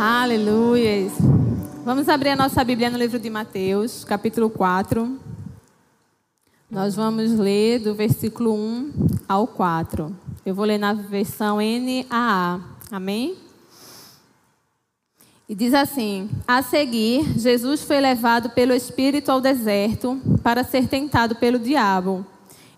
Aleluia. 0.00 1.10
Vamos 1.84 2.08
abrir 2.08 2.28
a 2.28 2.36
nossa 2.36 2.62
Bíblia 2.62 2.88
no 2.88 2.96
livro 2.96 3.18
de 3.18 3.28
Mateus, 3.28 4.04
capítulo 4.04 4.48
4. 4.48 5.18
Nós 6.70 6.94
vamos 6.94 7.32
ler 7.32 7.80
do 7.80 7.96
versículo 7.96 8.54
1 8.54 8.92
ao 9.28 9.48
4. 9.48 10.16
Eu 10.46 10.54
vou 10.54 10.64
ler 10.64 10.78
na 10.78 10.92
versão 10.92 11.56
NAA. 11.56 12.60
Amém? 12.92 13.38
E 15.48 15.54
diz 15.56 15.74
assim: 15.74 16.30
A 16.46 16.62
seguir, 16.62 17.36
Jesus 17.36 17.82
foi 17.82 17.98
levado 17.98 18.50
pelo 18.50 18.72
Espírito 18.72 19.32
ao 19.32 19.40
deserto 19.40 20.22
para 20.44 20.62
ser 20.62 20.86
tentado 20.86 21.34
pelo 21.34 21.58
diabo. 21.58 22.24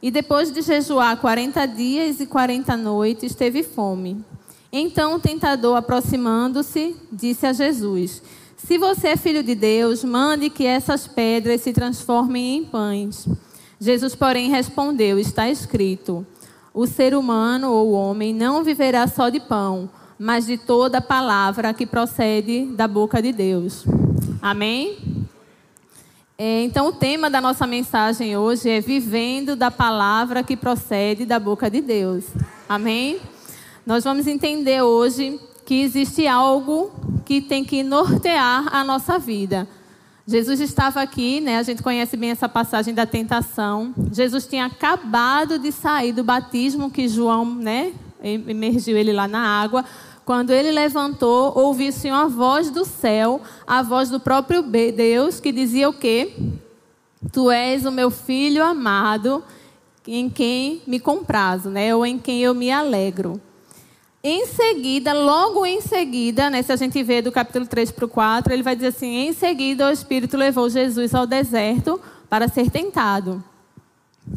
E 0.00 0.10
depois 0.10 0.50
de 0.50 0.62
jejuar 0.62 1.18
40 1.18 1.66
dias 1.66 2.18
e 2.18 2.26
40 2.26 2.78
noites, 2.78 3.34
teve 3.34 3.62
fome. 3.62 4.24
Então 4.72 5.14
o 5.14 5.20
tentador, 5.20 5.76
aproximando-se, 5.76 6.96
disse 7.10 7.46
a 7.46 7.52
Jesus: 7.52 8.22
Se 8.56 8.78
você 8.78 9.08
é 9.08 9.16
filho 9.16 9.42
de 9.42 9.54
Deus, 9.54 10.04
mande 10.04 10.48
que 10.48 10.64
essas 10.64 11.08
pedras 11.08 11.60
se 11.62 11.72
transformem 11.72 12.58
em 12.58 12.64
pães. 12.64 13.28
Jesus, 13.80 14.14
porém, 14.14 14.50
respondeu: 14.50 15.18
Está 15.18 15.48
escrito: 15.48 16.24
O 16.72 16.86
ser 16.86 17.14
humano 17.14 17.72
ou 17.72 17.88
o 17.88 17.92
homem 17.92 18.32
não 18.32 18.62
viverá 18.62 19.06
só 19.08 19.28
de 19.28 19.40
pão, 19.40 19.90
mas 20.18 20.46
de 20.46 20.56
toda 20.56 21.00
palavra 21.00 21.74
que 21.74 21.86
procede 21.86 22.66
da 22.66 22.86
boca 22.86 23.20
de 23.20 23.32
Deus. 23.32 23.84
Amém? 24.40 25.26
É, 26.38 26.62
então, 26.62 26.88
o 26.88 26.92
tema 26.92 27.28
da 27.28 27.40
nossa 27.40 27.66
mensagem 27.66 28.36
hoje 28.36 28.70
é 28.70 28.80
Vivendo 28.80 29.56
da 29.56 29.70
palavra 29.70 30.42
que 30.42 30.56
procede 30.56 31.26
da 31.26 31.38
boca 31.38 31.70
de 31.70 31.82
Deus. 31.82 32.24
Amém? 32.68 33.20
Nós 33.90 34.04
vamos 34.04 34.28
entender 34.28 34.82
hoje 34.82 35.40
que 35.66 35.82
existe 35.82 36.24
algo 36.24 36.92
que 37.24 37.40
tem 37.40 37.64
que 37.64 37.82
nortear 37.82 38.72
a 38.72 38.84
nossa 38.84 39.18
vida. 39.18 39.66
Jesus 40.24 40.60
estava 40.60 41.02
aqui, 41.02 41.40
né? 41.40 41.58
A 41.58 41.64
gente 41.64 41.82
conhece 41.82 42.16
bem 42.16 42.30
essa 42.30 42.48
passagem 42.48 42.94
da 42.94 43.04
tentação. 43.04 43.92
Jesus 44.12 44.46
tinha 44.46 44.66
acabado 44.66 45.58
de 45.58 45.72
sair 45.72 46.12
do 46.12 46.22
batismo 46.22 46.88
que 46.88 47.08
João, 47.08 47.44
né, 47.44 47.92
emergiu 48.22 48.96
ele 48.96 49.12
lá 49.12 49.26
na 49.26 49.40
água. 49.60 49.84
Quando 50.24 50.50
ele 50.50 50.70
levantou, 50.70 51.52
ouviu-se 51.58 52.08
uma 52.08 52.28
voz 52.28 52.70
do 52.70 52.84
céu, 52.84 53.40
a 53.66 53.82
voz 53.82 54.08
do 54.08 54.20
próprio 54.20 54.62
Deus, 54.62 55.40
que 55.40 55.50
dizia 55.50 55.88
o 55.88 55.92
quê? 55.92 56.32
Tu 57.32 57.50
és 57.50 57.84
o 57.84 57.90
meu 57.90 58.08
filho 58.08 58.62
amado, 58.62 59.42
em 60.06 60.30
quem 60.30 60.80
me 60.86 61.00
comprazo, 61.00 61.68
né? 61.68 61.92
Ou 61.92 62.06
em 62.06 62.20
quem 62.20 62.40
eu 62.40 62.54
me 62.54 62.70
alegro. 62.70 63.40
Em 64.22 64.46
seguida, 64.46 65.14
logo 65.14 65.64
em 65.64 65.80
seguida, 65.80 66.50
né, 66.50 66.60
se 66.62 66.70
a 66.70 66.76
gente 66.76 67.02
vê 67.02 67.22
do 67.22 67.32
capítulo 67.32 67.66
3 67.66 67.90
para 67.90 68.04
o 68.04 68.08
4, 68.08 68.52
ele 68.52 68.62
vai 68.62 68.74
dizer 68.74 68.88
assim: 68.88 69.28
em 69.28 69.32
seguida 69.32 69.88
o 69.88 69.90
Espírito 69.90 70.36
levou 70.36 70.68
Jesus 70.68 71.14
ao 71.14 71.26
deserto 71.26 71.98
para 72.28 72.46
ser 72.46 72.70
tentado. 72.70 73.42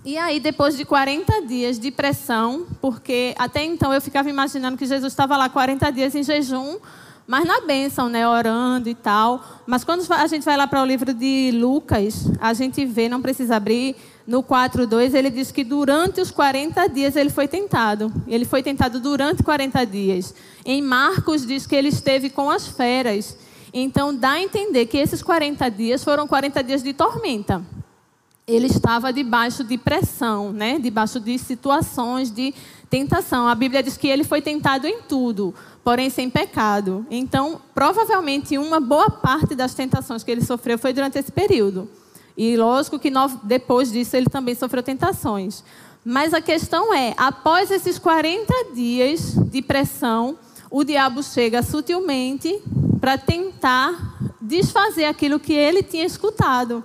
E 0.06 0.18
aí, 0.18 0.40
depois 0.40 0.78
de 0.78 0.86
40 0.86 1.42
dias 1.46 1.78
de 1.78 1.92
pressão, 1.92 2.66
porque 2.82 3.36
até 3.38 3.64
então 3.64 3.94
eu 3.94 4.02
ficava 4.02 4.30
imaginando 4.30 4.78
que 4.78 4.86
Jesus 4.86 5.12
estava 5.12 5.36
lá 5.36 5.50
40 5.50 5.92
dias 5.92 6.16
em 6.16 6.24
jejum, 6.24 6.78
mas 7.26 7.46
na 7.46 7.62
bênção, 7.62 8.10
né, 8.10 8.28
orando 8.28 8.90
e 8.90 8.96
tal. 8.96 9.44
Mas 9.66 9.84
quando 9.84 10.06
a 10.12 10.28
gente 10.28 10.44
vai 10.44 10.58
lá 10.58 10.68
para 10.68 10.82
o 10.82 10.86
livro 10.86 11.14
de 11.14 11.52
Lucas, 11.54 12.28
a 12.40 12.54
gente 12.54 12.86
vê, 12.86 13.08
não 13.08 13.22
precisa 13.22 13.56
abrir, 13.56 13.96
no 14.28 14.42
4:2 14.44 15.14
ele 15.14 15.30
diz 15.30 15.52
que 15.52 15.64
durante 15.64 16.22
os 16.22 16.32
40 16.32 16.88
dias 16.88 17.16
ele 17.16 17.30
foi 17.30 17.48
tentado. 17.48 18.12
Ele 18.28 18.46
foi 18.46 18.64
tentado 18.64 19.00
durante 19.00 19.44
40 19.44 19.86
dias. 19.86 20.34
Em 20.66 20.82
Marcos 20.82 21.46
diz 21.46 21.66
que 21.68 21.76
ele 21.76 21.90
esteve 21.90 22.30
com 22.30 22.50
as 22.50 22.68
feras. 22.68 23.38
Então 23.74 24.14
dá 24.14 24.32
a 24.32 24.42
entender 24.42 24.86
que 24.86 24.98
esses 24.98 25.22
40 25.22 25.70
dias 25.70 26.04
foram 26.04 26.28
40 26.28 26.64
dias 26.64 26.84
de 26.84 26.94
tormenta. 26.94 27.64
Ele 28.46 28.68
estava 28.68 29.14
debaixo 29.14 29.64
de 29.64 29.78
pressão, 29.78 30.52
né? 30.52 30.78
Debaixo 30.78 31.20
de 31.20 31.38
situações 31.38 32.30
de 32.30 32.54
tentação. 32.90 33.48
A 33.48 33.56
Bíblia 33.56 33.82
diz 33.82 33.98
que 33.98 34.08
ele 34.08 34.24
foi 34.24 34.42
tentado 34.42 34.86
em 34.86 35.02
tudo, 35.02 35.54
porém 35.84 36.10
sem 36.10 36.30
pecado. 36.30 37.06
Então, 37.10 37.62
provavelmente 37.74 38.58
uma 38.58 38.80
boa 38.80 39.10
parte 39.10 39.56
das 39.56 39.74
tentações 39.74 40.24
que 40.24 40.32
ele 40.32 40.44
sofreu 40.44 40.78
foi 40.78 40.94
durante 40.94 41.20
esse 41.20 41.32
período. 41.32 41.90
E 42.38 42.56
lógico 42.58 42.98
que 42.98 43.12
depois 43.44 43.92
disso 43.92 44.16
ele 44.16 44.28
também 44.28 44.56
sofreu 44.56 44.82
tentações. 44.82 45.64
Mas 46.06 46.34
a 46.34 46.42
questão 46.42 46.94
é, 46.94 47.14
após 47.18 47.70
esses 47.72 47.98
40 47.98 48.74
dias 48.74 49.36
de 49.50 49.62
pressão, 49.62 50.38
o 50.70 50.84
diabo 50.84 51.22
chega 51.22 51.62
sutilmente 51.62 52.62
para 53.00 53.18
tentar 53.18 54.18
desfazer 54.42 55.06
aquilo 55.06 55.40
que 55.40 55.54
ele 55.54 55.84
tinha 55.84 56.06
escutado. 56.06 56.84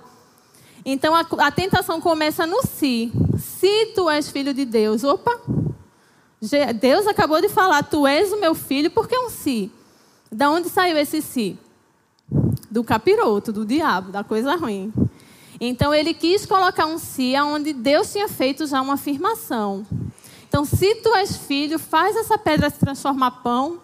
Então 0.85 1.13
a, 1.15 1.25
a, 1.39 1.51
tentação 1.51 1.99
começa 1.99 2.45
no 2.45 2.61
si. 2.65 3.11
Se 3.37 3.87
tu 3.87 4.09
és 4.09 4.29
filho 4.29 4.53
de 4.53 4.63
Deus, 4.63 5.03
opa, 5.03 5.39
Deus 6.79 7.05
acabou 7.05 7.41
de 7.41 7.49
falar, 7.49 7.83
tu 7.83 8.07
és 8.07 8.31
o 8.31 8.39
meu 8.39 8.55
filho, 8.55 8.89
porque 8.91 9.17
um 9.17 9.29
si. 9.29 9.71
Da 10.31 10.49
onde 10.49 10.69
saiu 10.69 10.97
esse 10.97 11.21
si? 11.21 11.57
Do 12.69 12.83
capiroto, 12.83 13.51
do 13.51 13.65
diabo, 13.65 14.11
da 14.11 14.23
coisa 14.23 14.55
ruim. 14.55 14.93
Então 15.59 15.93
ele 15.93 16.13
quis 16.13 16.45
colocar 16.45 16.85
um 16.85 16.97
si 16.97 17.33
onde 17.37 17.73
Deus 17.73 18.11
tinha 18.11 18.29
feito 18.29 18.65
já 18.65 18.81
uma 18.81 18.93
afirmação. 18.93 19.85
Então, 20.47 20.65
se 20.65 20.95
tu 20.95 21.13
és 21.15 21.35
filho, 21.35 21.77
faz 21.77 22.15
essa 22.15 22.37
pedra 22.37 22.69
se 22.69 22.79
transformar 22.79 23.31
pão. 23.43 23.79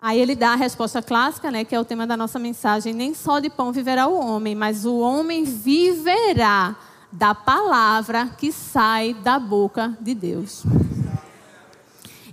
Aí 0.00 0.18
ele 0.18 0.34
dá 0.34 0.52
a 0.52 0.56
resposta 0.56 1.02
clássica, 1.02 1.50
né, 1.50 1.64
que 1.64 1.74
é 1.74 1.80
o 1.80 1.84
tema 1.84 2.06
da 2.06 2.16
nossa 2.16 2.38
mensagem: 2.38 2.94
nem 2.94 3.12
só 3.12 3.40
de 3.40 3.50
pão 3.50 3.72
viverá 3.72 4.06
o 4.06 4.18
homem, 4.18 4.54
mas 4.54 4.86
o 4.86 4.98
homem 4.98 5.44
viverá 5.44 6.76
da 7.10 7.34
palavra 7.34 8.26
que 8.26 8.52
sai 8.52 9.14
da 9.14 9.38
boca 9.38 9.96
de 10.00 10.14
Deus. 10.14 10.62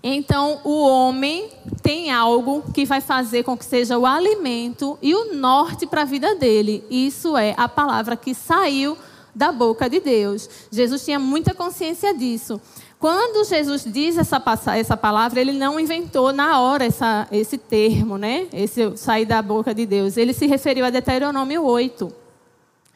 Então, 0.03 0.59
o 0.63 0.83
homem 0.83 1.49
tem 1.83 2.11
algo 2.11 2.63
que 2.73 2.85
vai 2.85 3.01
fazer 3.01 3.43
com 3.43 3.55
que 3.55 3.65
seja 3.65 3.97
o 3.99 4.05
alimento 4.05 4.97
e 5.01 5.13
o 5.13 5.35
norte 5.35 5.85
para 5.85 6.01
a 6.01 6.05
vida 6.05 6.33
dele. 6.35 6.83
Isso 6.89 7.37
é 7.37 7.53
a 7.55 7.69
palavra 7.69 8.15
que 8.15 8.33
saiu 8.33 8.97
da 9.33 9.51
boca 9.51 9.89
de 9.89 9.99
Deus. 9.99 10.49
Jesus 10.71 11.05
tinha 11.05 11.19
muita 11.19 11.53
consciência 11.53 12.13
disso. 12.13 12.59
Quando 12.99 13.43
Jesus 13.43 13.83
diz 13.83 14.17
essa, 14.17 14.41
essa 14.75 14.97
palavra, 14.97 15.39
ele 15.39 15.53
não 15.53 15.79
inventou 15.79 16.31
na 16.33 16.59
hora 16.59 16.85
essa, 16.85 17.27
esse 17.31 17.57
termo, 17.57 18.17
né? 18.17 18.47
Esse 18.53 18.95
sair 18.97 19.25
da 19.25 19.41
boca 19.41 19.73
de 19.73 19.85
Deus. 19.85 20.17
Ele 20.17 20.33
se 20.33 20.45
referiu 20.45 20.85
a 20.85 20.89
Deuteronômio 20.89 21.63
8. 21.63 22.11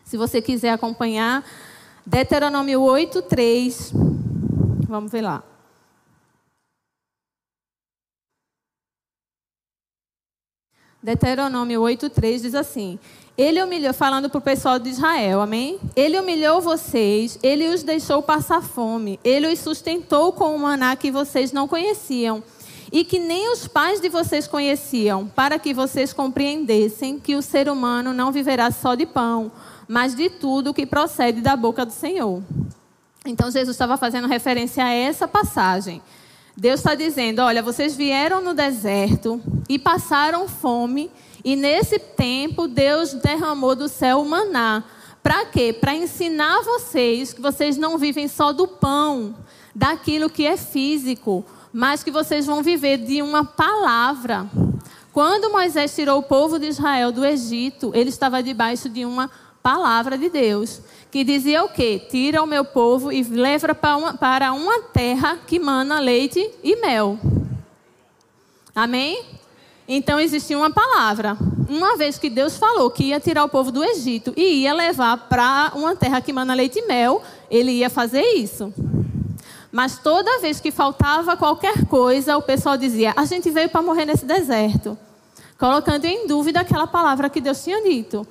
Se 0.04 0.18
você 0.18 0.42
quiser 0.42 0.72
acompanhar, 0.72 1.44
Deuteronômio 2.06 2.82
8, 2.82 3.22
3. 3.24 3.94
Vamos 4.88 5.12
ver 5.12 5.22
lá. 5.22 5.44
Deuteronômio 11.06 11.82
8,3 11.82 12.42
diz 12.42 12.56
assim: 12.56 12.98
Ele 13.38 13.62
humilhou, 13.62 13.94
falando 13.94 14.28
para 14.28 14.40
o 14.40 14.42
pessoal 14.42 14.80
de 14.80 14.90
Israel, 14.90 15.40
amém? 15.40 15.80
Ele 15.96 16.20
humilhou 16.20 16.60
vocês, 16.60 17.38
ele 17.44 17.68
os 17.68 17.84
deixou 17.84 18.24
passar 18.24 18.64
fome, 18.64 19.20
ele 19.24 19.46
os 19.54 19.60
sustentou 19.60 20.32
com 20.32 20.56
o 20.56 20.60
maná 20.60 20.96
que 20.96 21.12
vocês 21.12 21.52
não 21.52 21.68
conheciam 21.68 22.44
e 22.92 23.04
que 23.04 23.20
nem 23.20 23.52
os 23.52 23.68
pais 23.68 24.02
de 24.02 24.10
vocês 24.10 24.48
conheciam, 24.48 25.28
para 25.28 25.60
que 25.60 25.76
vocês 25.76 26.12
compreendessem 26.12 27.20
que 27.20 27.36
o 27.36 27.42
ser 27.42 27.70
humano 27.70 28.12
não 28.12 28.32
viverá 28.32 28.72
só 28.72 28.96
de 28.96 29.06
pão, 29.06 29.52
mas 29.88 30.16
de 30.16 30.28
tudo 30.28 30.74
que 30.74 30.88
procede 30.88 31.40
da 31.40 31.56
boca 31.56 31.86
do 31.86 31.94
Senhor. 31.94 32.42
Então 33.24 33.52
Jesus 33.52 33.76
estava 33.76 33.96
fazendo 33.96 34.28
referência 34.28 34.84
a 34.84 34.92
essa 34.92 35.28
passagem. 35.28 36.02
Deus 36.58 36.80
está 36.80 36.96
dizendo: 36.96 37.42
olha, 37.42 37.62
vocês 37.62 37.96
vieram 37.96 38.42
no 38.42 38.54
deserto 38.54 39.42
e 39.68 39.78
passaram 39.78 40.48
fome, 40.48 41.12
e 41.44 41.56
nesse 41.56 42.00
tempo 42.00 42.68
Deus 42.68 43.14
derramou 43.14 43.76
do 43.76 43.90
céu 43.90 44.22
o 44.22 44.30
maná. 44.30 44.84
Para 45.22 45.46
quê? 45.46 45.74
Para 45.74 45.96
ensinar 45.96 46.62
vocês 46.62 47.34
que 47.34 47.42
vocês 47.42 47.78
não 47.78 47.98
vivem 47.98 48.28
só 48.28 48.54
do 48.54 48.68
pão, 48.68 49.36
daquilo 49.74 50.30
que 50.30 50.46
é 50.46 50.56
físico, 50.56 51.44
mas 51.74 52.04
que 52.04 52.12
vocês 52.12 52.46
vão 52.46 52.64
viver 52.64 52.98
de 53.00 53.22
uma 53.22 53.44
palavra. 53.44 54.48
Quando 55.12 55.52
Moisés 55.52 55.96
tirou 55.96 56.20
o 56.20 56.24
povo 56.24 56.60
de 56.60 56.68
Israel 56.68 57.12
do 57.12 57.26
Egito, 57.26 57.92
ele 57.96 58.10
estava 58.10 58.44
debaixo 58.44 58.88
de 58.88 59.04
uma 59.04 59.32
palavra 59.64 60.18
de 60.18 60.30
Deus 60.30 60.82
que 61.16 61.24
dizia 61.24 61.64
o 61.64 61.70
quê? 61.70 61.98
Tira 61.98 62.44
o 62.44 62.46
meu 62.46 62.66
povo 62.66 63.10
e 63.10 63.24
leva 63.24 63.74
para 63.74 63.96
uma, 63.96 64.14
para 64.16 64.52
uma 64.52 64.82
terra 64.82 65.38
que 65.48 65.58
mana 65.58 65.98
leite 66.02 66.46
e 66.62 66.76
mel. 66.82 67.18
Amém? 68.76 69.24
Então 69.88 70.20
existia 70.20 70.58
uma 70.58 70.72
palavra. 70.72 71.38
Uma 71.70 71.96
vez 71.96 72.18
que 72.18 72.30
Deus 72.30 72.58
falou 72.58 72.92
que 72.92 73.06
ia 73.06 73.20
tirar 73.22 73.46
o 73.46 73.48
povo 73.48 73.72
do 73.72 73.82
Egito 73.82 74.34
e 74.36 74.64
ia 74.64 74.74
levar 74.74 75.30
para 75.30 75.72
uma 75.74 75.96
terra 75.96 76.20
que 76.20 76.34
mana 76.34 76.54
leite 76.54 76.80
e 76.80 76.86
mel, 76.86 77.24
ele 77.50 77.72
ia 77.72 77.90
fazer 77.90 78.34
isso. 78.34 78.74
Mas 79.72 79.98
toda 79.98 80.42
vez 80.42 80.60
que 80.60 80.70
faltava 80.70 81.38
qualquer 81.38 81.86
coisa, 81.86 82.36
o 82.36 82.42
pessoal 82.42 82.76
dizia: 82.76 83.14
A 83.16 83.24
gente 83.24 83.50
veio 83.52 83.70
para 83.70 83.82
morrer 83.82 84.04
nesse 84.04 84.26
deserto. 84.26 84.98
colocando 85.58 86.04
em 86.04 86.28
dúvida 86.28 86.60
aquela 86.60 86.86
palavra 86.86 87.30
que 87.30 87.40
Deus 87.40 87.64
tinha 87.64 87.82
dito. 87.82 88.28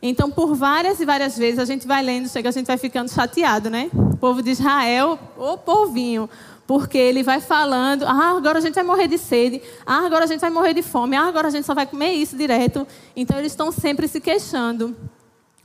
Então, 0.00 0.30
por 0.30 0.54
várias 0.54 1.00
e 1.00 1.04
várias 1.04 1.36
vezes, 1.36 1.58
a 1.58 1.64
gente 1.64 1.86
vai 1.86 2.02
lendo, 2.02 2.28
chega, 2.28 2.48
a 2.48 2.52
gente 2.52 2.66
vai 2.66 2.78
ficando 2.78 3.10
chateado, 3.10 3.68
né? 3.68 3.90
O 3.92 4.16
povo 4.16 4.42
de 4.42 4.50
Israel, 4.50 5.18
o 5.36 5.58
povinho, 5.58 6.30
porque 6.66 6.98
ele 6.98 7.22
vai 7.22 7.40
falando, 7.40 8.04
ah, 8.04 8.36
agora 8.36 8.58
a 8.58 8.60
gente 8.60 8.74
vai 8.74 8.84
morrer 8.84 9.08
de 9.08 9.18
sede, 9.18 9.60
ah, 9.84 10.04
agora 10.06 10.24
a 10.24 10.26
gente 10.26 10.40
vai 10.40 10.50
morrer 10.50 10.74
de 10.74 10.82
fome, 10.82 11.16
ah, 11.16 11.24
agora 11.24 11.48
a 11.48 11.50
gente 11.50 11.64
só 11.64 11.74
vai 11.74 11.86
comer 11.86 12.12
isso 12.12 12.36
direto. 12.36 12.86
Então, 13.16 13.38
eles 13.38 13.52
estão 13.52 13.72
sempre 13.72 14.06
se 14.06 14.20
queixando. 14.20 14.96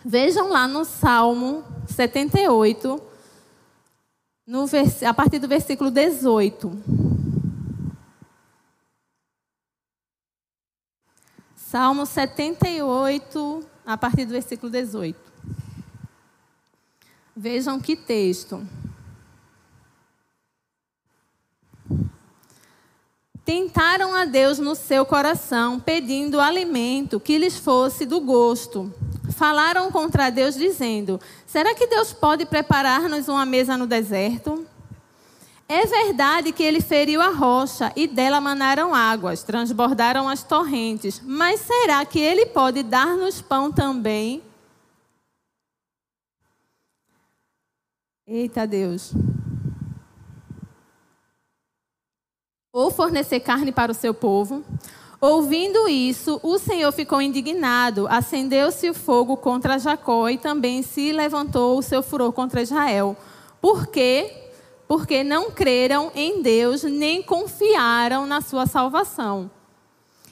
Vejam 0.03 0.49
lá 0.49 0.67
no 0.67 0.83
Salmo 0.83 1.63
78, 1.87 3.01
no, 4.45 4.65
a 5.07 5.13
partir 5.13 5.39
do 5.39 5.47
versículo 5.47 5.91
18. 5.91 6.71
Salmo 11.55 12.05
78, 12.05 13.65
a 13.85 13.97
partir 13.97 14.25
do 14.25 14.31
versículo 14.31 14.71
18. 14.71 15.17
Vejam 17.35 17.79
que 17.79 17.95
texto. 17.95 18.65
Tentaram 23.43 24.13
a 24.15 24.23
Deus 24.23 24.57
no 24.57 24.73
seu 24.73 25.05
coração, 25.05 25.79
pedindo 25.79 26.39
alimento 26.39 27.19
que 27.19 27.37
lhes 27.37 27.57
fosse 27.57 28.05
do 28.05 28.21
gosto. 28.21 28.93
Falaram 29.31 29.91
contra 29.91 30.29
Deus, 30.29 30.55
dizendo: 30.55 31.19
Será 31.45 31.75
que 31.75 31.87
Deus 31.87 32.13
pode 32.13 32.45
preparar-nos 32.45 33.27
uma 33.27 33.45
mesa 33.45 33.75
no 33.77 33.85
deserto? 33.85 34.65
É 35.67 35.85
verdade 35.85 36.51
que 36.51 36.61
ele 36.61 36.81
feriu 36.81 37.21
a 37.21 37.29
rocha 37.29 37.91
e 37.95 38.05
dela 38.05 38.41
manaram 38.41 38.93
águas, 38.93 39.43
transbordaram 39.43 40.27
as 40.27 40.43
torrentes. 40.43 41.21
Mas 41.23 41.61
será 41.61 42.05
que 42.05 42.19
ele 42.19 42.45
pode 42.45 42.83
dar-nos 42.83 43.41
pão 43.41 43.71
também? 43.71 44.43
Eita 48.27 48.67
Deus. 48.67 49.13
Ou 52.71 52.89
fornecer 52.91 53.39
carne 53.39 53.71
para 53.71 53.91
o 53.91 53.95
seu 53.95 54.13
povo. 54.13 54.63
Ouvindo 55.19 55.87
isso, 55.87 56.39
o 56.43 56.57
Senhor 56.59 56.91
ficou 56.91 57.21
indignado, 57.21 58.07
acendeu-se 58.09 58.89
o 58.89 58.93
fogo 58.93 59.37
contra 59.37 59.79
Jacó 59.79 60.27
e 60.27 60.37
também 60.37 60.83
se 60.83 61.13
levantou 61.13 61.77
o 61.77 61.81
seu 61.81 62.03
furor 62.03 62.33
contra 62.33 62.61
Israel. 62.61 63.15
Por 63.61 63.87
quê? 63.87 64.42
Porque 64.93 65.23
não 65.23 65.49
creram 65.49 66.11
em 66.13 66.43
Deus 66.43 66.83
nem 66.83 67.23
confiaram 67.23 68.27
na 68.27 68.41
sua 68.41 68.67
salvação. 68.67 69.49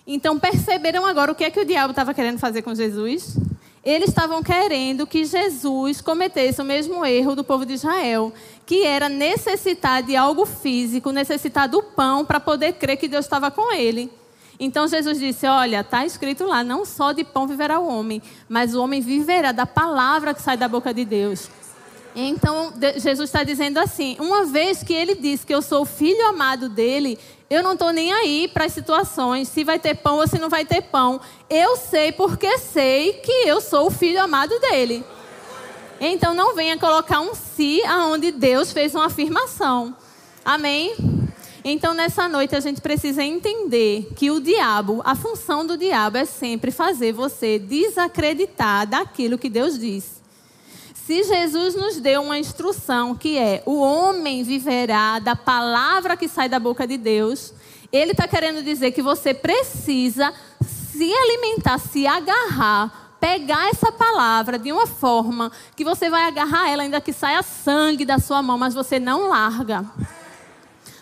Então 0.05 0.37
perceberam 0.37 1.03
agora 1.03 1.31
o 1.31 1.35
que 1.35 1.43
é 1.43 1.49
que 1.49 1.59
o 1.59 1.65
diabo 1.65 1.89
estava 1.89 2.13
querendo 2.13 2.37
fazer 2.37 2.61
com 2.61 2.75
Jesus? 2.75 3.37
Eles 3.83 4.09
estavam 4.09 4.43
querendo 4.43 5.07
que 5.07 5.25
Jesus 5.25 5.99
cometesse 5.99 6.61
o 6.61 6.63
mesmo 6.63 7.03
erro 7.03 7.35
do 7.35 7.43
povo 7.43 7.65
de 7.65 7.73
Israel, 7.73 8.31
que 8.63 8.85
era 8.85 9.09
necessitar 9.09 10.03
de 10.03 10.15
algo 10.15 10.45
físico, 10.45 11.11
necessitar 11.11 11.67
do 11.67 11.81
pão 11.81 12.23
para 12.23 12.39
poder 12.39 12.73
crer 12.73 12.97
que 12.97 13.07
Deus 13.07 13.25
estava 13.25 13.49
com 13.49 13.73
ele. 13.73 14.11
Então 14.59 14.87
Jesus 14.87 15.17
disse: 15.17 15.47
Olha, 15.47 15.79
está 15.79 16.05
escrito 16.05 16.45
lá, 16.45 16.63
não 16.63 16.85
só 16.85 17.13
de 17.13 17.23
pão 17.23 17.47
viverá 17.47 17.79
o 17.79 17.87
homem, 17.87 18.21
mas 18.47 18.75
o 18.75 18.83
homem 18.83 19.01
viverá 19.01 19.51
da 19.51 19.65
palavra 19.65 20.35
que 20.35 20.41
sai 20.41 20.55
da 20.55 20.67
boca 20.67 20.93
de 20.93 21.03
Deus. 21.03 21.49
Então, 22.15 22.73
Jesus 22.97 23.29
está 23.29 23.43
dizendo 23.43 23.77
assim: 23.77 24.17
uma 24.19 24.45
vez 24.45 24.83
que 24.83 24.93
ele 24.93 25.15
diz 25.15 25.43
que 25.43 25.53
eu 25.53 25.61
sou 25.61 25.83
o 25.83 25.85
filho 25.85 26.25
amado 26.27 26.67
dele, 26.67 27.17
eu 27.49 27.63
não 27.63 27.73
estou 27.73 27.91
nem 27.91 28.11
aí 28.13 28.47
para 28.47 28.65
as 28.65 28.73
situações, 28.73 29.47
se 29.47 29.63
vai 29.63 29.79
ter 29.79 29.95
pão 29.95 30.17
ou 30.17 30.27
se 30.27 30.39
não 30.39 30.49
vai 30.49 30.65
ter 30.65 30.81
pão. 30.81 31.19
Eu 31.49 31.77
sei 31.77 32.11
porque 32.11 32.57
sei 32.57 33.13
que 33.13 33.47
eu 33.47 33.61
sou 33.61 33.87
o 33.87 33.91
filho 33.91 34.21
amado 34.21 34.57
dele. 34.59 35.03
Então, 35.99 36.33
não 36.33 36.55
venha 36.55 36.77
colocar 36.77 37.21
um 37.21 37.35
si 37.35 37.83
aonde 37.83 38.31
Deus 38.31 38.71
fez 38.71 38.95
uma 38.95 39.05
afirmação. 39.05 39.95
Amém? 40.43 40.95
Então, 41.63 41.93
nessa 41.93 42.27
noite, 42.27 42.55
a 42.55 42.59
gente 42.59 42.81
precisa 42.81 43.23
entender 43.23 44.11
que 44.15 44.31
o 44.31 44.39
diabo, 44.39 45.01
a 45.05 45.13
função 45.13 45.63
do 45.65 45.77
diabo 45.77 46.17
é 46.17 46.25
sempre 46.25 46.71
fazer 46.71 47.13
você 47.13 47.59
desacreditar 47.59 48.87
daquilo 48.87 49.37
que 49.37 49.47
Deus 49.47 49.77
disse. 49.77 50.20
Se 51.05 51.23
Jesus 51.23 51.73
nos 51.73 51.97
deu 51.97 52.21
uma 52.21 52.37
instrução 52.37 53.15
que 53.15 53.37
é 53.37 53.63
o 53.65 53.79
homem 53.79 54.43
viverá 54.43 55.17
da 55.17 55.35
palavra 55.35 56.15
que 56.15 56.27
sai 56.27 56.47
da 56.47 56.59
boca 56.59 56.85
de 56.85 56.95
Deus, 56.95 57.53
ele 57.91 58.11
está 58.11 58.27
querendo 58.27 58.63
dizer 58.63 58.91
que 58.91 59.01
você 59.01 59.33
precisa 59.33 60.31
se 60.63 61.11
alimentar, 61.11 61.79
se 61.79 62.05
agarrar, 62.05 63.15
pegar 63.19 63.69
essa 63.69 63.91
palavra 63.91 64.59
de 64.59 64.71
uma 64.71 64.85
forma 64.85 65.51
que 65.75 65.83
você 65.83 66.07
vai 66.07 66.23
agarrar 66.25 66.69
ela, 66.69 66.83
ainda 66.83 67.01
que 67.01 67.11
saia 67.11 67.41
sangue 67.41 68.05
da 68.05 68.19
sua 68.19 68.43
mão, 68.43 68.57
mas 68.57 68.75
você 68.75 68.99
não 68.99 69.27
larga. 69.27 69.83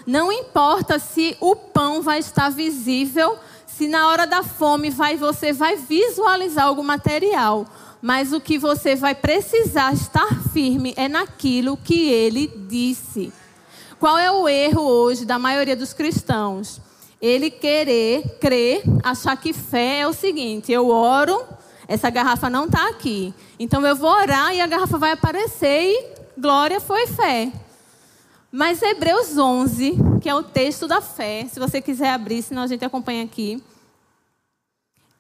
Não 0.08 0.32
importa 0.32 0.98
se 0.98 1.36
o 1.42 1.56
pão 1.58 2.02
vai 2.02 2.20
estar 2.20 2.50
visível, 2.50 3.38
se 3.68 3.88
na 3.88 4.08
hora 4.08 4.26
da 4.26 4.44
fome 4.44 4.90
vai, 4.90 5.18
você 5.18 5.52
vai 5.52 5.76
visualizar 5.76 6.66
algum 6.66 6.84
material 6.84 7.68
mas 8.02 8.32
o 8.32 8.40
que 8.40 8.58
você 8.58 8.96
vai 8.96 9.14
precisar 9.14 9.94
estar 9.94 10.44
firme 10.52 10.94
é 10.96 11.08
naquilo 11.08 11.78
que 11.78 12.10
ele 12.10 12.48
disse. 12.48 13.32
Qual 14.00 14.18
é 14.18 14.32
o 14.32 14.48
erro 14.48 14.82
hoje 14.82 15.26
da 15.26 15.38
maioria 15.38 15.76
dos 15.76 15.92
cristãos? 15.92 16.80
Ele 17.22 17.50
querer, 17.50 18.38
crer, 18.40 18.82
achar 19.04 19.36
que 19.36 19.52
fé 19.52 20.00
é 20.00 20.08
o 20.08 20.14
seguinte: 20.14 20.72
eu 20.72 20.88
oro, 20.88 21.44
essa 21.88 22.10
garrafa 22.10 22.50
não 22.50 22.66
está 22.66 22.88
aqui. 22.88 23.34
Então 23.60 23.86
eu 23.86 23.96
vou 23.96 24.10
orar 24.10 24.54
e 24.54 24.62
a 24.62 24.68
garrafa 24.68 24.98
vai 24.98 25.12
aparecer 25.12 25.92
e 25.92 26.40
glória 26.40 26.80
foi 26.80 27.08
fé. 27.08 27.52
Mas 28.52 28.82
Hebreus 28.82 29.38
11, 29.38 29.98
que 30.22 30.30
é 30.30 30.34
o 30.34 30.42
texto 30.42 30.88
da 30.88 31.02
fé, 31.02 31.46
se 31.52 31.60
você 31.60 31.82
quiser 31.82 32.12
abrir, 32.12 32.42
senão 32.42 32.64
a 32.64 32.68
gente 32.68 32.86
acompanha 32.86 33.24
aqui. 33.24 33.62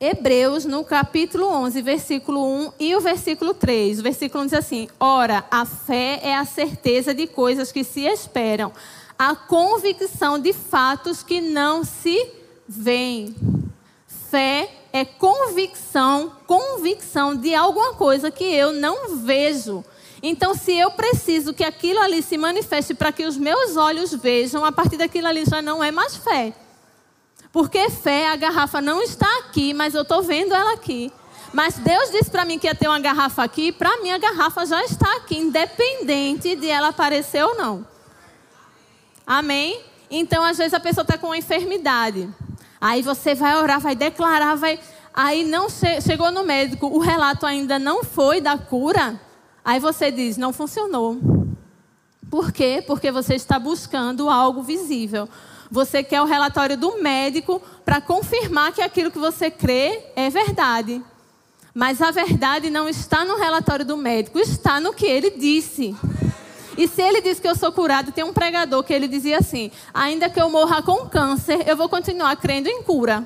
Hebreus, 0.01 0.63
no 0.63 0.85
capítulo 0.85 1.45
11, 1.49 1.81
versículo 1.81 2.41
1 2.41 2.71
e 2.79 2.95
o 2.95 3.01
versículo 3.01 3.53
3. 3.53 3.99
O 3.99 4.03
versículo 4.03 4.43
1 4.43 4.45
diz 4.45 4.53
assim: 4.53 4.87
Ora, 4.97 5.43
a 5.51 5.65
fé 5.65 6.21
é 6.23 6.33
a 6.37 6.45
certeza 6.45 7.13
de 7.13 7.27
coisas 7.27 7.69
que 7.69 7.83
se 7.83 8.05
esperam, 8.05 8.71
a 9.17 9.35
convicção 9.35 10.39
de 10.39 10.53
fatos 10.53 11.21
que 11.21 11.41
não 11.41 11.83
se 11.83 12.31
veem. 12.65 13.35
Fé 14.31 14.71
é 14.93 15.03
convicção, 15.03 16.31
convicção 16.47 17.35
de 17.35 17.53
alguma 17.53 17.93
coisa 17.93 18.31
que 18.31 18.45
eu 18.45 18.71
não 18.71 19.17
vejo. 19.17 19.83
Então, 20.23 20.55
se 20.55 20.77
eu 20.77 20.91
preciso 20.91 21.53
que 21.53 21.63
aquilo 21.63 21.99
ali 21.99 22.21
se 22.21 22.37
manifeste 22.37 22.93
para 22.93 23.11
que 23.11 23.25
os 23.25 23.35
meus 23.35 23.75
olhos 23.75 24.13
vejam, 24.13 24.63
a 24.63 24.71
partir 24.71 24.95
daquilo 24.95 25.27
ali 25.27 25.43
já 25.43 25.61
não 25.61 25.83
é 25.83 25.91
mais 25.91 26.15
fé. 26.15 26.53
Porque 27.51 27.89
fé, 27.89 28.29
a 28.29 28.35
garrafa 28.35 28.79
não 28.79 29.01
está 29.01 29.27
aqui, 29.39 29.73
mas 29.73 29.95
eu 29.95 30.03
estou 30.03 30.21
vendo 30.21 30.53
ela 30.53 30.73
aqui. 30.73 31.11
Mas 31.51 31.75
Deus 31.79 32.11
disse 32.11 32.29
para 32.29 32.45
mim 32.45 32.59
que 32.59 32.67
ia 32.67 32.75
ter 32.75 32.87
uma 32.87 32.99
garrafa 32.99 33.43
aqui, 33.43 33.71
para 33.71 33.97
mim 34.01 34.11
a 34.11 34.19
garrafa 34.19 34.65
já 34.65 34.83
está 34.83 35.11
aqui, 35.17 35.37
independente 35.37 36.55
de 36.55 36.67
ela 36.67 36.89
aparecer 36.89 37.43
ou 37.43 37.55
não. 37.55 37.85
Amém? 39.25 39.81
Então, 40.11 40.43
às 40.43 40.57
vezes 40.57 40.73
a 40.73 40.79
pessoa 40.79 41.03
está 41.03 41.17
com 41.17 41.27
uma 41.27 41.37
enfermidade. 41.37 42.29
Aí 42.79 43.01
você 43.01 43.35
vai 43.35 43.55
orar, 43.57 43.79
vai 43.79 43.95
declarar, 43.95 44.55
vai. 44.55 44.79
Aí 45.13 45.43
não 45.43 45.69
che... 45.69 46.01
chegou 46.01 46.31
no 46.31 46.43
médico, 46.43 46.87
o 46.87 46.99
relato 46.99 47.45
ainda 47.45 47.77
não 47.77 48.03
foi 48.03 48.39
da 48.39 48.57
cura. 48.57 49.19
Aí 49.65 49.79
você 49.79 50.11
diz, 50.11 50.37
não 50.37 50.53
funcionou. 50.53 51.17
Por 52.29 52.51
quê? 52.51 52.83
Porque 52.85 53.11
você 53.11 53.35
está 53.35 53.59
buscando 53.59 54.29
algo 54.29 54.61
visível. 54.61 55.27
Você 55.71 56.01
quer 56.01 56.21
o 56.21 56.25
relatório 56.25 56.75
do 56.75 57.01
médico 57.01 57.61
para 57.85 58.01
confirmar 58.01 58.71
que 58.71 58.81
aquilo 58.81 59.11
que 59.11 59.19
você 59.19 59.51
crê 59.51 60.01
é 60.15 60.29
verdade. 60.29 61.01
Mas 61.73 62.01
a 62.01 62.11
verdade 62.11 62.69
não 62.69 62.89
está 62.89 63.23
no 63.23 63.37
relatório 63.37 63.85
do 63.85 63.95
médico, 63.95 64.39
está 64.39 64.79
no 64.79 64.93
que 64.93 65.05
ele 65.05 65.31
disse. 65.31 65.95
E 66.77 66.87
se 66.87 67.01
ele 67.01 67.21
diz 67.21 67.39
que 67.39 67.47
eu 67.47 67.55
sou 67.55 67.71
curado, 67.71 68.11
tem 68.11 68.23
um 68.23 68.33
pregador 68.33 68.83
que 68.83 68.93
ele 68.93 69.07
dizia 69.07 69.37
assim: 69.37 69.71
ainda 69.93 70.29
que 70.29 70.41
eu 70.41 70.49
morra 70.49 70.81
com 70.81 71.07
câncer, 71.07 71.67
eu 71.67 71.77
vou 71.77 71.87
continuar 71.87 72.35
crendo 72.37 72.67
em 72.67 72.81
cura. 72.81 73.23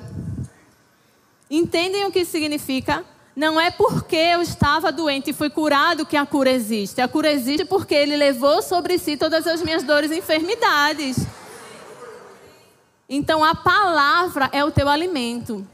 Entendem 1.50 2.04
o 2.04 2.10
que 2.10 2.24
significa? 2.24 3.04
Não 3.34 3.60
é 3.60 3.70
porque 3.70 4.16
eu 4.16 4.42
estava 4.42 4.92
doente 4.92 5.30
e 5.30 5.32
fui 5.32 5.50
curado 5.50 6.06
que 6.06 6.16
a 6.16 6.24
cura 6.26 6.50
existe. 6.50 7.00
A 7.00 7.08
cura 7.08 7.32
existe 7.32 7.64
porque 7.64 7.94
ele 7.94 8.16
levou 8.16 8.62
sobre 8.62 8.98
si 8.98 9.16
todas 9.16 9.46
as 9.46 9.62
minhas 9.62 9.82
dores 9.82 10.10
e 10.10 10.18
enfermidades. 10.18 11.16
Então 13.14 13.44
a 13.44 13.54
palavra 13.54 14.50
é 14.50 14.64
o 14.64 14.72
teu 14.72 14.88
alimento. 14.88 15.64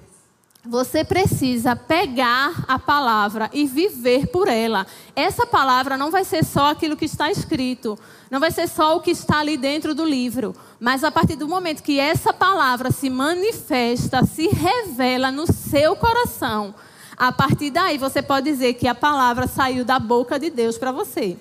Você 0.62 1.02
precisa 1.02 1.74
pegar 1.74 2.66
a 2.68 2.78
palavra 2.78 3.48
e 3.50 3.66
viver 3.66 4.26
por 4.26 4.46
ela. 4.46 4.86
Essa 5.16 5.46
palavra 5.46 5.96
não 5.96 6.10
vai 6.10 6.22
ser 6.22 6.44
só 6.44 6.68
aquilo 6.68 6.98
que 6.98 7.06
está 7.06 7.30
escrito, 7.30 7.98
não 8.30 8.38
vai 8.38 8.50
ser 8.50 8.68
só 8.68 8.94
o 8.94 9.00
que 9.00 9.10
está 9.10 9.38
ali 9.38 9.56
dentro 9.56 9.94
do 9.94 10.04
livro, 10.04 10.54
mas 10.78 11.02
a 11.02 11.10
partir 11.10 11.34
do 11.34 11.48
momento 11.48 11.82
que 11.82 11.98
essa 11.98 12.30
palavra 12.30 12.90
se 12.90 13.08
manifesta, 13.08 14.22
se 14.26 14.48
revela 14.48 15.32
no 15.32 15.50
seu 15.50 15.96
coração, 15.96 16.74
a 17.16 17.32
partir 17.32 17.70
daí 17.70 17.96
você 17.96 18.20
pode 18.20 18.50
dizer 18.50 18.74
que 18.74 18.86
a 18.86 18.94
palavra 18.94 19.46
saiu 19.46 19.82
da 19.82 19.98
boca 19.98 20.38
de 20.38 20.50
Deus 20.50 20.76
para 20.76 20.92
você. 20.92 21.38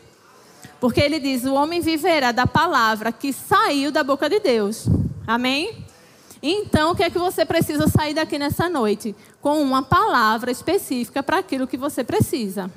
Porque 0.79 1.01
ele 1.01 1.19
diz: 1.19 1.43
o 1.43 1.55
homem 1.55 1.81
viverá 1.81 2.31
da 2.31 2.47
palavra 2.47 3.11
que 3.11 3.33
saiu 3.33 3.91
da 3.91 4.01
boca 4.01 4.29
de 4.29 4.39
Deus. 4.39 4.85
Amém? 5.27 5.88
Então, 6.41 6.91
o 6.91 6.95
que 6.95 7.03
é 7.03 7.09
que 7.09 7.19
você 7.19 7.45
precisa 7.45 7.87
sair 7.87 8.13
daqui 8.13 8.37
nessa 8.39 8.69
noite? 8.69 9.15
Com 9.41 9.61
uma 9.61 9.83
palavra 9.83 10.51
específica 10.51 11.21
para 11.21 11.39
aquilo 11.39 11.67
que 11.67 11.77
você 11.77 12.03
precisa. 12.03 12.71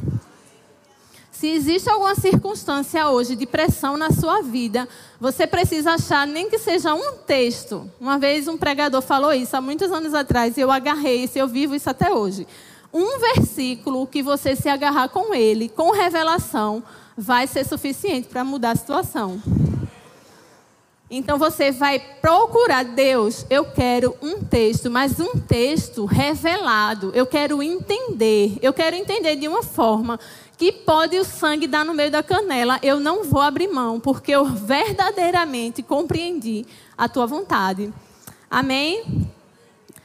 Se 1.30 1.48
existe 1.48 1.90
alguma 1.90 2.14
circunstância 2.14 3.08
hoje 3.08 3.34
de 3.34 3.46
pressão 3.46 3.96
na 3.96 4.10
sua 4.10 4.42
vida, 4.42 4.88
você 5.18 5.44
precisa 5.44 5.94
achar 5.94 6.24
nem 6.24 6.48
que 6.48 6.58
seja 6.58 6.94
um 6.94 7.16
texto. 7.26 7.90
Uma 8.00 8.16
vez 8.16 8.46
um 8.46 8.56
pregador 8.56 9.02
falou 9.02 9.32
isso 9.32 9.56
há 9.56 9.60
muitos 9.60 9.90
anos 9.90 10.14
atrás 10.14 10.56
e 10.56 10.60
eu 10.60 10.70
agarrei 10.70 11.24
isso, 11.24 11.38
eu 11.38 11.48
vivo 11.48 11.74
isso 11.74 11.90
até 11.90 12.12
hoje. 12.12 12.46
Um 12.94 13.18
versículo 13.18 14.06
que 14.06 14.22
você 14.22 14.54
se 14.54 14.68
agarrar 14.68 15.08
com 15.08 15.34
ele, 15.34 15.68
com 15.68 15.90
revelação, 15.90 16.82
vai 17.16 17.46
ser 17.46 17.64
suficiente 17.64 18.28
para 18.28 18.44
mudar 18.44 18.72
a 18.72 18.76
situação. 18.76 19.42
Então 21.14 21.38
você 21.38 21.70
vai 21.70 21.98
procurar, 21.98 22.86
Deus, 22.86 23.44
eu 23.50 23.66
quero 23.66 24.16
um 24.22 24.42
texto, 24.42 24.90
mas 24.90 25.20
um 25.20 25.38
texto 25.38 26.06
revelado. 26.06 27.12
Eu 27.14 27.26
quero 27.26 27.62
entender. 27.62 28.56
Eu 28.62 28.72
quero 28.72 28.96
entender 28.96 29.36
de 29.36 29.46
uma 29.46 29.62
forma 29.62 30.18
que 30.56 30.72
pode 30.72 31.18
o 31.18 31.24
sangue 31.24 31.66
dar 31.66 31.84
no 31.84 31.92
meio 31.92 32.10
da 32.10 32.22
canela. 32.22 32.78
Eu 32.82 32.98
não 32.98 33.24
vou 33.24 33.42
abrir 33.42 33.68
mão, 33.68 34.00
porque 34.00 34.32
eu 34.32 34.46
verdadeiramente 34.46 35.82
compreendi 35.82 36.64
a 36.96 37.06
tua 37.10 37.26
vontade. 37.26 37.92
Amém? 38.50 39.28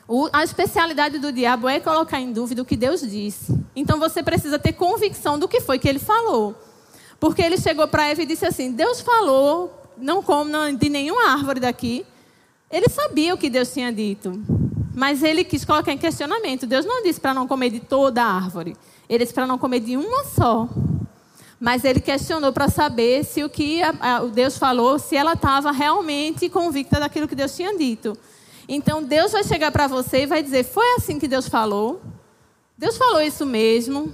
O, 0.10 0.28
a 0.34 0.44
especialidade 0.44 1.20
do 1.20 1.32
diabo 1.32 1.70
é 1.70 1.80
colocar 1.80 2.20
em 2.20 2.34
dúvida 2.34 2.62
o 2.62 2.66
que 2.66 2.76
Deus 2.76 3.00
disse. 3.00 3.58
Então 3.74 3.98
você 3.98 4.22
precisa 4.22 4.60
ter 4.60 4.74
convicção 4.74 5.40
do 5.40 5.48
que 5.48 5.62
foi 5.62 5.80
que 5.80 5.88
ele 5.88 6.00
falou. 6.00 6.54
Porque 7.18 7.42
ele 7.42 7.58
chegou 7.58 7.88
para 7.88 8.10
Eva 8.10 8.24
e 8.24 8.26
disse 8.26 8.46
assim: 8.46 8.74
Deus 8.74 9.00
falou 9.00 9.87
não 9.98 10.22
come 10.22 10.76
de 10.76 10.90
nenhuma 10.90 11.32
árvore 11.32 11.60
daqui. 11.60 12.06
Ele 12.72 12.90
sabia 12.90 13.34
o 13.34 13.38
que 13.38 13.50
Deus 13.50 13.74
tinha 13.74 13.92
dito, 13.92 14.42
mas 14.94 15.24
ele 15.24 15.44
quis 15.44 15.64
colocar 15.64 15.92
em 15.92 15.98
questionamento. 15.98 16.68
Deus 16.68 16.86
não 16.86 17.02
disse 17.02 17.20
para 17.20 17.34
não 17.34 17.48
comer 17.48 17.70
de 17.70 17.80
toda 17.80 18.24
a 18.24 18.26
árvore, 18.26 18.76
ele 19.10 19.24
disse 19.24 19.34
para 19.34 19.48
não 19.48 19.58
comer 19.58 19.80
de 19.80 19.96
uma 19.96 20.24
só. 20.26 20.68
Mas 21.60 21.84
ele 21.84 22.00
questionou 22.00 22.54
para 22.54 22.70
saber 22.70 23.24
se 23.24 23.44
o 23.44 23.50
que 23.50 23.82
a, 23.82 23.90
a, 24.00 24.26
Deus 24.26 24.58
falou, 24.58 25.00
se 25.00 25.16
ela 25.16 25.34
estava 25.34 25.72
realmente 25.72 26.50
convicta 26.50 27.00
daquilo 27.00 27.28
que 27.28 27.34
Deus 27.34 27.56
tinha 27.56 27.76
dito. 27.76 28.16
Então 28.68 29.02
Deus 29.02 29.32
vai 29.32 29.44
chegar 29.44 29.72
para 29.72 29.88
você 29.88 30.24
e 30.24 30.26
vai 30.28 30.44
dizer: 30.44 30.64
Foi 30.64 30.86
assim 30.98 31.18
que 31.18 31.28
Deus 31.28 31.48
falou? 31.48 32.02
Deus 32.78 32.96
falou 32.96 33.22
isso 33.22 33.44
mesmo? 33.44 34.12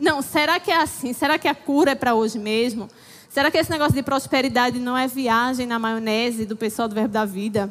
Não, 0.00 0.22
será 0.22 0.58
que 0.58 0.70
é 0.70 0.76
assim? 0.76 1.12
Será 1.12 1.38
que 1.38 1.48
a 1.48 1.54
cura 1.54 1.90
é 1.90 1.94
para 1.94 2.14
hoje 2.14 2.38
mesmo? 2.38 2.88
Será 3.38 3.52
que 3.52 3.58
esse 3.58 3.70
negócio 3.70 3.94
de 3.94 4.02
prosperidade 4.02 4.80
não 4.80 4.98
é 4.98 5.06
viagem 5.06 5.64
na 5.64 5.78
maionese 5.78 6.44
do 6.44 6.56
pessoal 6.56 6.88
do 6.88 6.94
Verbo 6.96 7.12
da 7.12 7.24
Vida? 7.24 7.70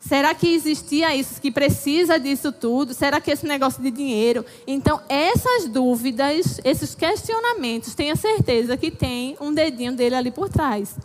Será 0.00 0.34
que 0.34 0.54
existia 0.54 1.14
isso, 1.14 1.38
que 1.38 1.50
precisa 1.50 2.18
disso 2.18 2.50
tudo? 2.50 2.94
Será 2.94 3.20
que 3.20 3.30
esse 3.30 3.46
negócio 3.46 3.82
de 3.82 3.90
dinheiro? 3.90 4.42
Então, 4.66 4.98
essas 5.06 5.68
dúvidas, 5.68 6.58
esses 6.64 6.94
questionamentos, 6.94 7.94
tenha 7.94 8.16
certeza 8.16 8.74
que 8.74 8.90
tem 8.90 9.36
um 9.38 9.52
dedinho 9.52 9.92
dele 9.92 10.14
ali 10.14 10.30
por 10.30 10.48
trás. 10.48 10.96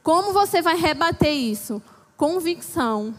Como 0.00 0.32
você 0.32 0.62
vai 0.62 0.76
rebater 0.76 1.34
isso? 1.34 1.82
Convicção. 2.16 3.12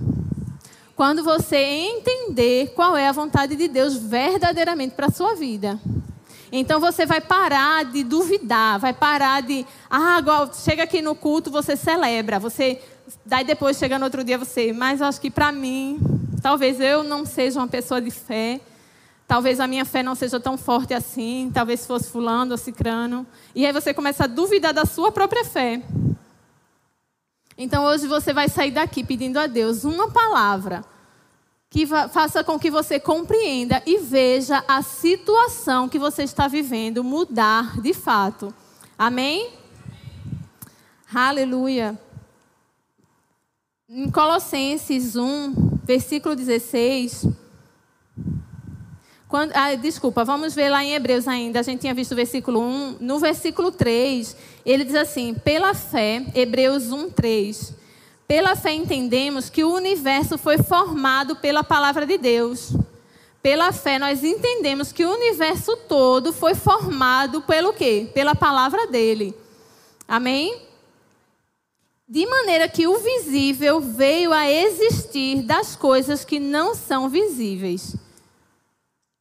Quando 0.96 1.26
você 1.26 1.58
entender 1.58 2.72
qual 2.74 2.96
é 2.96 3.06
a 3.10 3.12
vontade 3.12 3.58
de 3.58 3.68
Deus 3.68 3.98
verdadeiramente 3.98 4.96
para 4.96 5.08
a 5.08 5.12
sua 5.12 5.36
vida. 5.36 5.78
Então 6.52 6.82
você 6.82 7.06
vai 7.06 7.22
parar 7.22 7.86
de 7.86 8.04
duvidar, 8.04 8.78
vai 8.78 8.94
parar 8.94 9.42
de, 9.42 9.66
ah, 9.90 10.18
agora 10.18 10.52
chega 10.54 10.84
aqui 10.84 11.02
no 11.02 11.16
culto, 11.16 11.50
você 11.50 11.78
celebra, 11.78 12.40
você 12.40 12.82
daí 13.26 13.46
depois 13.46 13.78
chega 13.78 13.98
no 13.98 14.06
outro 14.06 14.22
dia 14.24 14.38
você, 14.38 14.74
mas 14.74 15.00
eu 15.00 15.08
acho 15.08 15.22
que 15.22 15.32
para 15.32 15.52
mim, 15.52 15.98
talvez 16.42 16.80
eu 16.82 17.04
não 17.04 17.26
seja 17.26 17.60
uma 17.60 17.68
pessoa 17.68 18.02
de 18.02 18.12
fé. 18.12 18.60
Talvez 19.26 19.62
a 19.62 19.68
minha 19.68 19.86
fé 19.86 20.04
não 20.04 20.14
seja 20.14 20.42
tão 20.42 20.58
forte 20.58 20.94
assim, 20.94 21.50
talvez 21.54 21.86
fosse 21.86 22.10
fulano 22.10 22.52
ou 22.52 22.58
cicrano. 22.58 23.26
E 23.56 23.66
aí 23.66 23.72
você 23.72 23.94
começa 23.94 24.26
a 24.26 24.28
duvidar 24.28 24.74
da 24.74 24.84
sua 24.84 25.10
própria 25.10 25.46
fé. 25.46 25.82
Então 27.58 27.86
hoje 27.86 28.08
você 28.08 28.34
vai 28.34 28.50
sair 28.50 28.72
daqui 28.72 29.06
pedindo 29.06 29.38
a 29.40 29.48
Deus 29.48 29.86
uma 29.86 30.12
palavra 30.12 30.84
que 31.72 31.88
faça 31.88 32.44
com 32.44 32.60
que 32.60 32.70
você 32.70 33.00
compreenda 33.00 33.82
e 33.86 33.98
veja 34.00 34.62
a 34.68 34.82
situação 34.82 35.88
que 35.88 35.98
você 35.98 36.24
está 36.24 36.46
vivendo 36.46 37.02
mudar 37.02 37.80
de 37.82 37.94
fato. 37.94 38.54
Amém? 39.00 39.54
Aleluia. 41.14 41.98
Em 43.88 44.12
Colossenses 44.12 45.16
1, 45.16 45.80
versículo 45.86 46.36
16. 46.36 47.28
Quando, 49.30 49.54
ah, 49.56 49.74
desculpa, 49.76 50.26
vamos 50.26 50.54
ver 50.54 50.68
lá 50.68 50.84
em 50.84 50.94
Hebreus 50.94 51.26
ainda. 51.26 51.62
A 51.62 51.64
gente 51.64 51.80
tinha 51.80 51.94
visto 51.94 52.12
o 52.12 52.18
versículo 52.18 52.60
1. 52.60 52.98
No 53.00 53.18
versículo 53.18 53.72
3, 53.72 54.36
ele 54.66 54.84
diz 54.84 54.96
assim: 54.96 55.34
pela 55.34 55.74
fé, 55.74 56.26
Hebreus 56.36 56.92
1, 56.92 57.12
3. 57.12 57.81
Pela 58.32 58.56
fé 58.56 58.72
entendemos 58.72 59.50
que 59.50 59.62
o 59.62 59.74
universo 59.74 60.38
foi 60.38 60.58
formado 60.58 61.36
pela 61.36 61.66
palavra 61.66 62.06
de 62.06 62.18
Deus. 62.18 62.72
Pela 63.44 63.74
fé 63.74 64.00
nós 64.00 64.24
entendemos 64.24 64.94
que 64.94 65.04
o 65.04 65.12
universo 65.14 65.76
todo 65.76 66.32
foi 66.32 66.56
formado 66.56 67.42
pelo 67.42 67.74
quê? 67.74 68.10
Pela 68.14 68.34
palavra 68.34 68.88
dele. 68.88 69.36
Amém? 70.08 70.62
De 72.08 72.26
maneira 72.26 72.70
que 72.70 72.88
o 72.88 73.00
visível 73.00 73.82
veio 73.82 74.32
a 74.32 74.50
existir 74.50 75.42
das 75.42 75.76
coisas 75.76 76.24
que 76.24 76.40
não 76.40 76.74
são 76.74 77.10
visíveis. 77.10 77.98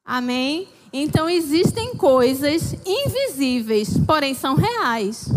Amém? 0.04 0.68
Então 0.92 1.28
existem 1.28 1.96
coisas 1.96 2.76
invisíveis, 2.86 3.90
porém 4.06 4.34
são 4.34 4.54
reais. 4.54 5.28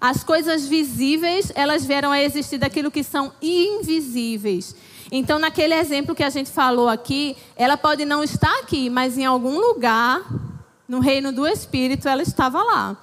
As 0.00 0.24
coisas 0.24 0.66
visíveis, 0.66 1.52
elas 1.54 1.84
vieram 1.84 2.10
a 2.10 2.22
existir 2.22 2.56
daquilo 2.56 2.90
que 2.90 3.04
são 3.04 3.32
invisíveis. 3.42 4.74
Então, 5.12 5.38
naquele 5.38 5.74
exemplo 5.74 6.14
que 6.14 6.22
a 6.22 6.30
gente 6.30 6.50
falou 6.50 6.88
aqui, 6.88 7.36
ela 7.54 7.76
pode 7.76 8.04
não 8.04 8.24
estar 8.24 8.60
aqui, 8.60 8.88
mas 8.88 9.18
em 9.18 9.26
algum 9.26 9.58
lugar, 9.58 10.22
no 10.88 11.00
reino 11.00 11.32
do 11.32 11.46
Espírito, 11.46 12.08
ela 12.08 12.22
estava 12.22 12.62
lá. 12.62 12.96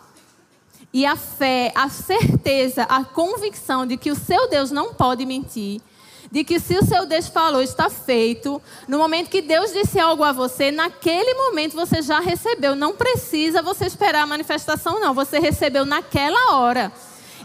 E 0.91 1.05
a 1.05 1.15
fé, 1.15 1.71
a 1.75 1.89
certeza, 1.89 2.83
a 2.83 3.03
convicção 3.03 3.85
de 3.85 3.97
que 3.97 4.09
o 4.09 4.15
seu 4.15 4.49
Deus 4.49 4.71
não 4.71 4.93
pode 4.93 5.25
mentir, 5.25 5.81
de 6.31 6.43
que 6.43 6.59
se 6.59 6.77
o 6.77 6.85
seu 6.85 7.05
Deus 7.05 7.27
falou, 7.27 7.61
está 7.61 7.89
feito. 7.89 8.61
No 8.87 8.97
momento 8.97 9.29
que 9.29 9.41
Deus 9.41 9.71
disse 9.71 9.99
algo 9.99 10.23
a 10.23 10.31
você, 10.31 10.71
naquele 10.71 11.33
momento 11.33 11.75
você 11.75 12.01
já 12.01 12.19
recebeu. 12.19 12.75
Não 12.75 12.93
precisa 12.93 13.61
você 13.61 13.85
esperar 13.85 14.23
a 14.23 14.27
manifestação, 14.27 14.99
não. 14.99 15.13
Você 15.13 15.39
recebeu 15.39 15.85
naquela 15.85 16.55
hora. 16.55 16.91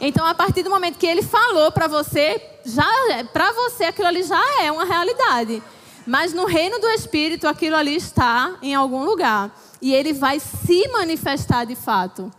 Então, 0.01 0.27
a 0.27 0.35
partir 0.35 0.63
do 0.63 0.71
momento 0.71 0.99
que 0.99 1.07
ele 1.07 1.23
falou 1.23 1.71
para 1.71 1.87
você, 1.87 2.43
já 2.65 2.85
para 3.33 3.53
você 3.53 3.85
aquilo 3.85 4.09
ali 4.09 4.23
já 4.23 4.63
é 4.63 4.73
uma 4.73 4.85
realidade. 4.85 5.63
Mas 6.05 6.33
no 6.33 6.45
reino 6.45 6.81
do 6.81 6.89
Espírito, 6.89 7.47
aquilo 7.47 7.77
ali 7.77 7.95
está 7.95 8.57
em 8.61 8.75
algum 8.75 9.05
lugar. 9.05 9.57
E 9.81 9.95
ele 9.95 10.13
vai 10.13 10.41
se 10.41 10.89
manifestar 10.89 11.65
de 11.65 11.77
fato. 11.77 12.33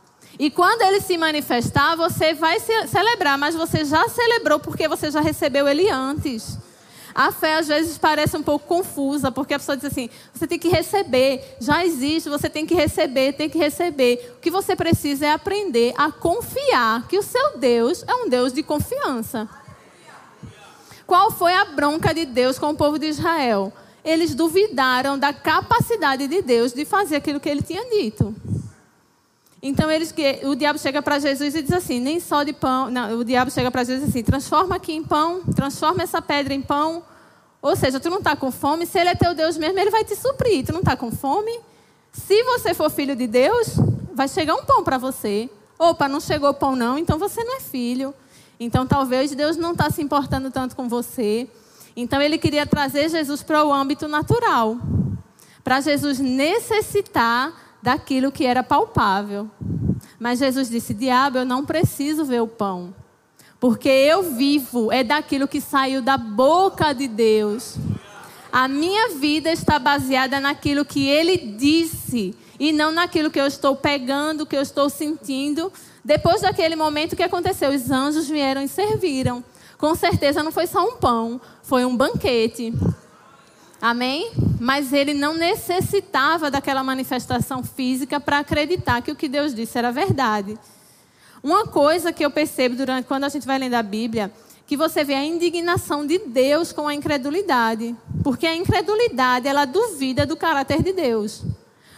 E 0.43 0.50
quando 0.50 0.81
ele 0.81 1.00
se 1.00 1.17
manifestar, 1.17 1.95
você 1.95 2.33
vai 2.33 2.59
celebrar, 2.59 3.38
mas 3.38 3.55
você 3.55 3.85
já 3.85 4.09
celebrou 4.09 4.59
porque 4.59 4.89
você 4.89 5.09
já 5.09 5.21
recebeu 5.21 5.69
ele 5.69 5.89
antes. 5.89 6.57
A 7.15 7.31
fé 7.31 7.55
às 7.55 7.69
vezes 7.69 7.97
parece 7.97 8.35
um 8.35 8.43
pouco 8.43 8.67
confusa, 8.67 9.31
porque 9.31 9.53
a 9.53 9.57
pessoa 9.57 9.77
diz 9.77 9.85
assim: 9.85 10.09
você 10.33 10.45
tem 10.45 10.59
que 10.59 10.67
receber, 10.67 11.55
já 11.62 11.85
existe, 11.85 12.27
você 12.27 12.50
tem 12.50 12.65
que 12.65 12.75
receber, 12.75 13.31
tem 13.31 13.50
que 13.50 13.57
receber. 13.57 14.33
O 14.35 14.41
que 14.41 14.51
você 14.51 14.75
precisa 14.75 15.27
é 15.27 15.31
aprender 15.31 15.93
a 15.97 16.12
confiar 16.12 17.07
que 17.07 17.17
o 17.17 17.23
seu 17.23 17.57
Deus 17.57 18.03
é 18.05 18.13
um 18.13 18.27
Deus 18.27 18.51
de 18.51 18.63
confiança. 18.63 19.47
Qual 21.07 21.31
foi 21.31 21.53
a 21.53 21.63
bronca 21.63 22.13
de 22.13 22.25
Deus 22.25 22.59
com 22.59 22.71
o 22.71 22.75
povo 22.75 23.00
de 23.00 23.05
Israel? 23.05 23.71
Eles 24.03 24.35
duvidaram 24.35 25.17
da 25.17 25.31
capacidade 25.31 26.27
de 26.27 26.41
Deus 26.41 26.73
de 26.73 26.83
fazer 26.83 27.15
aquilo 27.15 27.39
que 27.39 27.47
ele 27.47 27.62
tinha 27.62 27.89
dito. 27.89 28.35
Então 29.65 29.89
eles, 29.89 30.13
o 30.43 30.55
diabo 30.55 30.77
chega 30.77 31.01
para 31.01 31.17
Jesus 31.20 31.55
e 31.55 31.62
diz 31.62 31.72
assim: 31.72 31.98
nem 31.98 32.20
só 32.20 32.43
de 32.43 32.51
pão. 32.51 32.91
Não, 32.91 33.17
o 33.20 33.24
diabo 33.24 33.50
chega 33.50 33.72
para 33.72 33.86
Jesus 33.86 34.10
assim: 34.10 34.22
transforma 34.22 34.75
aqui 34.75 34.91
em 34.91 35.01
pão, 35.01 35.41
transforma 35.55 36.03
essa 36.03 36.22
pedra 36.22 36.53
em 36.53 36.62
pão. 36.62 37.01
Ou 37.62 37.74
seja, 37.77 37.98
tu 37.98 38.10
não 38.10 38.17
está 38.17 38.36
com 38.36 38.51
fome, 38.51 38.86
se 38.86 39.00
ele 39.00 39.12
é 39.12 39.15
teu 39.15 39.34
Deus 39.34 39.55
mesmo, 39.58 39.79
ele 39.79 39.89
vai 39.89 40.03
te 40.03 40.17
suprir. 40.17 40.65
Tu 40.65 40.74
não 40.74 40.82
está 40.82 40.98
com 40.98 41.10
fome? 41.10 41.62
Se 42.12 42.43
você 42.43 42.74
for 42.74 42.91
filho 42.91 43.15
de 43.15 43.25
Deus, 43.25 43.77
vai 44.13 44.27
chegar 44.27 44.53
um 44.53 44.65
pão 44.65 44.84
para 44.84 44.98
você. 44.98 45.50
Opa, 45.79 46.10
não 46.10 46.20
chegou 46.20 46.53
pão 46.53 46.75
não, 46.75 46.98
então 46.98 47.17
você 47.17 47.41
não 47.41 47.55
é 47.55 47.62
filho. 47.62 48.13
Então 48.60 48.86
talvez 48.86 49.34
Deus 49.34 49.55
não 49.55 49.72
está 49.72 49.89
se 49.89 50.01
importando 50.01 50.51
tanto 50.51 50.75
com 50.75 50.89
você. 50.89 51.48
Então 51.96 52.22
ele 52.22 52.38
queria 52.38 52.65
trazer 52.65 53.08
Jesus 53.10 53.41
para 53.41 53.63
o 53.63 53.72
âmbito 53.72 54.10
natural. 54.10 54.77
Para 55.63 55.79
Jesus 55.79 56.20
necessitar 56.20 57.53
daquilo 57.83 58.31
que 58.31 58.45
era 58.45 58.63
palpável. 58.63 59.51
Mas 60.17 60.39
Jesus 60.39 60.69
disse: 60.69 60.93
Diabo, 60.93 61.39
eu 61.39 61.45
não 61.45 61.65
preciso 61.65 62.23
ver 62.23 62.41
o 62.41 62.47
pão. 62.47 62.95
Porque 63.59 63.89
eu 63.89 64.23
vivo 64.23 64.91
é 64.91 65.03
daquilo 65.03 65.47
que 65.47 65.59
saiu 65.59 66.01
da 66.01 66.17
boca 66.17 66.93
de 66.93 67.07
Deus. 67.07 67.75
A 68.51 68.67
minha 68.67 69.09
vida 69.09 69.51
está 69.51 69.79
baseada 69.79 70.39
naquilo 70.39 70.85
que 70.85 71.07
ele 71.07 71.37
disse 71.37 72.35
e 72.59 72.71
não 72.71 72.91
naquilo 72.91 73.31
que 73.31 73.39
eu 73.39 73.47
estou 73.47 73.75
pegando, 73.75 74.45
que 74.45 74.55
eu 74.55 74.61
estou 74.61 74.89
sentindo. 74.89 75.71
Depois 76.05 76.41
daquele 76.41 76.75
momento, 76.75 77.13
o 77.13 77.15
que 77.15 77.23
aconteceu? 77.23 77.71
Os 77.71 77.89
anjos 77.89 78.29
vieram 78.29 78.61
e 78.61 78.67
serviram. 78.67 79.43
Com 79.77 79.95
certeza 79.95 80.43
não 80.43 80.51
foi 80.51 80.67
só 80.67 80.87
um 80.87 80.95
pão, 80.95 81.41
foi 81.63 81.83
um 81.83 81.95
banquete. 81.95 82.73
Amém? 83.83 84.31
Mas 84.61 84.93
ele 84.93 85.13
não 85.13 85.33
necessitava 85.33 86.49
daquela 86.49 86.81
manifestação 86.81 87.61
física 87.61 88.17
para 88.17 88.39
acreditar 88.39 89.01
que 89.01 89.11
o 89.11 89.15
que 89.15 89.27
Deus 89.27 89.53
disse 89.53 89.77
era 89.77 89.91
verdade. 89.91 90.57
Uma 91.43 91.67
coisa 91.67 92.13
que 92.13 92.23
eu 92.23 92.31
percebo 92.31 92.77
durante 92.77 93.05
quando 93.05 93.25
a 93.25 93.29
gente 93.29 93.45
vai 93.45 93.59
lendo 93.59 93.73
a 93.73 93.83
Bíblia 93.83 94.31
que 94.65 94.77
você 94.77 95.03
vê 95.03 95.15
a 95.15 95.25
indignação 95.25 96.07
de 96.07 96.17
Deus 96.17 96.71
com 96.71 96.87
a 96.87 96.93
incredulidade. 96.93 97.93
Porque 98.23 98.47
a 98.47 98.55
incredulidade, 98.55 99.49
ela 99.49 99.65
duvida 99.65 100.25
do 100.25 100.37
caráter 100.37 100.81
de 100.81 100.93
Deus. 100.93 101.43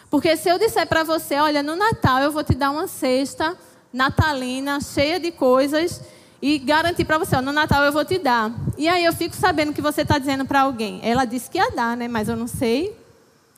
Porque 0.10 0.36
se 0.36 0.50
eu 0.50 0.58
disser 0.58 0.88
para 0.88 1.04
você, 1.04 1.36
olha, 1.36 1.62
no 1.62 1.76
Natal 1.76 2.20
eu 2.20 2.32
vou 2.32 2.44
te 2.44 2.56
dar 2.56 2.72
uma 2.72 2.88
cesta 2.88 3.56
natalina 3.94 4.80
cheia 4.82 5.20
de 5.20 5.32
coisas 5.32 6.02
e 6.48 6.60
garantir 6.60 7.06
para 7.06 7.18
você, 7.18 7.36
ó, 7.36 7.42
no 7.42 7.52
Natal 7.52 7.84
eu 7.84 7.92
vou 7.92 8.06
te 8.06 8.20
dar. 8.20 8.52
E 8.78 8.88
aí 8.88 9.04
eu 9.04 9.12
fico 9.12 9.36
sabendo 9.36 9.74
que 9.74 9.82
você 9.82 10.04
está 10.04 10.20
dizendo 10.20 10.46
para 10.46 10.62
alguém. 10.62 11.00
Ela 11.02 11.26
disse 11.26 11.50
que 11.50 11.58
ia 11.58 11.72
dar, 11.72 11.98
né? 11.98 12.08
Mas 12.08 12.30
eu 12.30 12.36
não 12.36 12.46
sei. 12.46 12.96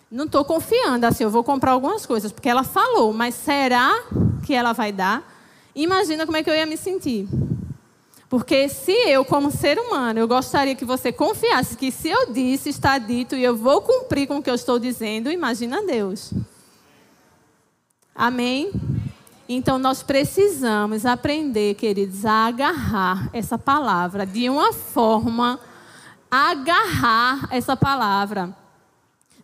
Não 0.10 0.24
estou 0.24 0.46
confiando, 0.46 1.06
assim, 1.06 1.26
eu 1.26 1.30
vou 1.30 1.44
comprar 1.44 1.72
algumas 1.72 2.06
coisas, 2.06 2.32
porque 2.32 2.48
ela 2.48 2.64
falou, 2.64 3.12
mas 3.12 3.36
será 3.36 3.94
que 4.46 4.54
ela 4.54 4.72
vai 4.72 4.94
dar? 4.94 5.22
Imagina 5.76 6.26
como 6.26 6.38
é 6.38 6.44
que 6.44 6.50
eu 6.50 6.56
ia 6.56 6.66
me 6.66 6.78
sentir. 6.78 7.28
Porque 8.30 8.70
se 8.70 8.94
eu, 8.94 9.26
como 9.26 9.52
ser 9.52 9.78
humano, 9.78 10.20
eu 10.20 10.28
gostaria 10.28 10.74
que 10.74 10.86
você 10.86 11.12
confiasse 11.12 11.76
que 11.76 11.92
se 11.92 12.08
eu 12.08 12.32
disse, 12.32 12.70
está 12.70 12.98
dito 12.98 13.36
e 13.36 13.44
eu 13.44 13.58
vou 13.58 13.82
cumprir 13.82 14.30
com 14.30 14.38
o 14.38 14.42
que 14.42 14.50
eu 14.50 14.56
estou 14.56 14.80
dizendo, 14.80 15.30
imagina 15.30 15.86
Deus. 15.86 16.32
Amém? 18.16 18.72
Então 19.50 19.80
nós 19.80 20.04
precisamos 20.04 21.06
aprender, 21.06 21.76
queridos, 21.76 22.26
a 22.26 22.48
agarrar 22.48 23.30
essa 23.32 23.58
palavra 23.58 24.26
de 24.26 24.50
uma 24.50 24.74
forma, 24.74 25.60
agarrar 26.30 27.48
essa 27.50 27.76
palavra. 27.76 28.54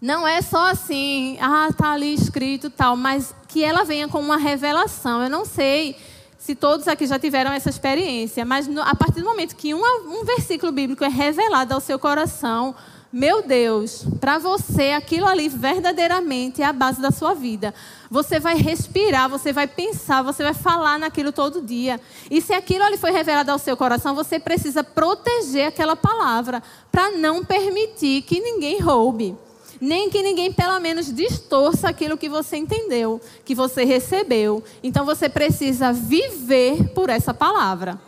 Não 0.01 0.27
é 0.27 0.41
só 0.41 0.71
assim, 0.71 1.37
ah, 1.39 1.69
está 1.69 1.93
ali 1.93 2.13
escrito 2.13 2.69
tal, 2.69 2.97
mas 2.97 3.33
que 3.47 3.63
ela 3.63 3.85
venha 3.85 4.09
com 4.09 4.19
uma 4.19 4.35
revelação. 4.35 5.23
Eu 5.23 5.29
não 5.29 5.45
sei 5.45 5.95
se 6.37 6.53
todos 6.53 6.89
aqui 6.89 7.07
já 7.07 7.17
tiveram 7.17 7.51
essa 7.51 7.69
experiência, 7.69 8.43
mas 8.43 8.67
a 8.77 8.95
partir 8.95 9.21
do 9.21 9.25
momento 9.25 9.55
que 9.55 9.73
uma, 9.73 9.87
um 10.09 10.25
versículo 10.25 10.73
bíblico 10.73 11.05
é 11.05 11.07
revelado 11.07 11.73
ao 11.73 11.79
seu 11.79 11.97
coração, 11.97 12.75
meu 13.13 13.47
Deus, 13.47 14.05
para 14.19 14.39
você 14.39 14.89
aquilo 14.91 15.27
ali 15.27 15.47
verdadeiramente 15.47 16.61
é 16.61 16.65
a 16.65 16.73
base 16.73 16.99
da 16.99 17.11
sua 17.11 17.33
vida. 17.33 17.73
Você 18.13 18.39
vai 18.39 18.53
respirar, 18.53 19.27
você 19.27 19.51
vai 19.51 19.65
pensar, 19.65 20.21
você 20.21 20.43
vai 20.43 20.53
falar 20.53 20.99
naquilo 20.99 21.31
todo 21.31 21.63
dia. 21.63 21.99
E 22.29 22.43
se 22.43 22.53
aquilo 22.53 22.83
ali 22.83 22.95
foi 22.95 23.09
revelado 23.09 23.49
ao 23.49 23.57
seu 23.57 23.75
coração, 23.75 24.13
você 24.13 24.37
precisa 24.37 24.83
proteger 24.83 25.69
aquela 25.69 25.95
palavra 25.95 26.61
para 26.91 27.09
não 27.09 27.43
permitir 27.43 28.21
que 28.21 28.39
ninguém 28.39 28.79
roube 28.79 29.35
nem 29.81 30.11
que 30.11 30.21
ninguém 30.21 30.53
pelo 30.53 30.79
menos 30.79 31.11
distorça 31.13 31.89
aquilo 31.89 32.17
que 32.17 32.29
você 32.29 32.55
entendeu, 32.55 33.19
que 33.43 33.55
você 33.55 33.83
recebeu. 33.83 34.63
Então 34.81 35.03
você 35.05 35.27
precisa 35.27 35.91
viver 35.91 36.89
por 36.89 37.09
essa 37.09 37.33
palavra. 37.33 37.99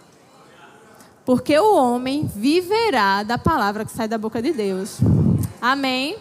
Porque 1.26 1.58
o 1.58 1.76
homem 1.76 2.30
viverá 2.34 3.24
da 3.24 3.38
palavra 3.38 3.84
que 3.84 3.92
sai 3.92 4.08
da 4.08 4.18
boca 4.18 4.42
de 4.42 4.54
Deus. 4.54 5.00
Amém? 5.60 6.16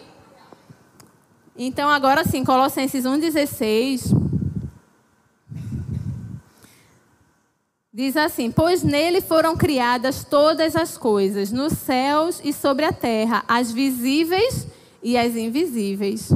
Então, 1.57 1.89
agora 1.89 2.25
sim, 2.25 2.43
Colossenses 2.43 3.05
1,16. 3.05 4.13
Diz 7.93 8.17
assim: 8.17 8.51
Pois 8.51 8.83
nele 8.83 9.21
foram 9.21 9.55
criadas 9.55 10.25
todas 10.25 10.75
as 10.75 10.97
coisas, 10.97 11.53
nos 11.53 11.71
céus 11.73 12.41
e 12.43 12.51
sobre 12.51 12.83
a 12.83 12.91
terra, 12.91 13.45
as 13.47 13.71
visíveis 13.71 14.67
e 15.01 15.17
as 15.17 15.33
invisíveis. 15.37 16.29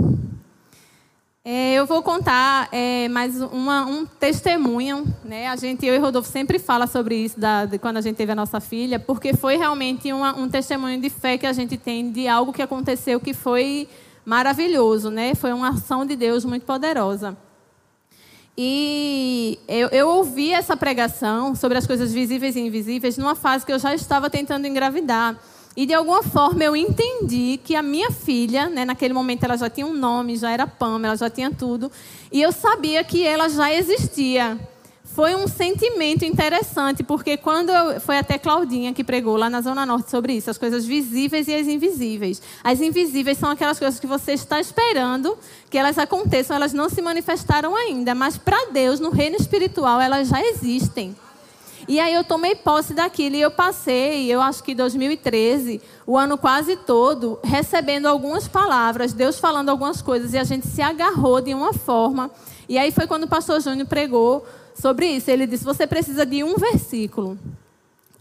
É, 1.43 1.73
eu 1.73 1.86
vou 1.86 2.01
contar 2.01 2.69
é, 2.71 3.10
mais 3.10 3.41
uma, 3.41 3.86
um 3.86 4.05
testemunho. 4.05 5.03
Né? 5.25 5.47
A 5.47 5.58
gente, 5.58 5.86
eu 5.86 5.95
e 5.95 5.97
Rodolfo 5.97 6.29
sempre 6.29 6.60
fala 6.60 6.88
sobre 6.88 7.15
isso 7.15 7.38
da, 7.38 7.65
de 7.65 7.77
quando 7.77 7.97
a 7.97 8.01
gente 8.01 8.15
teve 8.15 8.32
a 8.32 8.36
nossa 8.36 8.62
filha, 8.62 8.97
porque 8.97 9.34
foi 9.34 9.58
realmente 9.58 10.13
uma, 10.13 10.38
um 10.38 10.47
testemunho 10.47 11.01
de 11.01 11.10
fé 11.10 11.38
que 11.38 11.45
a 11.45 11.51
gente 11.51 11.75
tem 11.75 12.10
de 12.10 12.25
algo 12.25 12.53
que 12.53 12.62
aconteceu 12.62 13.19
que 13.19 13.34
foi 13.34 13.89
maravilhoso, 14.30 15.10
né? 15.10 15.34
Foi 15.34 15.52
uma 15.52 15.70
ação 15.70 16.06
de 16.06 16.15
Deus 16.15 16.46
muito 16.46 16.63
poderosa. 16.63 17.36
E 18.56 19.58
eu, 19.68 19.88
eu 19.88 20.08
ouvi 20.08 20.54
essa 20.54 20.78
pregação 20.78 21.56
sobre 21.56 21.80
as 21.80 21.88
coisas 21.88 22.13
visíveis 22.13 22.56
e 22.56 22.60
invisíveis 22.60 23.18
numa 23.18 23.34
fase 23.34 23.65
que 23.65 23.74
eu 23.74 23.80
já 23.80 23.96
estava 23.96 24.30
tentando 24.30 24.68
engravidar. 24.68 25.36
E 25.76 25.84
de 25.88 25.96
alguma 25.96 26.22
forma 26.22 26.63
eu 26.63 26.76
entendi 26.76 27.60
que 27.63 27.76
a 27.76 27.82
minha 27.82 28.12
filha, 28.12 28.70
né, 28.70 28.86
naquele 28.86 29.15
momento 29.15 29.46
ela 29.46 29.58
já 29.58 29.68
tinha 29.68 29.88
um 29.88 29.94
nome, 29.94 30.38
já 30.38 30.52
era 30.52 30.68
Pamela, 30.68 31.18
já 31.18 31.30
tinha 31.30 31.50
tudo. 31.50 31.92
E 32.32 32.39
eu 32.39 32.52
sabia 32.52 33.04
que 33.04 33.26
ela 33.26 33.50
já 33.50 33.74
existia. 33.74 34.60
Foi 35.19 35.36
um 35.36 35.49
sentimento 35.49 36.23
interessante, 36.23 37.03
porque 37.03 37.36
quando 37.36 37.71
eu, 37.71 37.99
foi 37.99 38.17
até 38.17 38.38
Claudinha 38.38 38.93
que 38.93 39.03
pregou 39.03 39.36
lá 39.36 39.49
na 39.49 39.60
Zona 39.60 39.86
Norte 39.86 40.10
sobre 40.10 40.32
isso, 40.32 40.49
as 40.49 40.58
coisas 40.58 40.86
visíveis 40.86 41.45
e 41.49 41.53
as 41.53 41.67
invisíveis. 41.67 42.41
As 42.63 42.79
invisíveis 42.79 43.38
são 43.38 43.49
aquelas 43.49 43.77
coisas 43.77 43.99
que 43.99 44.08
você 44.08 44.32
está 44.32 44.62
esperando 44.62 45.38
que 45.69 45.77
elas 45.77 45.97
aconteçam, 45.97 46.55
elas 46.55 46.71
não 46.71 46.88
se 46.88 47.01
manifestaram 47.01 47.75
ainda, 47.75 48.15
mas 48.15 48.38
para 48.38 48.71
Deus, 48.71 49.01
no 49.01 49.10
reino 49.10 49.36
espiritual, 49.36 49.99
elas 49.99 50.29
já 50.29 50.41
existem. 50.41 51.13
E 51.89 51.99
aí 51.99 52.13
eu 52.13 52.23
tomei 52.23 52.54
posse 52.54 52.93
daquilo 52.93 53.36
e 53.36 53.41
eu 53.41 53.49
passei, 53.49 54.32
eu 54.32 54.39
acho 54.39 54.63
que 54.63 54.75
2013, 54.75 55.82
o 56.06 56.15
ano 56.15 56.38
quase 56.38 56.75
todo, 56.75 57.39
recebendo 57.43 58.06
algumas 58.06 58.47
palavras, 58.47 59.12
Deus 59.12 59.39
falando 59.39 59.69
algumas 59.69 59.99
coisas 59.99 60.34
e 60.34 60.38
a 60.38 60.43
gente 60.43 60.67
se 60.67 60.84
agarrou 60.84 61.41
de 61.41 61.52
uma 61.52 61.73
forma. 61.73 62.30
E 62.69 62.78
aí 62.78 62.91
foi 62.91 63.08
quando 63.08 63.23
o 63.23 63.28
pastor 63.28 63.60
Júnior 63.60 63.88
pregou 63.88 64.45
sobre 64.75 65.08
isso. 65.08 65.32
Ele 65.32 65.47
disse: 65.47 65.63
"Você 65.63 65.88
precisa 65.88 66.28
de 66.28 66.43
um 66.43 66.58
versículo 66.58 67.39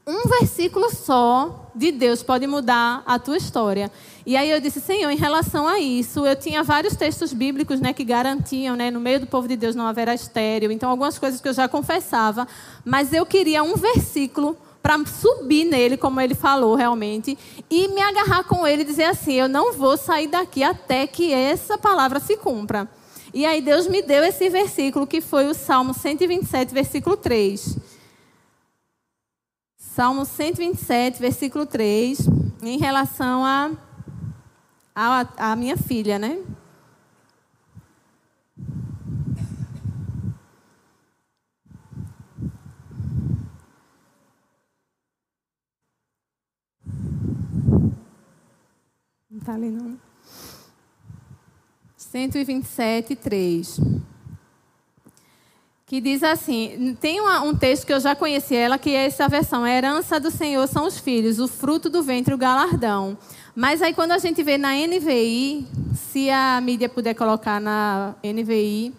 um 0.09 0.27
versículo 0.27 0.89
só 0.91 1.71
de 1.75 1.93
Deus 1.93 2.23
pode 2.23 2.47
mudar 2.47 3.03
a 3.05 3.19
tua 3.19 3.37
história. 3.37 3.93
E 4.25 4.39
aí 4.39 4.51
eu 4.51 4.59
disse, 4.59 4.81
Senhor, 4.81 5.11
em 5.11 5.17
relação 5.17 5.69
a 5.69 5.79
isso, 5.79 6.27
eu 6.27 6.35
tinha 6.35 6.63
vários 6.63 6.97
textos 6.97 7.35
bíblicos 7.35 7.79
né, 7.79 7.93
que 7.93 8.05
garantiam, 8.05 8.75
né, 8.75 8.91
no 8.91 9.01
meio 9.01 9.21
do 9.21 9.27
povo 9.27 9.47
de 9.47 9.55
Deus 9.55 9.77
não 9.77 9.87
haverá 9.87 10.15
estéreo, 10.15 10.73
então 10.73 10.89
algumas 10.89 11.19
coisas 11.19 11.43
que 11.43 11.49
eu 11.49 11.53
já 11.53 11.69
confessava, 11.69 12.49
mas 12.87 13.13
eu 13.13 13.27
queria 13.27 13.63
um 13.63 13.75
versículo 13.75 14.57
para 14.83 14.99
subir 15.05 15.65
nele, 15.65 15.99
como 15.99 16.21
ele 16.23 16.35
falou 16.35 16.75
realmente, 16.75 17.37
e 17.69 17.89
me 17.89 18.01
agarrar 18.01 18.45
com 18.45 18.67
ele 18.67 18.83
e 18.83 18.87
dizer 18.87 19.05
assim: 19.05 19.35
eu 19.35 19.49
não 19.49 19.75
vou 19.75 19.99
sair 19.99 20.29
daqui 20.29 20.63
até 20.63 21.07
que 21.07 21.33
essa 21.33 21.77
palavra 21.77 22.19
se 22.19 22.37
cumpra. 22.39 22.89
E 23.35 23.45
aí 23.45 23.61
Deus 23.61 23.87
me 23.87 24.01
deu 24.01 24.25
esse 24.25 24.49
versículo 24.49 25.07
que 25.07 25.21
foi 25.21 25.47
o 25.47 25.55
Salmo 25.55 25.93
127, 25.93 26.73
versículo 26.73 27.17
3 27.17 27.98
Salmo 29.99 30.25
127, 30.25 31.19
versículo 31.19 31.67
3, 31.67 32.21
em 32.63 32.79
relação 32.79 33.45
a, 33.45 33.73
a, 34.95 35.51
a 35.51 35.57
minha 35.57 35.77
filha, 35.77 36.21
né? 36.21 36.41
Não 49.29 49.39
está 49.41 49.55
ali, 49.55 49.69
não. 49.69 49.99
127, 51.97 53.17
3 53.17 53.81
que 55.89 56.03
diz 56.03 56.23
assim: 56.23 56.97
tem 57.01 57.19
uma, 57.19 57.43
um 57.43 57.55
texto 57.55 57.87
que 57.87 57.93
eu 57.93 57.99
já 57.99 58.15
conheci 58.15 58.55
ela, 58.55 58.79
que 58.79 58.91
é 58.91 59.07
essa 59.07 59.27
versão: 59.27 59.65
a 59.65 59.71
herança 59.71 60.21
do 60.21 60.31
Senhor 60.31 60.69
são 60.69 60.87
os 60.87 60.99
filhos, 60.99 61.41
o 61.41 61.49
fruto 61.49 61.89
do 61.89 62.03
ventre, 62.03 62.35
o 62.35 62.39
galardão. 62.39 63.17
Mas 63.57 63.83
aí 63.83 63.95
quando 63.95 64.13
a 64.13 64.19
gente 64.19 64.43
vê 64.43 64.59
na 64.59 64.75
NVI, 64.75 65.67
se 65.95 66.31
a 66.31 66.61
mídia 66.61 66.89
puder 66.89 67.15
colocar 67.15 67.59
na 67.59 68.15
NVI, 68.23 68.95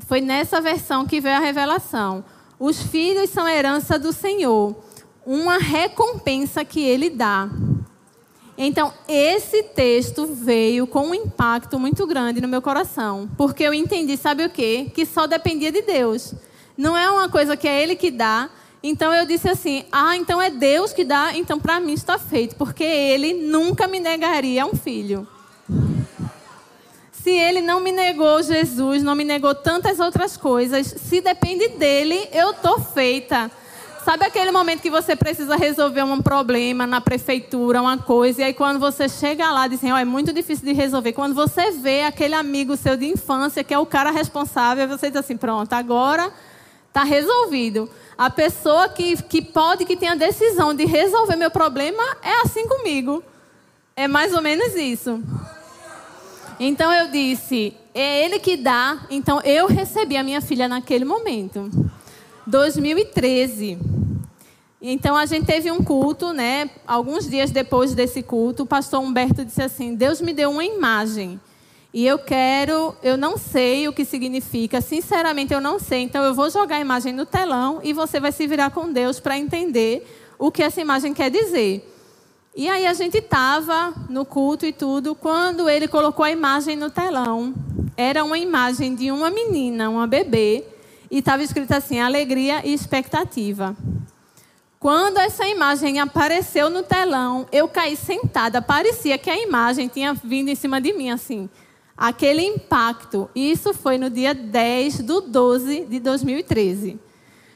foi 0.00 0.20
nessa 0.20 0.60
versão 0.60 1.06
que 1.06 1.20
veio 1.20 1.36
a 1.36 1.40
revelação. 1.40 2.24
Os 2.58 2.82
filhos 2.82 3.30
são 3.30 3.48
herança 3.48 3.98
do 3.98 4.12
Senhor, 4.12 4.74
uma 5.24 5.56
recompensa 5.56 6.64
que 6.64 6.80
ele 6.80 7.10
dá. 7.10 7.48
Então, 8.58 8.92
esse 9.06 9.62
texto 9.62 10.26
veio 10.26 10.86
com 10.86 11.08
um 11.08 11.14
impacto 11.14 11.78
muito 11.78 12.06
grande 12.06 12.40
no 12.40 12.48
meu 12.48 12.62
coração, 12.62 13.28
porque 13.36 13.62
eu 13.62 13.74
entendi, 13.74 14.16
sabe 14.16 14.44
o 14.44 14.50
quê? 14.50 14.90
Que 14.94 15.04
só 15.04 15.26
dependia 15.26 15.70
de 15.70 15.82
Deus. 15.82 16.32
Não 16.76 16.96
é 16.96 17.10
uma 17.10 17.28
coisa 17.28 17.56
que 17.56 17.68
é 17.68 17.82
ele 17.82 17.94
que 17.96 18.10
dá, 18.10 18.48
então 18.82 19.12
eu 19.12 19.26
disse 19.26 19.48
assim: 19.48 19.84
ah, 19.90 20.16
então 20.16 20.40
é 20.40 20.48
Deus 20.48 20.92
que 20.92 21.04
dá, 21.04 21.34
então 21.34 21.58
para 21.58 21.80
mim 21.80 21.92
está 21.92 22.18
feito, 22.18 22.54
porque 22.56 22.84
Ele 22.84 23.34
nunca 23.34 23.88
me 23.88 23.98
negaria 23.98 24.64
um 24.64 24.74
filho. 24.74 25.26
Se 27.10 27.30
Ele 27.30 27.60
não 27.60 27.80
me 27.80 27.90
negou 27.90 28.42
Jesus, 28.42 29.02
não 29.02 29.14
me 29.14 29.24
negou 29.24 29.54
tantas 29.54 29.98
outras 29.98 30.36
coisas, 30.36 30.86
se 30.86 31.20
depende 31.20 31.68
dele, 31.68 32.28
eu 32.32 32.54
tô 32.54 32.78
feita. 32.78 33.50
Sabe 34.06 34.24
aquele 34.24 34.52
momento 34.52 34.82
que 34.82 34.88
você 34.88 35.16
precisa 35.16 35.56
resolver 35.56 36.04
um 36.04 36.22
problema 36.22 36.86
na 36.86 37.00
prefeitura, 37.00 37.82
uma 37.82 37.98
coisa, 37.98 38.40
e 38.40 38.44
aí 38.44 38.54
quando 38.54 38.78
você 38.78 39.08
chega 39.08 39.50
lá, 39.50 39.66
dizem, 39.66 39.92
oh, 39.92 39.96
é 39.96 40.04
muito 40.04 40.32
difícil 40.32 40.64
de 40.64 40.72
resolver. 40.72 41.12
Quando 41.12 41.34
você 41.34 41.72
vê 41.72 42.02
aquele 42.02 42.36
amigo 42.36 42.76
seu 42.76 42.96
de 42.96 43.04
infância, 43.04 43.64
que 43.64 43.74
é 43.74 43.78
o 43.80 43.84
cara 43.84 44.12
responsável, 44.12 44.86
você 44.86 45.10
diz 45.10 45.16
assim, 45.18 45.36
pronto, 45.36 45.72
agora 45.72 46.32
está 46.86 47.02
resolvido. 47.02 47.90
A 48.16 48.30
pessoa 48.30 48.88
que, 48.88 49.20
que 49.24 49.42
pode, 49.42 49.84
que 49.84 49.96
tem 49.96 50.10
a 50.10 50.14
decisão 50.14 50.72
de 50.72 50.84
resolver 50.84 51.34
meu 51.34 51.50
problema, 51.50 52.04
é 52.22 52.42
assim 52.42 52.68
comigo. 52.68 53.24
É 53.96 54.06
mais 54.06 54.32
ou 54.32 54.40
menos 54.40 54.76
isso. 54.76 55.20
Então 56.60 56.92
eu 56.92 57.08
disse, 57.08 57.76
é 57.92 58.24
ele 58.24 58.38
que 58.38 58.56
dá, 58.56 59.00
então 59.10 59.40
eu 59.40 59.66
recebi 59.66 60.16
a 60.16 60.22
minha 60.22 60.40
filha 60.40 60.68
naquele 60.68 61.04
momento. 61.04 61.68
2013. 62.46 63.78
Então 64.80 65.16
a 65.16 65.26
gente 65.26 65.46
teve 65.46 65.70
um 65.70 65.82
culto, 65.82 66.32
né? 66.32 66.70
Alguns 66.86 67.28
dias 67.28 67.50
depois 67.50 67.94
desse 67.94 68.22
culto, 68.22 68.62
o 68.62 68.66
pastor 68.66 69.00
Humberto 69.00 69.44
disse 69.44 69.62
assim: 69.62 69.94
Deus 69.94 70.20
me 70.20 70.32
deu 70.32 70.50
uma 70.50 70.64
imagem. 70.64 71.40
E 71.92 72.06
eu 72.06 72.18
quero, 72.18 72.94
eu 73.02 73.16
não 73.16 73.38
sei 73.38 73.88
o 73.88 73.92
que 73.92 74.04
significa, 74.04 74.82
sinceramente 74.82 75.54
eu 75.54 75.60
não 75.60 75.78
sei. 75.78 76.02
Então 76.02 76.22
eu 76.22 76.34
vou 76.34 76.50
jogar 76.50 76.76
a 76.76 76.80
imagem 76.80 77.12
no 77.12 77.24
telão 77.24 77.80
e 77.82 77.92
você 77.92 78.20
vai 78.20 78.32
se 78.32 78.46
virar 78.46 78.70
com 78.70 78.92
Deus 78.92 79.18
para 79.18 79.38
entender 79.38 80.06
o 80.38 80.50
que 80.50 80.62
essa 80.62 80.80
imagem 80.80 81.14
quer 81.14 81.30
dizer. 81.30 81.90
E 82.54 82.68
aí 82.68 82.86
a 82.86 82.92
gente 82.92 83.18
estava 83.18 83.94
no 84.08 84.24
culto 84.24 84.66
e 84.66 84.72
tudo, 84.72 85.14
quando 85.14 85.68
ele 85.68 85.88
colocou 85.88 86.24
a 86.24 86.30
imagem 86.30 86.76
no 86.76 86.90
telão. 86.90 87.54
Era 87.96 88.22
uma 88.24 88.38
imagem 88.38 88.94
de 88.94 89.10
uma 89.10 89.30
menina, 89.30 89.88
uma 89.88 90.06
bebê, 90.06 90.64
e 91.10 91.18
estava 91.18 91.42
escrito 91.42 91.72
assim: 91.72 92.00
alegria 92.00 92.62
e 92.64 92.72
expectativa. 92.72 93.76
Quando 94.78 95.18
essa 95.18 95.46
imagem 95.46 95.98
apareceu 95.98 96.70
no 96.70 96.82
telão, 96.82 97.46
eu 97.50 97.66
caí 97.66 97.96
sentada. 97.96 98.60
Parecia 98.62 99.18
que 99.18 99.30
a 99.30 99.42
imagem 99.42 99.88
tinha 99.88 100.14
vindo 100.14 100.48
em 100.48 100.54
cima 100.54 100.80
de 100.80 100.92
mim, 100.92 101.10
assim 101.10 101.48
aquele 101.96 102.42
impacto. 102.42 103.30
Isso 103.34 103.72
foi 103.72 103.96
no 103.96 104.10
dia 104.10 104.34
10 104.34 105.00
do 105.00 105.20
12 105.22 105.86
de 105.86 105.98
2013. 105.98 106.98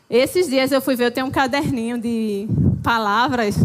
Esses 0.09 0.49
dias 0.49 0.73
eu 0.73 0.81
fui 0.81 0.97
ver, 0.97 1.07
eu 1.07 1.11
tenho 1.11 1.27
um 1.27 1.31
caderninho 1.31 1.99
de 1.99 2.49
palavras, 2.83 3.57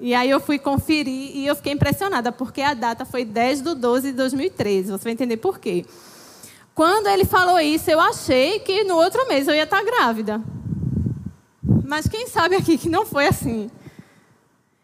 e 0.00 0.12
aí 0.14 0.28
eu 0.28 0.40
fui 0.40 0.58
conferir 0.58 1.34
e 1.34 1.46
eu 1.46 1.54
fiquei 1.54 1.72
impressionada, 1.72 2.30
porque 2.30 2.60
a 2.60 2.74
data 2.74 3.04
foi 3.06 3.24
10 3.24 3.62
do 3.62 3.74
12 3.74 4.10
de 4.10 4.16
2013. 4.16 4.90
Você 4.90 5.04
vai 5.04 5.12
entender 5.12 5.38
por 5.38 5.58
quê. 5.58 5.86
Quando 6.74 7.06
ele 7.06 7.24
falou 7.24 7.60
isso, 7.60 7.90
eu 7.90 8.00
achei 8.00 8.58
que 8.58 8.82
no 8.82 8.96
outro 8.96 9.28
mês 9.28 9.46
eu 9.46 9.54
ia 9.54 9.62
estar 9.62 9.82
grávida. 9.84 10.42
Mas 11.84 12.08
quem 12.08 12.26
sabe 12.26 12.56
aqui 12.56 12.76
que 12.76 12.88
não 12.88 13.06
foi 13.06 13.28
assim. 13.28 13.70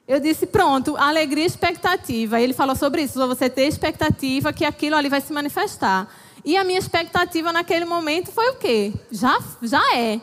Eu 0.06 0.20
disse, 0.20 0.46
pronto, 0.46 0.96
alegria 0.96 1.44
e 1.44 1.46
expectativa. 1.46 2.40
Ele 2.40 2.52
falou 2.52 2.76
sobre 2.76 3.02
isso, 3.02 3.26
você 3.26 3.50
ter 3.50 3.66
expectativa 3.66 4.52
que 4.52 4.64
aquilo 4.64 4.96
ali 4.96 5.08
vai 5.08 5.20
se 5.20 5.32
manifestar. 5.32 6.08
E 6.44 6.56
a 6.56 6.64
minha 6.64 6.78
expectativa 6.78 7.52
naquele 7.52 7.84
momento 7.84 8.30
foi 8.30 8.50
o 8.50 8.54
quê? 8.54 8.92
Já, 9.10 9.38
já 9.62 9.82
é. 9.96 10.20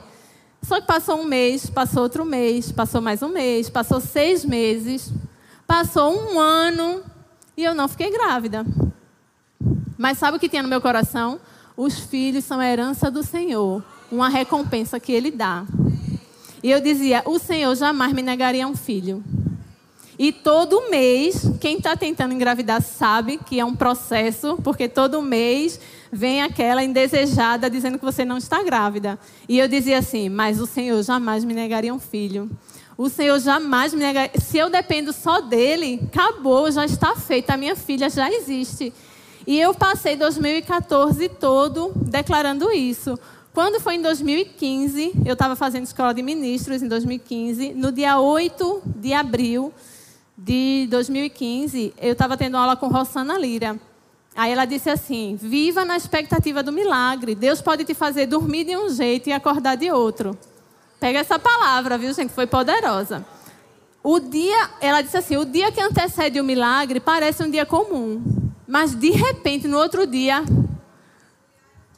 Só 0.62 0.82
que 0.82 0.88
passou 0.88 1.20
um 1.20 1.24
mês, 1.24 1.70
passou 1.70 2.04
outro 2.04 2.26
mês, 2.26 2.72
passou 2.72 3.02
mais 3.02 3.22
um 3.22 3.30
mês, 3.30 3.70
passou 3.70 4.02
seis 4.02 4.44
meses, 4.44 5.12
passou 5.66 6.18
um 6.18 6.40
ano 6.40 7.04
e 7.56 7.64
eu 7.64 7.76
não 7.76 7.88
fiquei 7.88 8.10
grávida. 8.10 8.66
Mas 9.98 10.18
sabe 10.18 10.38
o 10.38 10.40
que 10.40 10.50
tinha 10.50 10.64
no 10.64 10.70
meu 10.70 10.82
coração? 10.82 11.40
Os 11.78 12.00
filhos 12.00 12.44
são 12.44 12.60
a 12.60 12.66
herança 12.66 13.12
do 13.12 13.22
Senhor, 13.22 13.84
uma 14.12 14.30
recompensa 14.30 15.00
que 15.00 15.12
Ele 15.12 15.30
dá. 15.30 15.64
E 16.64 16.72
eu 16.72 16.82
dizia: 16.82 17.22
o 17.24 17.38
Senhor 17.38 17.76
jamais 17.76 18.12
me 18.14 18.24
negaria 18.24 18.68
um 18.68 18.76
filho. 18.76 19.24
E 20.18 20.32
todo 20.32 20.90
mês, 20.90 21.44
quem 21.62 21.78
está 21.78 21.96
tentando 21.96 22.34
engravidar 22.34 22.82
sabe 22.82 23.38
que 23.38 23.60
é 23.60 23.64
um 23.64 23.76
processo, 23.76 24.58
porque 24.64 24.90
todo 24.90 25.22
mês 25.22 25.80
vem 26.12 26.42
aquela 26.42 26.84
indesejada 26.84 27.70
dizendo 27.70 28.00
que 28.00 28.06
você 28.06 28.26
não 28.26 28.40
está 28.40 28.64
grávida. 28.64 29.20
E 29.48 29.60
eu 29.60 29.68
dizia 29.68 30.00
assim: 30.00 30.30
Mas 30.30 30.60
o 30.60 30.66
Senhor 30.66 31.04
jamais 31.04 31.44
me 31.44 31.54
negaria 31.54 31.94
um 31.94 32.00
filho. 32.00 32.50
O 32.98 33.08
Senhor 33.08 33.40
jamais 33.40 33.94
me 33.94 34.00
negaria. 34.00 34.32
Se 34.42 34.58
eu 34.58 34.72
dependo 34.72 35.14
só 35.14 35.42
dele, 35.42 36.10
acabou, 36.12 36.72
já 36.72 36.84
está 36.84 37.16
feita. 37.16 37.54
A 37.54 37.58
minha 37.58 37.76
filha 37.76 38.10
já 38.10 38.32
existe. 38.32 38.92
E 39.48 39.58
eu 39.58 39.74
passei 39.74 40.18
2014 40.18 41.30
todo 41.30 41.94
declarando 41.96 42.70
isso. 42.70 43.18
Quando 43.54 43.80
foi 43.80 43.96
em 43.96 44.02
2015, 44.02 45.14
eu 45.26 45.32
estava 45.32 45.56
fazendo 45.56 45.86
escola 45.86 46.14
de 46.14 46.22
ministros 46.22 46.84
em 46.84 46.88
2015, 46.90 47.74
no 47.74 47.90
dia 47.90 48.20
8 48.20 48.82
de 48.86 49.14
abril 49.14 49.74
de 50.38 50.86
2015, 50.92 51.94
eu 51.98 52.12
estava 52.12 52.36
tendo 52.36 52.58
aula 52.58 52.76
com 52.76 52.90
Rossana 52.90 53.40
Lira. 53.40 53.80
Aí 54.36 54.52
ela 54.52 54.66
disse 54.66 54.90
assim: 54.90 55.38
Viva 55.42 55.86
na 55.86 55.96
expectativa 55.96 56.62
do 56.62 56.74
milagre. 56.74 57.34
Deus 57.34 57.62
pode 57.62 57.86
te 57.86 57.94
fazer 57.94 58.26
dormir 58.26 58.66
de 58.66 58.76
um 58.76 58.90
jeito 58.90 59.30
e 59.30 59.32
acordar 59.32 59.78
de 59.78 59.90
outro. 59.90 60.38
Pega 61.00 61.20
essa 61.20 61.40
palavra, 61.40 61.98
viu, 61.98 62.14
gente? 62.14 62.34
Foi 62.34 62.46
poderosa. 62.46 63.26
O 64.04 64.20
dia, 64.20 64.72
ela 64.82 65.02
disse 65.02 65.16
assim: 65.16 65.38
o 65.38 65.46
dia 65.46 65.72
que 65.72 65.80
antecede 65.80 66.38
o 66.38 66.44
milagre 66.44 67.00
parece 67.00 67.42
um 67.44 67.50
dia 67.50 67.66
comum. 67.66 68.47
Mas 68.68 68.94
de 68.94 69.12
repente, 69.12 69.68
no 69.68 69.78
outro 69.78 70.06
dia, 70.06 70.44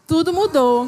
tudo 0.05 0.31
mudou. 0.31 0.87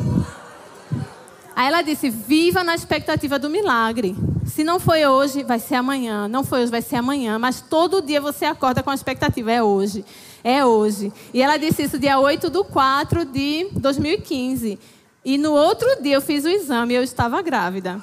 Aí 1.56 1.68
ela 1.68 1.82
disse: 1.82 2.10
Viva 2.10 2.64
na 2.64 2.76
expectativa 2.76 3.40
do 3.40 3.50
milagre. 3.50 4.16
Se 4.46 4.64
não 4.64 4.80
foi 4.80 5.06
hoje, 5.06 5.44
vai 5.44 5.60
ser 5.60 5.76
amanhã. 5.76 6.28
Não 6.28 6.44
foi 6.44 6.62
hoje, 6.62 6.72
vai 6.72 6.82
ser 6.82 6.98
amanhã. 6.98 7.40
Mas 7.40 7.62
todo 7.62 8.02
dia 8.02 8.20
você 8.20 8.46
acorda 8.46 8.84
com 8.84 8.90
a 8.90 8.96
expectativa. 8.96 9.52
É 9.52 9.64
hoje. 9.64 10.06
É 10.44 10.66
hoje. 10.66 11.12
E 11.34 11.42
ela 11.42 11.58
disse 11.58 11.84
isso 11.84 11.98
dia 11.98 12.20
8 12.20 12.50
de 12.50 12.64
4 12.64 13.26
de 13.26 13.70
2015. 13.74 14.78
E 15.24 15.38
no 15.38 15.52
outro 15.52 15.88
dia 16.02 16.16
eu 16.16 16.22
fiz 16.22 16.44
o 16.46 16.50
exame 16.50 16.94
e 16.94 16.98
eu 16.98 17.04
estava 17.04 17.42
grávida. 17.42 18.00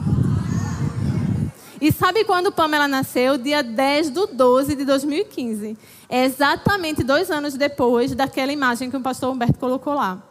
E 1.81 1.93
sabe 1.93 2.25
quando 2.25 2.51
Pamela 2.51 2.89
nasceu? 2.89 3.39
Dia 3.39 3.63
10 3.63 4.11
de 4.11 4.27
12 4.27 4.75
de 4.75 4.85
2015. 4.85 5.77
Exatamente 6.11 7.05
dois 7.05 7.31
anos 7.31 7.55
depois 7.55 8.15
daquela 8.15 8.53
imagem 8.53 8.91
que 8.91 8.97
o 8.97 9.01
pastor 9.01 9.33
Humberto 9.33 9.59
colocou 9.59 9.95
lá. 9.95 10.23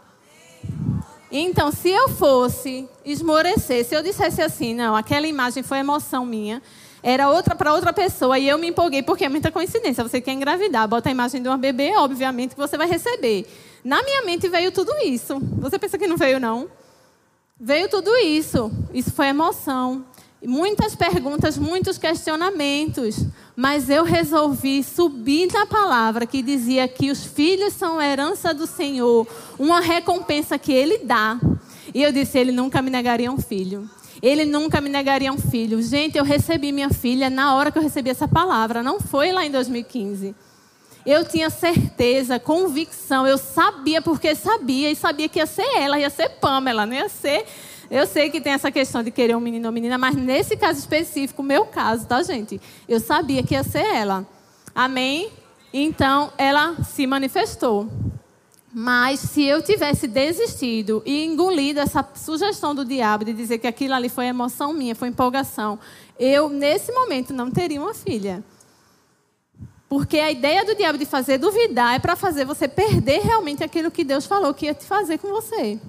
Então, 1.32 1.72
se 1.72 1.90
eu 1.90 2.10
fosse 2.10 2.88
esmorecer, 3.06 3.86
se 3.86 3.94
eu 3.94 4.02
dissesse 4.02 4.42
assim, 4.42 4.74
não, 4.74 4.96
aquela 4.96 5.28
imagem 5.28 5.62
foi 5.62 5.80
emoção 5.80 6.26
minha, 6.26 6.62
era 7.04 7.30
outra 7.30 7.54
para 7.54 7.74
outra 7.74 7.94
pessoa 7.94 8.40
e 8.40 8.48
eu 8.48 8.58
me 8.58 8.68
empolguei, 8.68 9.04
porque 9.04 9.26
é 9.26 9.30
muita 9.30 9.52
coincidência. 9.52 10.04
Você 10.04 10.20
quer 10.22 10.32
engravidar, 10.32 10.88
bota 10.88 11.10
a 11.10 11.12
imagem 11.12 11.42
de 11.42 11.48
uma 11.48 11.58
bebê, 11.58 11.96
obviamente 11.98 12.56
que 12.56 12.62
você 12.62 12.78
vai 12.78 12.88
receber. 12.88 13.46
Na 13.84 14.02
minha 14.04 14.24
mente 14.24 14.48
veio 14.50 14.72
tudo 14.72 14.92
isso. 15.04 15.40
Você 15.60 15.78
pensa 15.78 15.98
que 15.98 16.08
não 16.08 16.18
veio, 16.18 16.40
não? 16.40 16.68
Veio 17.60 17.90
tudo 17.90 18.16
isso. 18.18 18.72
Isso 18.94 19.12
foi 19.12 19.28
emoção. 19.28 20.06
Muitas 20.46 20.96
perguntas, 20.96 21.58
muitos 21.58 21.98
questionamentos. 21.98 23.26
Mas 23.56 23.90
eu 23.90 24.04
resolvi 24.04 24.84
subir 24.84 25.52
na 25.52 25.66
palavra 25.66 26.28
que 26.28 26.44
dizia 26.44 26.88
que 26.88 27.10
os 27.10 27.26
filhos 27.26 27.74
são 27.74 28.00
herança 28.00 28.54
do 28.54 28.68
Senhor, 28.68 29.28
uma 29.58 29.80
recompensa 29.80 30.60
que 30.60 30.72
Ele 30.72 31.00
dá. 31.00 31.40
E 31.94 32.04
eu 32.04 32.12
disse: 32.12 32.38
Ele 32.38 32.52
nunca 32.52 32.82
me 32.82 32.92
negaria 32.92 33.32
um 33.32 33.40
filho. 33.40 33.90
Ele 34.22 34.46
nunca 34.46 34.80
me 34.80 34.90
negaria 34.90 35.32
um 35.32 35.38
filho. 35.38 35.82
Gente, 35.82 36.18
eu 36.18 36.24
recebi 36.24 36.72
minha 36.72 36.90
filha 36.90 37.30
na 37.30 37.56
hora 37.56 37.72
que 37.72 37.78
eu 37.78 37.84
recebi 37.84 38.10
essa 38.10 38.28
palavra, 38.28 38.84
não 38.84 39.00
foi 39.00 39.32
lá 39.32 39.46
em 39.46 39.52
2015. 39.52 40.36
Eu 41.06 41.24
tinha 41.24 41.50
certeza, 41.50 42.38
convicção, 42.38 43.26
eu 43.26 43.38
sabia 43.38 44.02
porque 44.02 44.36
sabia 44.36 44.92
e 44.92 44.96
sabia 44.96 45.30
que 45.30 45.40
ia 45.40 45.46
ser 45.46 45.68
ela, 45.78 45.98
ia 45.98 46.10
ser 46.10 46.30
Pamela, 46.32 46.86
não 46.86 46.94
ia 46.94 47.08
ser 47.08 47.46
eu 47.90 48.06
sei 48.06 48.30
que 48.30 48.42
tem 48.42 48.54
essa 48.54 48.72
questão 48.72 49.02
de 49.02 49.12
querer 49.12 49.36
um 49.36 49.40
menino 49.40 49.68
ou 49.68 49.72
menina, 49.72 49.98
mas 49.98 50.16
nesse 50.16 50.58
caso 50.58 50.80
específico, 50.80 51.42
meu 51.42 51.66
caso, 51.66 52.06
tá, 52.06 52.22
gente? 52.24 52.60
Eu 52.88 53.00
sabia 53.00 53.44
que 53.44 53.54
ia 53.54 53.64
ser 53.64 53.86
ela. 53.86 54.26
Amém? 54.76 55.32
Então 55.74 56.32
ela 56.38 56.76
se 56.84 57.08
manifestou. 57.08 57.90
Mas 58.74 59.22
se 59.22 59.44
eu 59.44 59.62
tivesse 59.62 60.08
desistido 60.08 61.02
e 61.06 61.26
engolido 61.26 61.80
essa 61.80 62.08
sugestão 62.16 62.76
do 62.76 62.86
diabo 62.86 63.26
de 63.26 63.34
dizer 63.34 63.58
que 63.58 63.68
aquilo 63.68 63.94
ali 63.94 64.10
foi 64.10 64.26
emoção 64.26 64.74
minha, 64.74 64.94
foi 64.94 65.08
empolgação, 65.08 65.80
eu 66.20 66.50
nesse 66.50 66.92
momento 66.92 67.34
não 67.34 67.50
teria 67.50 67.82
uma 67.82 67.94
filha. 67.94 68.44
Porque 69.90 70.20
a 70.20 70.30
ideia 70.30 70.66
do 70.66 70.76
diabo 70.76 70.98
de 70.98 71.06
fazer 71.06 71.38
duvidar 71.38 71.96
é 71.96 72.00
para 72.00 72.16
fazer 72.16 72.44
você 72.46 72.68
perder 72.68 73.22
realmente 73.22 73.64
aquilo 73.64 73.90
que 73.90 74.04
Deus 74.04 74.26
falou 74.26 74.54
que 74.54 74.66
ia 74.66 74.74
te 74.74 74.86
fazer 74.86 75.18
com 75.18 75.30
você. 75.30 75.80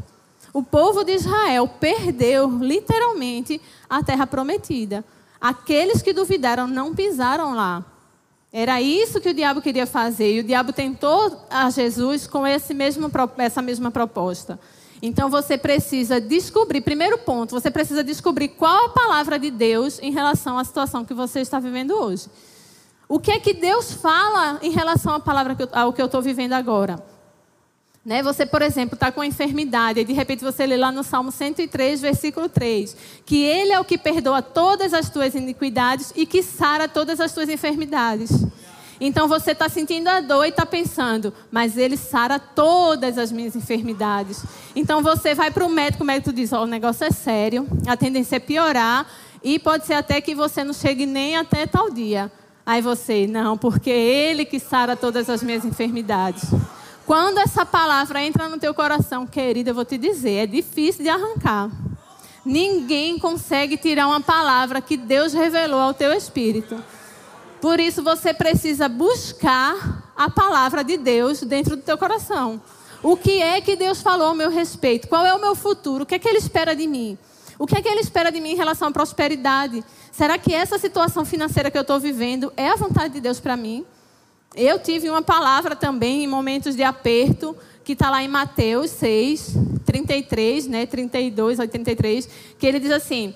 O 0.53 0.63
povo 0.63 1.05
de 1.05 1.13
Israel 1.13 1.69
perdeu 1.69 2.49
literalmente 2.49 3.61
a 3.89 4.03
terra 4.03 4.27
prometida. 4.27 5.05
Aqueles 5.41 6.03
que 6.03 6.13
duvidaram 6.13 6.67
não 6.67 6.95
pisaram 6.95 7.55
lá. 7.55 7.85
Era 8.53 8.81
isso 8.81 9.21
que 9.21 9.29
o 9.29 9.35
diabo 9.35 9.61
queria 9.61 9.87
fazer. 9.87 10.35
E 10.35 10.41
o 10.41 10.45
diabo 10.45 10.73
tentou 10.73 11.47
a 11.51 11.69
Jesus 11.71 12.27
com 12.27 12.47
esse 12.47 12.73
mesmo, 12.73 13.11
essa 13.37 13.61
mesma 13.61 13.91
proposta. 13.91 14.59
Então 15.01 15.29
você 15.29 15.57
precisa 15.57 16.21
descobrir, 16.21 16.81
primeiro 16.81 17.19
ponto, 17.19 17.53
você 17.53 17.71
precisa 17.71 18.03
descobrir 18.03 18.49
qual 18.49 18.87
a 18.87 18.89
palavra 18.89 19.39
de 19.39 19.51
Deus 19.51 20.01
em 20.03 20.11
relação 20.11 20.59
à 20.59 20.65
situação 20.65 21.05
que 21.05 21.15
você 21.15 21.41
está 21.41 21.61
vivendo 21.61 21.93
hoje. 21.93 22.27
O 23.09 23.19
que 23.21 23.31
é 23.31 23.39
que 23.39 23.55
Deus 23.55 23.93
fala 23.93 24.59
em 24.61 24.71
relação 24.71 25.15
à 25.15 25.21
palavra 25.21 25.55
que 25.55 25.63
eu, 25.63 25.69
ao 25.73 25.93
que 25.93 26.03
eu 26.03 26.07
estou 26.07 26.21
vivendo 26.21 26.53
agora? 26.53 27.03
Né? 28.09 28.23
Você, 28.23 28.47
por 28.47 28.63
exemplo, 28.63 28.95
está 28.95 29.13
com 29.13 29.23
enfermidade, 29.23 30.01
e 30.01 30.05
de 30.05 30.15
repente 30.15 30.43
você 30.43 30.65
lê 30.65 30.79
lá 30.79 30.91
no 30.91 31.05
Salmo 31.05 31.31
103, 31.31 32.01
versículo 32.01 32.49
3, 32.49 32.97
que 33.27 33.43
Ele 33.43 33.71
é 33.71 33.79
o 33.79 33.85
que 33.85 33.99
perdoa 33.99 34.41
todas 34.41 34.95
as 34.95 35.11
tuas 35.11 35.35
iniquidades 35.35 36.11
e 36.17 36.25
que 36.25 36.43
sara 36.43 36.89
todas 36.89 37.21
as 37.21 37.35
tuas 37.35 37.51
enfermidades. 37.51 38.31
Então 38.99 39.29
você 39.29 39.51
está 39.51 39.69
sentindo 39.69 40.09
a 40.09 40.23
dor 40.23 40.47
e 40.47 40.49
está 40.49 40.65
pensando, 40.65 41.35
mas 41.51 41.77
Ele 41.77 41.99
sara 41.99 42.39
todas 42.39 43.19
as 43.19 43.31
minhas 43.31 43.55
enfermidades. 43.55 44.43
Então 44.75 45.03
você 45.03 45.35
vai 45.35 45.51
para 45.51 45.67
o 45.67 45.69
médico, 45.69 46.03
o 46.03 46.07
médico 46.07 46.33
diz: 46.33 46.51
oh, 46.55 46.63
o 46.63 46.67
negócio 46.67 47.05
é 47.05 47.11
sério, 47.11 47.69
a 47.87 47.95
tendência 47.95 48.37
é 48.37 48.41
piorar 48.41 49.07
e 49.45 49.59
pode 49.59 49.85
ser 49.85 49.93
até 49.93 50.19
que 50.23 50.35
você 50.35 50.65
não 50.65 50.73
chegue 50.73 51.05
nem 51.05 51.37
até 51.37 51.67
tal 51.67 51.91
dia. 51.91 52.33
Aí 52.65 52.81
você, 52.81 53.27
não, 53.27 53.59
porque 53.59 53.91
é 53.91 54.31
Ele 54.31 54.47
que 54.47 54.59
sara 54.59 54.97
todas 54.97 55.29
as 55.29 55.43
minhas 55.43 55.63
enfermidades. 55.63 56.45
Quando 57.09 57.39
essa 57.39 57.65
palavra 57.65 58.23
entra 58.23 58.51
no 58.51 58.59
teu 58.59 58.75
coração, 58.75 59.27
querida, 59.27 59.71
eu 59.71 59.75
vou 59.75 59.87
te 59.87 59.97
dizer, 59.97 60.43
é 60.43 60.47
difícil 60.47 61.05
de 61.05 61.09
arrancar. 61.09 61.71
Ninguém 62.45 63.19
consegue 63.19 63.79
tirar 63.79 64.07
uma 64.07 64.21
palavra 64.21 64.83
que 64.83 64.95
Deus 64.95 65.33
revelou 65.33 65.81
ao 65.81 65.95
teu 65.95 66.13
espírito. 66.13 66.85
Por 67.63 67.81
isso 67.81 68.03
você 68.03 68.35
precisa 68.35 68.91
buscar 68.91 70.13
a 70.15 70.29
palavra 70.29 70.85
de 70.85 70.99
Deus 70.99 71.41
dentro 71.41 71.77
do 71.77 71.83
teu 71.83 71.97
coração. 71.97 72.61
O 73.03 73.17
que 73.17 73.41
é 73.41 73.59
que 73.63 73.75
Deus 73.75 74.03
falou 74.03 74.27
ao 74.27 74.35
meu 74.35 74.51
respeito? 74.51 75.09
Qual 75.09 75.25
é 75.25 75.35
o 75.35 75.41
meu 75.41 75.55
futuro? 75.55 76.03
O 76.03 76.07
que 76.07 76.17
é 76.17 76.19
que 76.19 76.29
Ele 76.29 76.37
espera 76.37 76.77
de 76.77 76.87
mim? 76.87 77.17
O 77.59 77.67
que 77.67 77.79
é 77.79 77.81
que 77.81 77.89
Ele 77.89 78.01
espera 78.01 78.31
de 78.31 78.39
mim 78.39 78.51
em 78.51 78.57
relação 78.57 78.89
à 78.89 78.91
prosperidade? 78.93 79.83
Será 80.13 80.37
que 80.37 80.55
essa 80.55 80.77
situação 80.77 81.25
financeira 81.25 81.71
que 81.71 81.79
eu 81.79 81.83
estou 81.83 81.99
vivendo 81.99 82.53
é 82.55 82.69
a 82.69 82.77
vontade 82.77 83.15
de 83.15 83.21
Deus 83.23 83.41
para 83.41 83.57
mim? 83.57 83.87
Eu 84.55 84.79
tive 84.79 85.11
uma 85.11 85.23
palavra 85.23 85.77
também 85.77 86.25
em 86.25 86.27
momentos 86.27 86.75
de 86.75 86.83
aperto, 86.83 87.57
que 87.85 87.93
está 87.93 88.11
lá 88.11 88.23
em 88.23 88.29
Mateus 88.29 88.91
6, 88.91 89.55
33, 89.85 90.67
né, 90.67 90.87
32 90.87 91.61
a 91.61 91.67
33, 91.67 92.29
que 92.59 92.67
ele 92.67 92.81
diz 92.81 92.91
assim: 92.91 93.35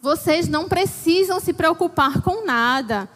Vocês 0.00 0.48
não 0.48 0.68
precisam 0.68 1.40
se 1.40 1.52
preocupar 1.52 2.20
com 2.22 2.44
nada. 2.44 3.08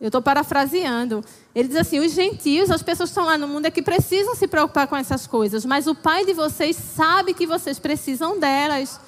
Eu 0.00 0.08
estou 0.08 0.22
parafraseando. 0.22 1.24
Ele 1.54 1.68
diz 1.68 1.76
assim: 1.76 1.98
os 1.98 2.12
gentios, 2.12 2.70
as 2.70 2.82
pessoas 2.82 3.10
que 3.10 3.12
estão 3.12 3.24
lá 3.24 3.36
no 3.36 3.48
mundo, 3.48 3.66
é 3.66 3.70
que 3.70 3.82
precisam 3.82 4.34
se 4.34 4.46
preocupar 4.46 4.86
com 4.86 4.96
essas 4.96 5.26
coisas, 5.26 5.64
mas 5.64 5.86
o 5.86 5.94
Pai 5.94 6.24
de 6.24 6.32
vocês 6.32 6.76
sabe 6.76 7.34
que 7.34 7.46
vocês 7.46 7.78
precisam 7.78 8.38
delas. 8.38 9.00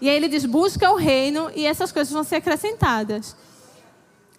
E 0.00 0.08
aí 0.08 0.16
ele 0.16 0.28
diz: 0.28 0.44
busca 0.44 0.90
o 0.90 0.96
reino 0.96 1.50
e 1.54 1.66
essas 1.66 1.92
coisas 1.92 2.12
vão 2.12 2.24
ser 2.24 2.36
acrescentadas. 2.36 3.36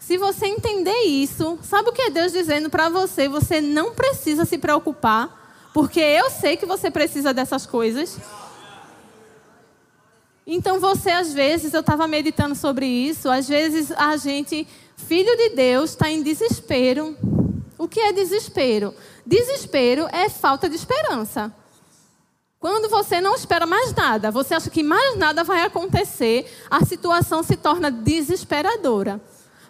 Se 0.05 0.17
você 0.17 0.47
entender 0.47 1.03
isso, 1.03 1.57
sabe 1.63 1.89
o 1.89 1.93
que 1.93 2.01
é 2.01 2.09
Deus 2.09 2.33
dizendo 2.33 2.69
para 2.69 2.89
você? 2.89 3.29
Você 3.29 3.61
não 3.61 3.93
precisa 3.93 4.43
se 4.43 4.57
preocupar, 4.57 5.69
porque 5.73 6.01
eu 6.01 6.29
sei 6.29 6.57
que 6.57 6.65
você 6.65 6.91
precisa 6.91 7.33
dessas 7.33 7.65
coisas. 7.65 8.17
Então 10.45 10.77
você, 10.77 11.09
às 11.09 11.31
vezes, 11.31 11.73
eu 11.73 11.79
estava 11.79 12.05
meditando 12.05 12.53
sobre 12.53 12.85
isso, 12.85 13.29
às 13.29 13.47
vezes 13.47 13.93
a 13.93 14.17
gente, 14.17 14.67
filho 14.97 15.37
de 15.37 15.51
Deus, 15.51 15.91
está 15.91 16.09
em 16.09 16.21
desespero. 16.21 17.15
O 17.77 17.87
que 17.87 18.01
é 18.01 18.11
desespero? 18.11 18.93
Desespero 19.25 20.05
é 20.11 20.27
falta 20.27 20.67
de 20.67 20.75
esperança. 20.75 21.49
Quando 22.59 22.89
você 22.89 23.21
não 23.21 23.35
espera 23.35 23.65
mais 23.65 23.93
nada, 23.93 24.31
você 24.31 24.53
acha 24.53 24.69
que 24.69 24.83
mais 24.83 25.17
nada 25.17 25.45
vai 25.45 25.61
acontecer, 25.61 26.45
a 26.69 26.83
situação 26.83 27.41
se 27.41 27.55
torna 27.55 27.89
desesperadora. 27.89 29.21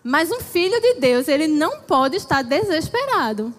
Mas 0.04 0.32
um 0.32 0.42
filho 0.42 0.80
de 0.82 0.96
Deus, 0.96 1.28
ele 1.28 1.48
não 1.48 1.82
pode 1.82 2.18
estar 2.18 2.42
desesperado. 2.42 3.54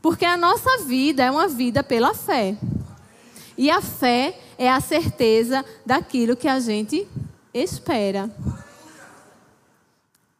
Porque 0.00 0.24
a 0.24 0.36
nossa 0.36 0.78
vida 0.84 1.24
é 1.24 1.30
uma 1.30 1.48
vida 1.48 1.82
pela 1.82 2.14
fé. 2.14 2.56
E 3.56 3.70
a 3.70 3.82
fé 3.82 4.38
é 4.56 4.70
a 4.70 4.80
certeza 4.80 5.64
daquilo 5.84 6.36
que 6.36 6.46
a 6.46 6.60
gente 6.60 7.08
espera. 7.52 8.30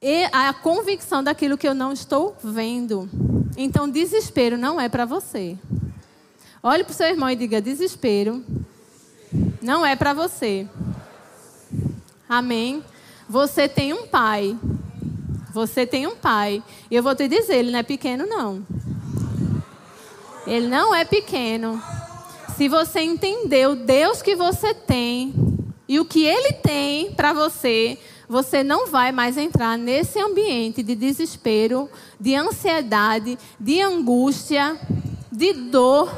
E 0.01 0.25
a 0.31 0.53
convicção 0.53 1.25
daquilo 1.25 1.59
que 1.59 1.67
eu 1.67 1.75
não 1.75 1.93
estou 1.93 2.37
vendo. 2.43 3.11
Então, 3.57 3.91
desespero 3.91 4.57
não 4.57 4.81
é 4.81 4.88
para 4.88 5.05
você. 5.05 5.59
Olhe 6.62 6.85
para 6.85 6.93
o 6.93 6.95
seu 6.95 7.09
irmão 7.09 7.29
e 7.29 7.35
diga: 7.35 7.61
desespero 7.61 8.45
não 9.61 9.85
é 9.85 9.97
para 9.97 10.12
você. 10.12 10.69
Amém. 12.29 12.85
Você 13.29 13.69
tem 13.69 13.93
um 13.93 14.07
pai. 14.07 14.57
Você 15.53 15.87
tem 15.87 16.07
um 16.07 16.17
pai. 16.17 16.62
E 16.91 16.95
eu 16.95 17.03
vou 17.03 17.14
te 17.14 17.29
dizer, 17.29 17.57
ele 17.57 17.71
não 17.71 17.79
é 17.79 17.83
pequeno, 17.83 18.27
não. 18.27 18.64
Ele 20.47 20.67
não 20.67 20.95
é 20.95 21.05
pequeno. 21.05 21.83
Se 22.57 22.69
você 22.69 23.01
entender 23.01 23.69
o 23.69 23.77
Deus 23.77 24.23
que 24.23 24.35
você 24.35 24.73
tem 24.73 25.35
e 25.87 26.01
o 26.01 26.05
que 26.05 26.25
ele 26.25 26.53
tem 26.55 27.12
para 27.12 27.33
você, 27.33 27.99
você 28.29 28.62
não 28.64 28.87
vai 28.87 29.12
mais 29.12 29.37
entrar 29.37 29.77
nesse 29.77 30.19
ambiente 30.21 30.83
de 30.83 30.95
desespero, 30.95 31.88
de 32.19 32.35
ansiedade, 32.35 33.38
de 33.61 33.81
angústia, 33.81 34.79
de 35.31 35.53
dor, 35.53 36.11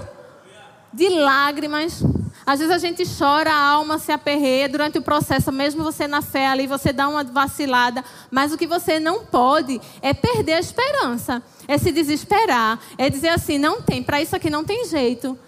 de 0.92 1.08
lágrimas. 1.08 2.02
Às 2.44 2.58
vezes 2.58 2.74
a 2.74 2.78
gente 2.78 3.04
chora, 3.18 3.52
a 3.52 3.62
alma 3.62 3.98
se 3.98 4.10
aperreia 4.10 4.68
durante 4.68 4.98
o 4.98 5.02
processo, 5.02 5.52
mesmo 5.52 5.84
você 5.84 6.06
na 6.06 6.22
fé 6.22 6.46
ali, 6.46 6.66
você 6.66 6.92
dá 6.92 7.08
uma 7.08 7.22
vacilada. 7.22 8.04
Mas 8.30 8.52
o 8.52 8.58
que 8.58 8.66
você 8.66 8.98
não 8.98 9.24
pode 9.24 9.80
é 10.02 10.12
perder 10.12 10.54
a 10.54 10.60
esperança, 10.60 11.42
é 11.68 11.78
se 11.78 11.92
desesperar, 11.92 12.78
é 12.96 13.10
dizer 13.10 13.28
assim: 13.28 13.58
não 13.58 13.82
tem, 13.82 14.02
para 14.02 14.20
isso 14.20 14.34
aqui 14.34 14.50
não 14.50 14.64
tem 14.64 14.86
jeito. 14.86 15.38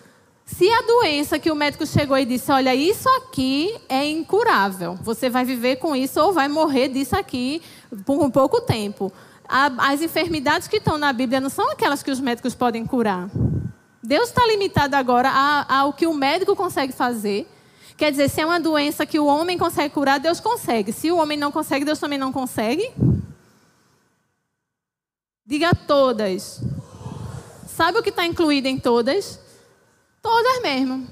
Se 0.44 0.68
a 0.70 0.82
doença 0.82 1.38
que 1.38 1.50
o 1.50 1.54
médico 1.54 1.86
chegou 1.86 2.18
e 2.18 2.26
disse, 2.26 2.50
olha, 2.52 2.74
isso 2.74 3.08
aqui 3.08 3.74
é 3.88 4.06
incurável, 4.06 4.98
você 5.00 5.30
vai 5.30 5.44
viver 5.44 5.76
com 5.76 5.96
isso 5.96 6.20
ou 6.20 6.32
vai 6.32 6.48
morrer 6.48 6.88
disso 6.88 7.16
aqui 7.16 7.62
por 8.04 8.22
um 8.22 8.30
pouco 8.30 8.60
tempo. 8.60 9.10
As 9.48 10.02
enfermidades 10.02 10.68
que 10.68 10.76
estão 10.76 10.98
na 10.98 11.12
Bíblia 11.12 11.40
não 11.40 11.48
são 11.48 11.70
aquelas 11.70 12.02
que 12.02 12.10
os 12.10 12.20
médicos 12.20 12.54
podem 12.54 12.84
curar. 12.84 13.30
Deus 14.02 14.28
está 14.28 14.44
limitado 14.46 14.96
agora 14.96 15.30
ao 15.68 15.92
que 15.92 16.06
o 16.06 16.14
médico 16.14 16.56
consegue 16.56 16.92
fazer. 16.92 17.46
Quer 17.96 18.10
dizer, 18.10 18.28
se 18.28 18.40
é 18.40 18.46
uma 18.46 18.58
doença 18.58 19.06
que 19.06 19.20
o 19.20 19.26
homem 19.26 19.56
consegue 19.56 19.94
curar, 19.94 20.18
Deus 20.18 20.40
consegue. 20.40 20.92
Se 20.92 21.12
o 21.12 21.18
homem 21.18 21.38
não 21.38 21.52
consegue, 21.52 21.84
Deus 21.84 22.00
também 22.00 22.18
não 22.18 22.32
consegue? 22.32 22.90
Diga 25.46 25.74
todas. 25.74 26.60
Sabe 27.68 27.98
o 27.98 28.02
que 28.02 28.10
está 28.10 28.26
incluído 28.26 28.66
em 28.66 28.78
todas? 28.78 29.38
Todas 30.20 30.62
mesmo. 30.62 31.06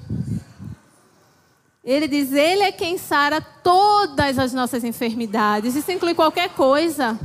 Ele 1.83 2.07
diz: 2.07 2.31
Ele 2.33 2.63
é 2.63 2.71
quem 2.71 2.97
sara 2.97 3.39
todas 3.39 4.37
as 4.37 4.51
nossas 4.51 4.83
enfermidades. 4.83 5.75
Isso 5.75 5.91
inclui 5.91 6.13
qualquer 6.13 6.49
coisa. 6.49 7.17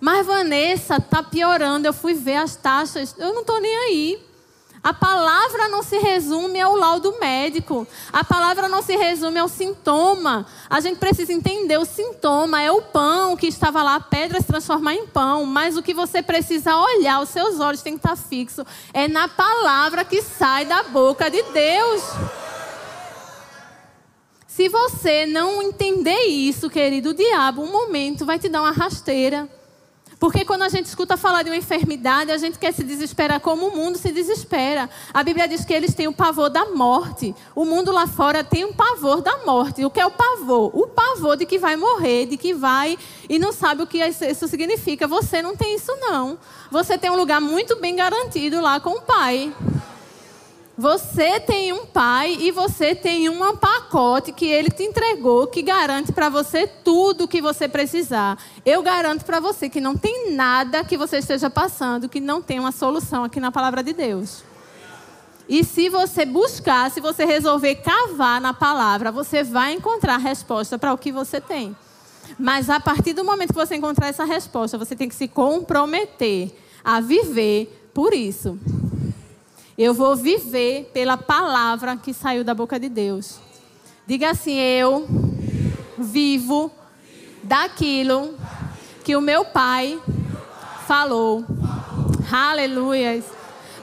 Mas 0.00 0.26
Vanessa, 0.26 0.96
está 0.96 1.22
piorando. 1.22 1.86
Eu 1.86 1.92
fui 1.92 2.14
ver 2.14 2.36
as 2.36 2.54
taxas. 2.54 3.14
Eu 3.18 3.34
não 3.34 3.40
estou 3.40 3.60
nem 3.60 3.76
aí. 3.76 4.27
A 4.82 4.92
palavra 4.92 5.68
não 5.68 5.82
se 5.82 5.98
resume 5.98 6.60
ao 6.60 6.76
laudo 6.76 7.18
médico. 7.20 7.86
A 8.12 8.22
palavra 8.22 8.68
não 8.68 8.82
se 8.82 8.96
resume 8.96 9.38
ao 9.38 9.48
sintoma. 9.48 10.46
A 10.70 10.80
gente 10.80 10.98
precisa 10.98 11.32
entender 11.32 11.78
o 11.78 11.84
sintoma. 11.84 12.62
É 12.62 12.70
o 12.70 12.82
pão 12.82 13.36
que 13.36 13.46
estava 13.46 13.82
lá, 13.82 13.96
a 13.96 14.00
pedra 14.00 14.40
se 14.40 14.46
transformar 14.46 14.94
em 14.94 15.06
pão. 15.06 15.44
Mas 15.44 15.76
o 15.76 15.82
que 15.82 15.92
você 15.92 16.22
precisa 16.22 16.76
olhar, 16.76 17.20
os 17.20 17.28
seus 17.28 17.58
olhos 17.60 17.82
têm 17.82 17.94
que 17.94 17.98
estar 17.98 18.16
fixos, 18.16 18.64
é 18.92 19.08
na 19.08 19.28
palavra 19.28 20.04
que 20.04 20.22
sai 20.22 20.64
da 20.64 20.82
boca 20.84 21.30
de 21.30 21.42
Deus. 21.42 22.02
Se 24.46 24.68
você 24.68 25.24
não 25.24 25.62
entender 25.62 26.24
isso, 26.26 26.68
querido, 26.68 27.10
o 27.10 27.14
diabo, 27.14 27.62
um 27.62 27.70
momento 27.70 28.26
vai 28.26 28.38
te 28.38 28.48
dar 28.48 28.62
uma 28.62 28.72
rasteira. 28.72 29.48
Porque 30.18 30.44
quando 30.44 30.62
a 30.62 30.68
gente 30.68 30.86
escuta 30.86 31.16
falar 31.16 31.44
de 31.44 31.50
uma 31.50 31.56
enfermidade, 31.56 32.32
a 32.32 32.36
gente 32.36 32.58
quer 32.58 32.72
se 32.72 32.82
desesperar 32.82 33.40
como 33.40 33.68
o 33.68 33.76
mundo 33.76 33.96
se 33.96 34.10
desespera. 34.10 34.90
A 35.14 35.22
Bíblia 35.22 35.46
diz 35.46 35.64
que 35.64 35.72
eles 35.72 35.94
têm 35.94 36.08
o 36.08 36.12
pavor 36.12 36.50
da 36.50 36.66
morte. 36.66 37.34
O 37.54 37.64
mundo 37.64 37.92
lá 37.92 38.06
fora 38.06 38.42
tem 38.42 38.64
um 38.64 38.72
pavor 38.72 39.22
da 39.22 39.38
morte. 39.38 39.84
O 39.84 39.90
que 39.90 40.00
é 40.00 40.06
o 40.06 40.10
pavor? 40.10 40.70
O 40.74 40.88
pavor 40.88 41.36
de 41.36 41.46
que 41.46 41.58
vai 41.58 41.76
morrer, 41.76 42.26
de 42.26 42.36
que 42.36 42.52
vai 42.52 42.98
e 43.28 43.38
não 43.38 43.52
sabe 43.52 43.82
o 43.82 43.86
que 43.86 43.98
isso 43.98 44.48
significa. 44.48 45.06
Você 45.06 45.40
não 45.40 45.54
tem 45.54 45.76
isso 45.76 45.94
não. 46.00 46.36
Você 46.70 46.98
tem 46.98 47.10
um 47.10 47.16
lugar 47.16 47.40
muito 47.40 47.76
bem 47.76 47.94
garantido 47.94 48.60
lá 48.60 48.80
com 48.80 48.90
o 48.90 49.02
Pai. 49.02 49.54
Você 50.78 51.40
tem 51.40 51.72
um 51.72 51.86
pai 51.86 52.36
e 52.38 52.52
você 52.52 52.94
tem 52.94 53.28
um 53.28 53.56
pacote 53.56 54.30
que 54.30 54.46
ele 54.46 54.70
te 54.70 54.84
entregou 54.84 55.48
que 55.48 55.60
garante 55.60 56.12
para 56.12 56.28
você 56.28 56.68
tudo 56.68 57.24
o 57.24 57.28
que 57.28 57.42
você 57.42 57.66
precisar. 57.66 58.38
Eu 58.64 58.80
garanto 58.80 59.24
para 59.24 59.40
você 59.40 59.68
que 59.68 59.80
não 59.80 59.96
tem 59.96 60.30
nada 60.30 60.84
que 60.84 60.96
você 60.96 61.18
esteja 61.18 61.50
passando 61.50 62.08
que 62.08 62.20
não 62.20 62.40
tem 62.40 62.60
uma 62.60 62.70
solução 62.70 63.24
aqui 63.24 63.40
na 63.40 63.50
palavra 63.50 63.82
de 63.82 63.92
Deus. 63.92 64.44
E 65.48 65.64
se 65.64 65.88
você 65.88 66.24
buscar, 66.24 66.92
se 66.92 67.00
você 67.00 67.24
resolver 67.24 67.74
cavar 67.76 68.40
na 68.40 68.54
palavra, 68.54 69.10
você 69.10 69.42
vai 69.42 69.72
encontrar 69.72 70.18
resposta 70.18 70.78
para 70.78 70.92
o 70.92 70.98
que 70.98 71.10
você 71.10 71.40
tem. 71.40 71.76
Mas 72.38 72.70
a 72.70 72.78
partir 72.78 73.14
do 73.14 73.24
momento 73.24 73.48
que 73.48 73.66
você 73.66 73.74
encontrar 73.74 74.06
essa 74.06 74.24
resposta, 74.24 74.78
você 74.78 74.94
tem 74.94 75.08
que 75.08 75.14
se 75.16 75.26
comprometer 75.26 76.56
a 76.84 77.00
viver 77.00 77.90
por 77.92 78.14
isso. 78.14 78.56
Eu 79.78 79.94
vou 79.94 80.16
viver 80.16 80.90
pela 80.92 81.16
palavra 81.16 81.96
que 81.96 82.12
saiu 82.12 82.42
da 82.42 82.52
boca 82.52 82.80
de 82.80 82.88
Deus. 82.88 83.38
Diga 84.04 84.30
assim: 84.30 84.58
eu 84.58 85.06
vivo 85.96 86.68
daquilo 87.44 88.34
que 89.04 89.14
o 89.14 89.20
meu 89.20 89.44
pai 89.44 90.00
falou. 90.84 91.44
Aleluia. 92.28 93.22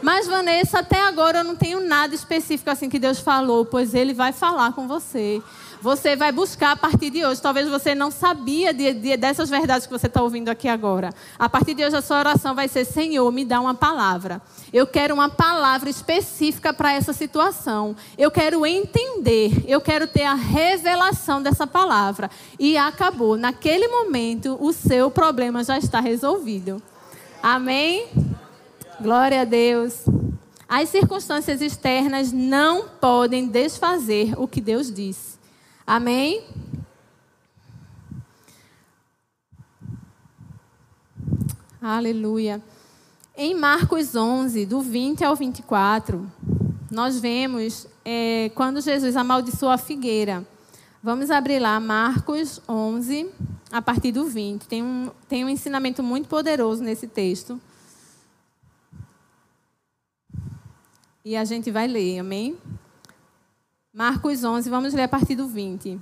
Mas 0.02 0.28
Vanessa, 0.28 0.80
até 0.80 1.02
agora 1.02 1.40
eu 1.40 1.44
não 1.46 1.56
tenho 1.56 1.80
nada 1.80 2.14
específico 2.14 2.70
assim 2.70 2.90
que 2.90 3.00
Deus 3.00 3.20
falou, 3.20 3.66
pois 3.66 3.94
ele 3.94 4.14
vai 4.14 4.34
falar 4.34 4.74
com 4.74 4.90
você 4.90 5.42
você 5.86 6.16
vai 6.16 6.32
buscar 6.32 6.72
a 6.72 6.76
partir 6.76 7.12
de 7.12 7.24
hoje. 7.24 7.40
Talvez 7.40 7.70
você 7.70 7.94
não 7.94 8.10
sabia 8.10 8.74
de, 8.74 8.92
de, 8.92 9.16
dessas 9.16 9.52
verdades 9.52 9.86
que 9.86 9.94
você 9.94 10.08
está 10.08 10.24
ouvindo 10.24 10.50
aqui 10.50 10.68
agora. 10.68 11.14
A 11.38 11.48
partir 11.48 11.76
de 11.76 11.86
hoje, 11.86 11.96
a 11.96 12.02
sua 12.02 12.18
oração 12.18 12.56
vai 12.56 12.68
ser: 12.68 12.86
Senhor, 12.86 13.32
me 13.32 13.46
dá 13.46 13.62
uma 13.62 13.76
palavra. 13.76 14.42
Eu 14.74 14.88
quero 14.88 15.14
uma 15.14 15.30
palavra 15.30 15.88
específica 15.88 16.74
para 16.74 16.92
essa 16.92 17.14
situação. 17.14 17.96
Eu 18.18 18.32
quero 18.32 18.66
entender. 18.66 19.64
Eu 19.68 19.80
quero 19.80 20.08
ter 20.08 20.24
a 20.24 20.34
revelação 20.34 21.40
dessa 21.40 21.68
palavra. 21.68 22.32
E 22.58 22.76
acabou. 22.76 23.38
Naquele 23.38 23.88
momento, 23.88 24.58
o 24.60 24.74
seu 24.74 25.12
problema 25.12 25.64
já 25.64 25.78
está 25.78 26.00
resolvido. 26.00 26.82
Amém? 27.44 28.08
Glória 29.00 29.42
a 29.42 29.46
Deus. 29.46 30.04
As 30.68 30.90
circunstâncias 30.90 31.62
externas 31.62 32.32
não 32.32 32.88
podem 33.00 33.48
desfazer 33.48 34.34
o 34.36 34.48
que 34.48 34.60
Deus 34.60 34.92
disse. 34.92 35.35
Amém? 35.88 36.44
Aleluia. 41.80 42.60
Em 43.38 43.54
Marcos 43.54 44.16
11, 44.16 44.66
do 44.66 44.82
20 44.82 45.24
ao 45.24 45.36
24, 45.36 46.26
nós 46.90 47.20
vemos 47.20 47.86
é, 48.04 48.50
quando 48.56 48.82
Jesus 48.82 49.16
amaldiçoou 49.16 49.72
a 49.72 49.78
figueira. 49.78 50.44
Vamos 51.04 51.30
abrir 51.30 51.60
lá, 51.60 51.80
Marcos 51.80 52.60
11, 52.68 53.30
a 53.72 53.80
partir 53.80 54.12
do 54.12 54.26
20. 54.26 54.68
Tem 54.68 54.82
um, 54.82 55.12
tem 55.30 55.46
um 55.46 55.50
ensinamento 55.50 56.02
muito 56.02 56.28
poderoso 56.28 56.84
nesse 56.84 57.08
texto. 57.08 57.62
E 61.24 61.36
a 61.36 61.46
gente 61.46 61.70
vai 61.70 61.88
ler, 61.88 62.18
amém? 62.18 62.58
Marcos 63.96 64.44
11, 64.44 64.70
vamos 64.70 64.94
ler 64.94 65.04
a 65.04 65.08
partir 65.08 65.36
do 65.36 65.48
20. 65.48 65.98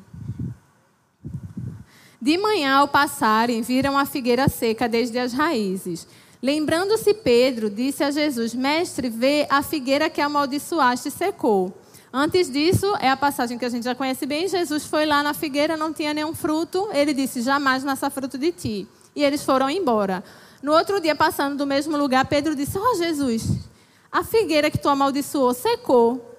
De 2.19 2.37
manhã, 2.39 2.77
ao 2.77 2.87
passarem, 2.87 3.61
viram 3.61 3.95
a 3.95 4.03
figueira 4.03 4.49
seca 4.49 4.89
desde 4.89 5.19
as 5.19 5.31
raízes. 5.31 6.07
Lembrando-se 6.41 7.13
Pedro, 7.13 7.69
disse 7.69 8.03
a 8.03 8.09
Jesus: 8.09 8.55
Mestre, 8.55 9.09
vê 9.09 9.45
a 9.47 9.61
figueira 9.61 10.09
que 10.09 10.19
amaldiçoaste 10.19 11.11
secou. 11.11 11.71
Antes 12.11 12.49
disso, 12.49 12.95
é 12.99 13.11
a 13.11 13.15
passagem 13.15 13.59
que 13.59 13.65
a 13.65 13.69
gente 13.69 13.83
já 13.83 13.93
conhece 13.93 14.25
bem. 14.25 14.47
Jesus 14.47 14.87
foi 14.87 15.05
lá 15.05 15.21
na 15.21 15.35
figueira, 15.35 15.77
não 15.77 15.93
tinha 15.93 16.15
nenhum 16.15 16.33
fruto. 16.33 16.89
Ele 16.93 17.13
disse: 17.13 17.43
Jamais 17.43 17.83
nasça 17.83 18.09
fruto 18.09 18.39
de 18.39 18.51
ti. 18.51 18.87
E 19.15 19.23
eles 19.23 19.43
foram 19.43 19.69
embora. 19.69 20.23
No 20.63 20.73
outro 20.73 20.99
dia, 20.99 21.15
passando 21.15 21.57
do 21.57 21.67
mesmo 21.67 21.95
lugar, 21.95 22.25
Pedro 22.25 22.55
disse: 22.55 22.75
Ó 22.75 22.81
oh, 22.81 22.95
Jesus, 22.95 23.69
a 24.11 24.23
figueira 24.23 24.71
que 24.71 24.79
tu 24.79 24.89
amaldiçoou 24.89 25.53
secou. 25.53 26.32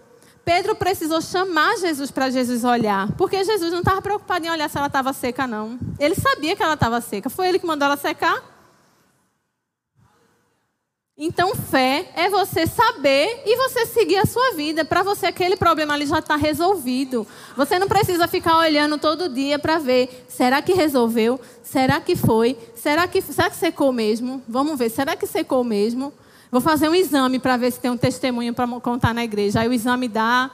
Pedro 0.45 0.75
precisou 0.75 1.21
chamar 1.23 1.77
Jesus 1.79 2.11
para 2.11 2.29
Jesus 2.29 2.65
olhar, 2.65 3.11
porque 3.13 3.43
Jesus 3.43 3.73
não 3.73 3.79
estava 3.79 4.03
preocupado 4.03 4.45
em 4.45 4.51
olhar 4.51 4.69
se 4.69 4.77
ela 4.77 4.89
estava 4.89 5.13
seca, 5.13 5.47
não. 5.47 5.79
Ele 5.99 6.15
sabia 6.15 6.55
que 6.55 6.63
ela 6.63 6.75
estava 6.75 7.01
seca. 7.01 7.31
Foi 7.31 7.49
ele 7.49 7.59
que 7.59 7.67
mandou 7.67 7.87
ela 7.87 7.97
secar. 7.97 8.55
Então, 11.17 11.55
fé 11.55 12.11
é 12.17 12.29
você 12.29 12.67
saber 12.67 13.45
e 13.47 13.57
você 13.57 13.87
seguir 13.87 14.17
a 14.17 14.27
sua 14.27 14.53
vida. 14.55 14.85
Para 14.85 15.05
você, 15.05 15.27
aquele 15.27 15.57
problema 15.57 15.95
ali 15.95 16.07
já 16.07 16.19
está 16.19 16.35
resolvido. 16.35 17.25
Você 17.57 17.79
não 17.79 17.87
precisa 17.87 18.27
ficar 18.27 18.59
olhando 18.59 18.99
todo 18.99 19.29
dia 19.29 19.57
para 19.57 19.79
ver: 19.79 20.27
será 20.29 20.61
que 20.61 20.73
resolveu? 20.73 21.41
Será 21.63 22.01
que 22.01 22.17
foi? 22.17 22.59
Será 22.75 23.07
que, 23.07 23.23
será 23.23 23.49
que 23.49 23.57
secou 23.57 23.93
mesmo? 23.93 24.43
Vamos 24.49 24.77
ver: 24.77 24.91
será 24.91 25.15
que 25.15 25.27
secou 25.27 25.63
mesmo? 25.63 26.13
Vou 26.55 26.61
fazer 26.61 26.89
um 26.89 26.95
exame 26.95 27.41
para 27.41 27.57
ver 27.57 27.73
se 27.73 27.81
tem 27.81 27.91
um 27.91 27.97
testemunho 27.97 28.55
para 28.55 28.69
contar 28.79 29.13
na 29.13 29.25
igreja. 29.25 29.59
Aí 29.59 29.69
o 29.69 29.73
exame 29.73 30.07
dá, 30.07 30.53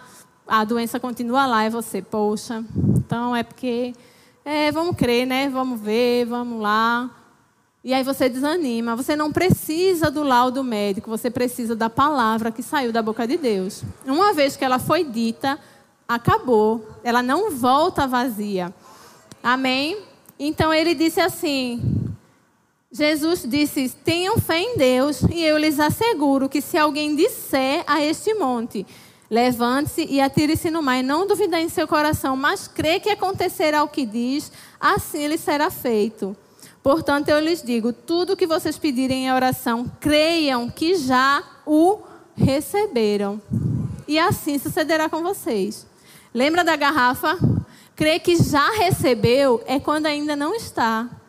a 0.49 0.65
doença 0.65 0.99
continua 0.99 1.45
lá, 1.45 1.67
e 1.67 1.69
você, 1.69 2.01
poxa, 2.01 2.65
então 2.97 3.37
é 3.37 3.43
porque, 3.43 3.95
é, 4.43 4.73
vamos 4.73 4.97
crer, 4.97 5.27
né? 5.27 5.51
Vamos 5.51 5.79
ver, 5.79 6.25
vamos 6.25 6.59
lá. 6.63 7.11
E 7.85 7.93
aí 7.93 8.03
você 8.03 8.31
desanima. 8.31 8.97
Você 8.97 9.15
não 9.15 9.31
precisa 9.31 10.11
do 10.11 10.23
laudo 10.23 10.65
médico, 10.65 11.11
você 11.11 11.31
precisa 11.31 11.77
da 11.77 11.91
palavra 11.91 12.51
que 12.51 12.63
saiu 12.63 12.93
da 12.93 13.03
boca 13.03 13.29
de 13.29 13.37
Deus. 13.37 13.83
Uma 14.07 14.33
vez 14.33 14.57
que 14.57 14.65
ela 14.65 14.79
foi 14.79 15.05
dita, 15.05 15.59
acabou. 16.09 16.83
Ela 17.05 17.23
não 17.23 17.51
volta 17.51 18.07
vazia. 18.07 18.73
Amém? 19.43 19.99
Então 20.39 20.73
ele 20.73 20.95
disse 20.95 21.21
assim: 21.21 22.00
Jesus 22.93 23.47
disse: 23.49 23.89
Tenham 24.05 24.39
fé 24.39 24.59
em 24.59 24.77
Deus, 24.77 25.23
e 25.31 25.45
eu 25.45 25.57
lhes 25.57 25.79
asseguro 25.79 26.49
que 26.49 26.61
se 26.61 26.77
alguém 26.77 27.15
disser 27.15 27.85
a 27.87 28.03
este 28.05 28.35
monte, 28.35 28.85
levante-se 29.31 30.05
e 30.11 30.21
atire-se 30.21 30.73
no 30.73 30.83
mar, 30.83 30.99
e 30.99 31.03
não 31.03 31.25
duvidar 31.25 31.61
em 31.61 31.69
seu 31.69 31.87
coração, 31.87 32.37
mas 32.37 32.67
crê 32.67 32.99
que 32.99 33.09
acontecerá 33.09 33.85
o 33.85 33.89
que 33.89 34.05
diz, 34.05 34.51
assim 34.81 35.29
lhe 35.29 35.39
será 35.39 35.71
feito. 35.71 36.37
Portanto, 36.83 37.29
eu 37.29 37.39
lhes 37.39 37.63
digo: 37.63 37.93
tudo 37.93 38.37
que 38.37 38.47
vocês 38.47 38.77
pedirem 38.77 39.27
em 39.27 39.33
oração, 39.33 39.91
creiam 40.01 40.69
que 40.69 40.97
já 40.97 41.45
o 41.65 42.01
receberam. 42.35 43.41
E 44.09 44.19
assim 44.19 44.59
sucederá 44.59 45.09
com 45.09 45.23
vocês. 45.23 45.87
Lembra 46.35 46.65
da 46.65 46.75
garrafa? 46.75 47.39
Crer 47.95 48.19
que 48.19 48.35
já 48.43 48.69
recebeu 48.71 49.63
é 49.67 49.79
quando 49.79 50.07
ainda 50.07 50.35
não 50.35 50.55
está. 50.57 51.20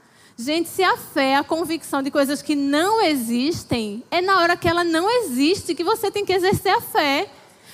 Gente, 0.44 0.70
se 0.70 0.82
a 0.84 0.98
fé 0.98 1.34
é 1.34 1.36
a 1.36 1.44
convicção 1.44 2.02
de 2.02 2.10
coisas 2.10 2.42
que 2.42 2.56
não 2.56 3.00
existem, 3.00 4.04
é 4.10 4.22
na 4.22 4.40
hora 4.40 4.58
que 4.58 4.68
ela 4.68 4.84
não 4.84 5.08
existe 5.08 5.76
que 5.76 5.84
você 5.84 6.10
tem 6.10 6.26
que 6.26 6.34
exercer 6.34 6.74
a 6.74 6.82
fé. 6.82 7.30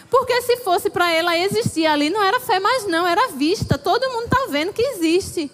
Porque 0.10 0.42
se 0.42 0.58
fosse 0.58 0.90
para 0.90 1.10
ela 1.10 1.38
existir 1.38 1.86
ali, 1.86 2.10
não 2.10 2.22
era 2.22 2.42
fé 2.42 2.60
mais 2.60 2.86
não, 2.86 3.08
era 3.08 3.30
vista. 3.30 3.78
Todo 3.78 4.10
mundo 4.10 4.26
está 4.26 4.48
vendo 4.50 4.74
que 4.74 4.82
existe. 4.82 5.50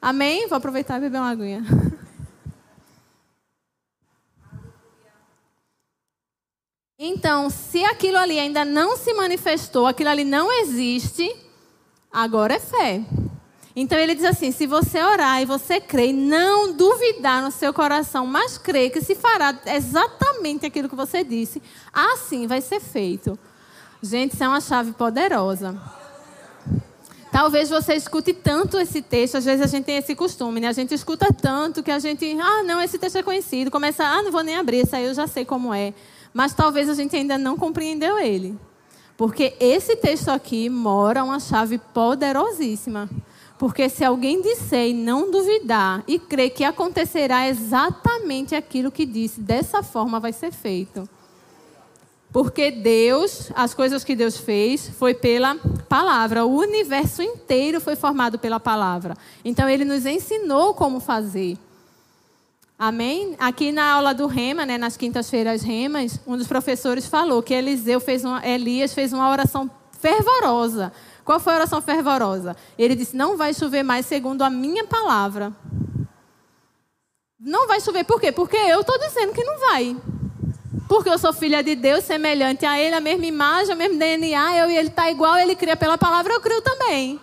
Amém? 0.00 0.46
Vou 0.46 0.58
aproveitar 0.58 0.98
e 0.98 1.00
beber 1.00 1.18
uma 1.18 1.30
aguinha. 1.30 1.64
Então, 7.04 7.50
se 7.50 7.84
aquilo 7.84 8.16
ali 8.16 8.38
ainda 8.38 8.64
não 8.64 8.96
se 8.96 9.12
manifestou, 9.12 9.88
aquilo 9.88 10.10
ali 10.10 10.22
não 10.22 10.52
existe, 10.52 11.34
agora 12.12 12.54
é 12.54 12.60
fé. 12.60 13.04
Então 13.74 13.98
ele 13.98 14.14
diz 14.14 14.24
assim: 14.24 14.52
se 14.52 14.66
você 14.66 15.02
orar 15.02 15.40
e 15.40 15.46
você 15.46 15.80
crer, 15.80 16.12
não 16.12 16.72
duvidar 16.72 17.42
no 17.42 17.50
seu 17.50 17.72
coração, 17.72 18.26
mas 18.26 18.58
crer 18.58 18.90
que 18.90 19.00
se 19.00 19.14
fará 19.14 19.58
exatamente 19.66 20.66
aquilo 20.66 20.88
que 20.88 20.96
você 20.96 21.24
disse, 21.24 21.62
assim 21.92 22.46
vai 22.46 22.60
ser 22.60 22.80
feito. 22.80 23.38
Gente, 24.02 24.34
isso 24.34 24.44
é 24.44 24.48
uma 24.48 24.60
chave 24.60 24.92
poderosa. 24.92 25.80
Talvez 27.30 27.70
você 27.70 27.94
escute 27.94 28.34
tanto 28.34 28.78
esse 28.78 29.00
texto, 29.00 29.36
às 29.36 29.46
vezes 29.46 29.64
a 29.64 29.66
gente 29.66 29.84
tem 29.86 29.96
esse 29.96 30.14
costume, 30.14 30.60
né? 30.60 30.68
A 30.68 30.72
gente 30.72 30.92
escuta 30.92 31.32
tanto 31.32 31.82
que 31.82 31.90
a 31.90 31.98
gente, 31.98 32.26
ah, 32.38 32.62
não, 32.62 32.78
esse 32.78 32.98
texto 32.98 33.16
é 33.16 33.22
conhecido, 33.22 33.70
começa, 33.70 34.04
ah, 34.04 34.22
não 34.22 34.30
vou 34.30 34.42
nem 34.42 34.56
abrir, 34.56 34.82
isso 34.82 34.94
aí 34.94 35.06
eu 35.06 35.14
já 35.14 35.26
sei 35.26 35.42
como 35.42 35.72
é. 35.72 35.94
Mas 36.34 36.52
talvez 36.52 36.90
a 36.90 36.94
gente 36.94 37.16
ainda 37.16 37.38
não 37.38 37.56
compreendeu 37.56 38.18
ele. 38.18 38.54
Porque 39.16 39.54
esse 39.58 39.96
texto 39.96 40.28
aqui 40.28 40.68
mora 40.68 41.24
uma 41.24 41.40
chave 41.40 41.78
poderosíssima. 41.78 43.08
Porque 43.62 43.88
se 43.88 44.04
alguém 44.04 44.42
disser 44.42 44.88
e 44.88 44.92
não 44.92 45.30
duvidar 45.30 46.02
e 46.08 46.18
crer 46.18 46.50
que 46.50 46.64
acontecerá 46.64 47.48
exatamente 47.48 48.56
aquilo 48.56 48.90
que 48.90 49.06
disse, 49.06 49.40
dessa 49.40 49.84
forma 49.84 50.18
vai 50.18 50.32
ser 50.32 50.50
feito. 50.50 51.08
Porque 52.32 52.72
Deus, 52.72 53.52
as 53.54 53.72
coisas 53.72 54.02
que 54.02 54.16
Deus 54.16 54.36
fez, 54.36 54.88
foi 54.88 55.14
pela 55.14 55.54
palavra. 55.88 56.44
O 56.44 56.56
universo 56.56 57.22
inteiro 57.22 57.80
foi 57.80 57.94
formado 57.94 58.36
pela 58.36 58.58
palavra. 58.58 59.16
Então, 59.44 59.68
ele 59.68 59.84
nos 59.84 60.06
ensinou 60.06 60.74
como 60.74 60.98
fazer. 60.98 61.56
Amém? 62.76 63.36
Aqui 63.38 63.70
na 63.70 63.92
aula 63.92 64.12
do 64.12 64.26
Rema, 64.26 64.66
né, 64.66 64.76
nas 64.76 64.96
quintas-feiras 64.96 65.62
Remas, 65.62 66.18
um 66.26 66.36
dos 66.36 66.48
professores 66.48 67.06
falou 67.06 67.40
que 67.40 67.54
Eliseu 67.54 68.00
fez 68.00 68.24
uma, 68.24 68.44
Elias 68.44 68.92
fez 68.92 69.12
uma 69.12 69.30
oração 69.30 69.70
fervorosa. 70.00 70.92
Qual 71.24 71.38
foi 71.38 71.52
a 71.52 71.56
oração 71.56 71.80
fervorosa? 71.80 72.56
Ele 72.78 72.94
disse: 72.94 73.16
Não 73.16 73.36
vai 73.36 73.54
chover 73.54 73.82
mais 73.82 74.06
segundo 74.06 74.42
a 74.42 74.50
minha 74.50 74.84
palavra. 74.84 75.52
Não 77.38 77.66
vai 77.66 77.80
chover 77.80 78.04
por 78.04 78.20
quê? 78.20 78.30
Porque 78.30 78.56
eu 78.56 78.80
estou 78.80 78.98
dizendo 78.98 79.32
que 79.32 79.42
não 79.42 79.58
vai. 79.58 79.96
Porque 80.88 81.08
eu 81.08 81.18
sou 81.18 81.32
filha 81.32 81.62
de 81.62 81.74
Deus, 81.74 82.04
semelhante 82.04 82.66
a 82.66 82.78
Ele, 82.78 82.94
a 82.94 83.00
mesma 83.00 83.26
imagem, 83.26 83.74
o 83.74 83.78
mesmo 83.78 83.98
DNA, 83.98 84.58
eu 84.58 84.70
e 84.70 84.76
Ele 84.76 84.88
está 84.88 85.10
igual, 85.10 85.36
Ele 85.36 85.56
cria 85.56 85.76
pela 85.76 85.96
palavra, 85.96 86.32
eu 86.32 86.40
crio 86.40 86.60
também. 86.60 87.20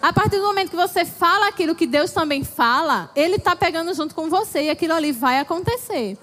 A 0.00 0.12
partir 0.12 0.36
do 0.38 0.46
momento 0.46 0.70
que 0.70 0.76
você 0.76 1.04
fala 1.04 1.48
aquilo 1.48 1.74
que 1.74 1.86
Deus 1.86 2.12
também 2.12 2.44
fala, 2.44 3.10
Ele 3.16 3.36
está 3.36 3.56
pegando 3.56 3.92
junto 3.94 4.14
com 4.14 4.28
você 4.28 4.64
e 4.64 4.70
aquilo 4.70 4.94
ali 4.94 5.12
vai 5.12 5.40
acontecer. 5.40 6.16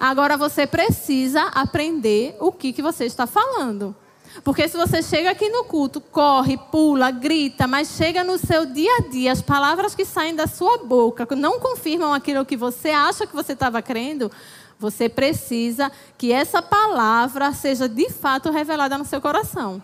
Agora 0.00 0.36
você 0.36 0.66
precisa 0.66 1.42
aprender 1.48 2.36
o 2.40 2.50
que, 2.50 2.72
que 2.72 2.80
você 2.80 3.04
está 3.04 3.26
falando. 3.26 3.94
Porque 4.42 4.66
se 4.66 4.76
você 4.76 5.02
chega 5.02 5.30
aqui 5.30 5.48
no 5.48 5.64
culto, 5.64 6.00
corre, 6.00 6.56
pula, 6.56 7.10
grita, 7.10 7.66
mas 7.66 7.90
chega 7.96 8.24
no 8.24 8.38
seu 8.38 8.64
dia 8.64 8.90
a 8.96 9.08
dia, 9.08 9.30
as 9.30 9.42
palavras 9.42 9.94
que 9.94 10.04
saem 10.04 10.34
da 10.34 10.46
sua 10.46 10.78
boca 10.78 11.26
não 11.36 11.60
confirmam 11.60 12.14
aquilo 12.14 12.44
que 12.44 12.56
você 12.56 12.90
acha 12.90 13.26
que 13.26 13.34
você 13.34 13.52
estava 13.52 13.82
crendo, 13.82 14.30
você 14.78 15.08
precisa 15.08 15.92
que 16.16 16.32
essa 16.32 16.62
palavra 16.62 17.52
seja 17.52 17.88
de 17.88 18.10
fato 18.10 18.50
revelada 18.50 18.98
no 18.98 19.04
seu 19.04 19.20
coração. 19.20 19.82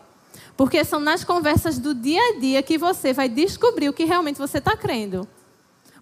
Porque 0.56 0.84
são 0.84 0.98
nas 0.98 1.22
conversas 1.22 1.78
do 1.78 1.94
dia 1.94 2.20
a 2.20 2.40
dia 2.40 2.62
que 2.62 2.76
você 2.76 3.12
vai 3.12 3.28
descobrir 3.28 3.88
o 3.88 3.92
que 3.92 4.04
realmente 4.04 4.38
você 4.38 4.58
está 4.58 4.76
crendo. 4.76 5.28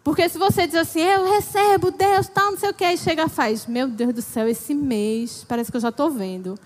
Porque 0.03 0.29
se 0.29 0.39
você 0.39 0.67
diz 0.67 0.77
assim, 0.77 1.01
eu 1.01 1.29
recebo, 1.29 1.91
Deus, 1.91 2.29
tal, 2.29 2.53
não 2.53 2.59
sei 2.59 2.71
o 2.71 2.75
que, 2.75 2.85
aí 2.85 2.97
chega 2.97 3.25
e 3.25 3.29
faz, 3.29 3.67
meu 3.67 3.89
Deus 3.89 4.15
do 4.15 4.23
céu, 4.23 4.49
esse 4.49 4.73
mês, 4.73 5.45
parece 5.47 5.71
que 5.71 5.77
eu 5.77 5.81
já 5.81 5.89
estou 5.89 6.11
vendo. 6.11 6.57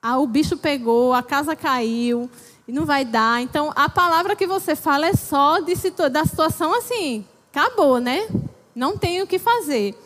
Ah, 0.00 0.18
o 0.18 0.26
bicho 0.26 0.56
pegou, 0.56 1.12
a 1.12 1.22
casa 1.22 1.56
caiu, 1.56 2.30
e 2.66 2.72
não 2.72 2.84
vai 2.84 3.04
dar. 3.04 3.42
Então, 3.42 3.72
a 3.74 3.88
palavra 3.88 4.36
que 4.36 4.46
você 4.46 4.76
fala 4.76 5.06
é 5.06 5.14
só 5.14 5.58
de, 5.60 5.74
da 6.10 6.24
situação 6.24 6.74
assim, 6.74 7.24
acabou, 7.50 7.98
né? 7.98 8.28
Não 8.74 8.96
tem 8.96 9.22
o 9.22 9.26
que 9.26 9.38
fazer. 9.38 9.96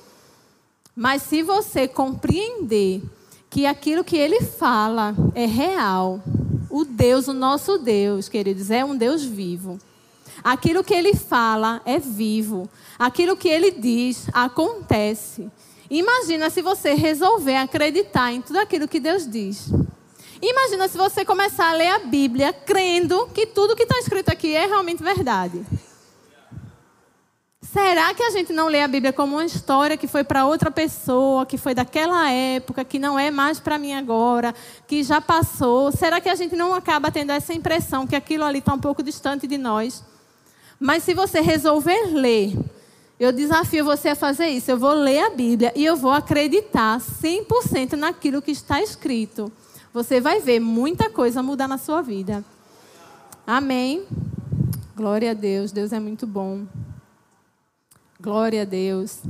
Mas 0.95 1.23
se 1.23 1.43
você 1.43 1.89
compreender 1.89 3.03
que 3.51 3.67
aquilo 3.67 4.05
que 4.05 4.17
ele 4.17 4.41
fala 4.41 5.15
é 5.35 5.45
real, 5.45 6.23
o 6.71 6.85
Deus, 6.85 7.29
o 7.29 7.35
nosso 7.35 7.77
Deus, 7.77 8.29
queridos, 8.29 8.71
é 8.71 8.85
um 8.85 8.97
Deus 8.97 9.23
vivo. 9.23 9.79
Aquilo 10.43 10.83
que 10.83 10.95
ele 10.95 11.15
fala 11.15 11.83
é 11.85 11.99
vivo. 11.99 12.69
Aquilo 12.99 13.37
que 13.37 13.49
ele 13.49 13.71
diz 13.71 14.27
acontece. 14.33 15.51
Imagina 15.93 16.49
se 16.49 16.63
você 16.63 16.95
resolver 16.95 17.55
acreditar 17.55 18.33
em 18.33 18.41
tudo 18.41 18.59
aquilo 18.59 18.89
que 18.89 18.99
Deus 18.99 19.31
diz. 19.31 19.69
Imagina 20.41 20.89
se 20.89 20.97
você 20.97 21.23
começar 21.23 21.69
a 21.69 21.75
ler 21.75 21.89
a 21.89 21.99
Bíblia 21.99 22.51
crendo 22.51 23.27
que 23.35 23.47
tudo 23.47 23.77
que 23.77 23.83
está 23.83 23.99
escrito 23.99 24.31
aqui 24.31 24.57
é 24.57 24.65
realmente 24.65 25.03
verdade. 25.03 25.63
Será 27.61 28.15
que 28.15 28.23
a 28.23 28.31
gente 28.31 28.55
não 28.55 28.69
lê 28.69 28.81
a 28.81 28.89
Bíblia 28.89 29.13
como 29.13 29.37
uma 29.37 29.45
história 29.45 29.99
que 29.99 30.07
foi 30.07 30.25
para 30.25 30.47
outra 30.47 30.71
pessoa, 30.71 31.45
que 31.45 31.59
foi 31.59 31.75
daquela 31.75 32.31
época, 32.31 32.87
que 32.87 32.99
não 32.99 33.19
é 33.19 33.31
mais 33.31 33.61
para 33.61 33.77
mim 33.77 33.93
agora, 33.93 34.55
que 34.87 35.03
já 35.03 35.21
passou? 35.21 35.93
Será 35.93 36.23
que 36.23 36.31
a 36.31 36.35
gente 36.35 36.57
não 36.57 36.73
acaba 36.73 37.11
tendo 37.11 37.33
essa 37.33 37.53
impressão 37.53 38.07
que 38.07 38.17
aquilo 38.17 38.45
ali 38.45 38.61
está 38.61 38.73
um 38.73 38.81
pouco 38.81 39.03
distante 39.03 39.47
de 39.47 39.59
nós? 39.59 40.03
Mas 40.81 41.03
se 41.03 41.13
você 41.13 41.43
resolver 41.43 42.15
ler, 42.15 42.57
eu 43.25 43.31
desafio 43.31 43.85
você 43.85 44.09
a 44.09 44.17
fazer 44.17 44.49
isso. 44.49 44.69
Eu 44.69 44.77
vou 44.77 44.95
ler 44.95 45.21
a 45.21 45.31
Bíblia 45.31 45.73
e 45.77 45.85
eu 45.85 45.95
vou 45.95 46.11
acreditar 46.11 46.99
100% 46.99 47.93
naquilo 47.93 48.43
que 48.43 48.51
está 48.51 48.83
escrito. 48.83 49.53
Você 49.95 50.21
vai 50.21 50.41
ver 50.41 50.59
muita 50.59 51.09
coisa 51.09 51.41
mudar 51.41 51.69
na 51.69 51.79
sua 51.79 52.03
vida. 52.03 52.45
Amém. 53.47 54.05
Glória 54.97 55.31
a 55.31 55.35
Deus. 55.35 55.71
Deus 55.71 55.93
é 55.93 56.01
muito 56.01 56.27
bom. 56.27 56.67
Glória 58.21 58.63
a 58.63 58.65
Deus. 58.65 59.21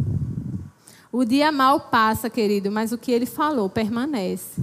O 1.12 1.22
dia 1.22 1.53
mal 1.53 1.78
passa, 1.78 2.30
querido, 2.30 2.70
mas 2.70 2.93
o 2.93 2.99
que 2.99 3.12
ele 3.12 3.26
falou 3.26 3.68
permanece. 3.68 4.59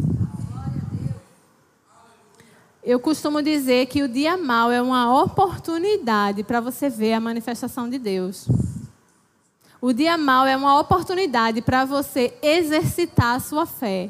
Eu 2.84 3.00
costumo 3.00 3.44
dizer 3.44 3.86
que 3.86 4.02
o 4.02 4.08
dia 4.08 4.36
mal 4.36 4.72
é 4.72 4.82
uma 4.82 5.22
oportunidade 5.22 6.42
para 6.44 6.60
você 6.60 6.90
ver 6.90 7.14
a 7.14 7.20
manifestação 7.20 7.88
de 7.88 8.00
Deus. 8.00 8.48
O 9.82 9.94
dia 9.94 10.18
mal 10.18 10.46
é 10.46 10.58
uma 10.58 10.78
oportunidade 10.80 11.62
para 11.62 11.86
você 11.86 12.34
exercitar 12.42 13.36
a 13.36 13.40
sua 13.40 13.66
fé. 13.66 14.10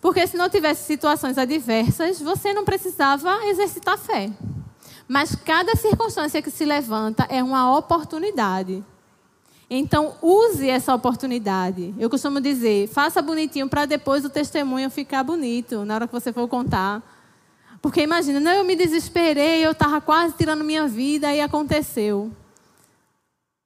Porque 0.00 0.26
se 0.26 0.36
não 0.36 0.48
tivesse 0.48 0.84
situações 0.84 1.38
adversas, 1.38 2.20
você 2.20 2.52
não 2.52 2.64
precisava 2.64 3.46
exercitar 3.46 3.96
fé. 3.96 4.30
Mas 5.06 5.36
cada 5.36 5.76
circunstância 5.76 6.42
que 6.42 6.50
se 6.50 6.64
levanta 6.64 7.26
é 7.28 7.42
uma 7.42 7.76
oportunidade. 7.76 8.82
Então, 9.68 10.16
use 10.20 10.68
essa 10.68 10.92
oportunidade. 10.92 11.94
Eu 11.96 12.10
costumo 12.10 12.40
dizer, 12.40 12.88
faça 12.88 13.22
bonitinho 13.22 13.68
para 13.68 13.86
depois 13.86 14.24
o 14.24 14.30
testemunho 14.30 14.90
ficar 14.90 15.22
bonito 15.22 15.84
na 15.84 15.94
hora 15.94 16.06
que 16.08 16.12
você 16.12 16.32
for 16.32 16.48
contar. 16.48 17.00
Porque 17.80 18.02
imagina, 18.02 18.40
não, 18.40 18.50
eu 18.50 18.64
me 18.64 18.74
desesperei, 18.74 19.64
eu 19.64 19.70
estava 19.70 20.00
quase 20.00 20.34
tirando 20.36 20.64
minha 20.64 20.88
vida 20.88 21.32
e 21.32 21.40
aconteceu. 21.40 22.32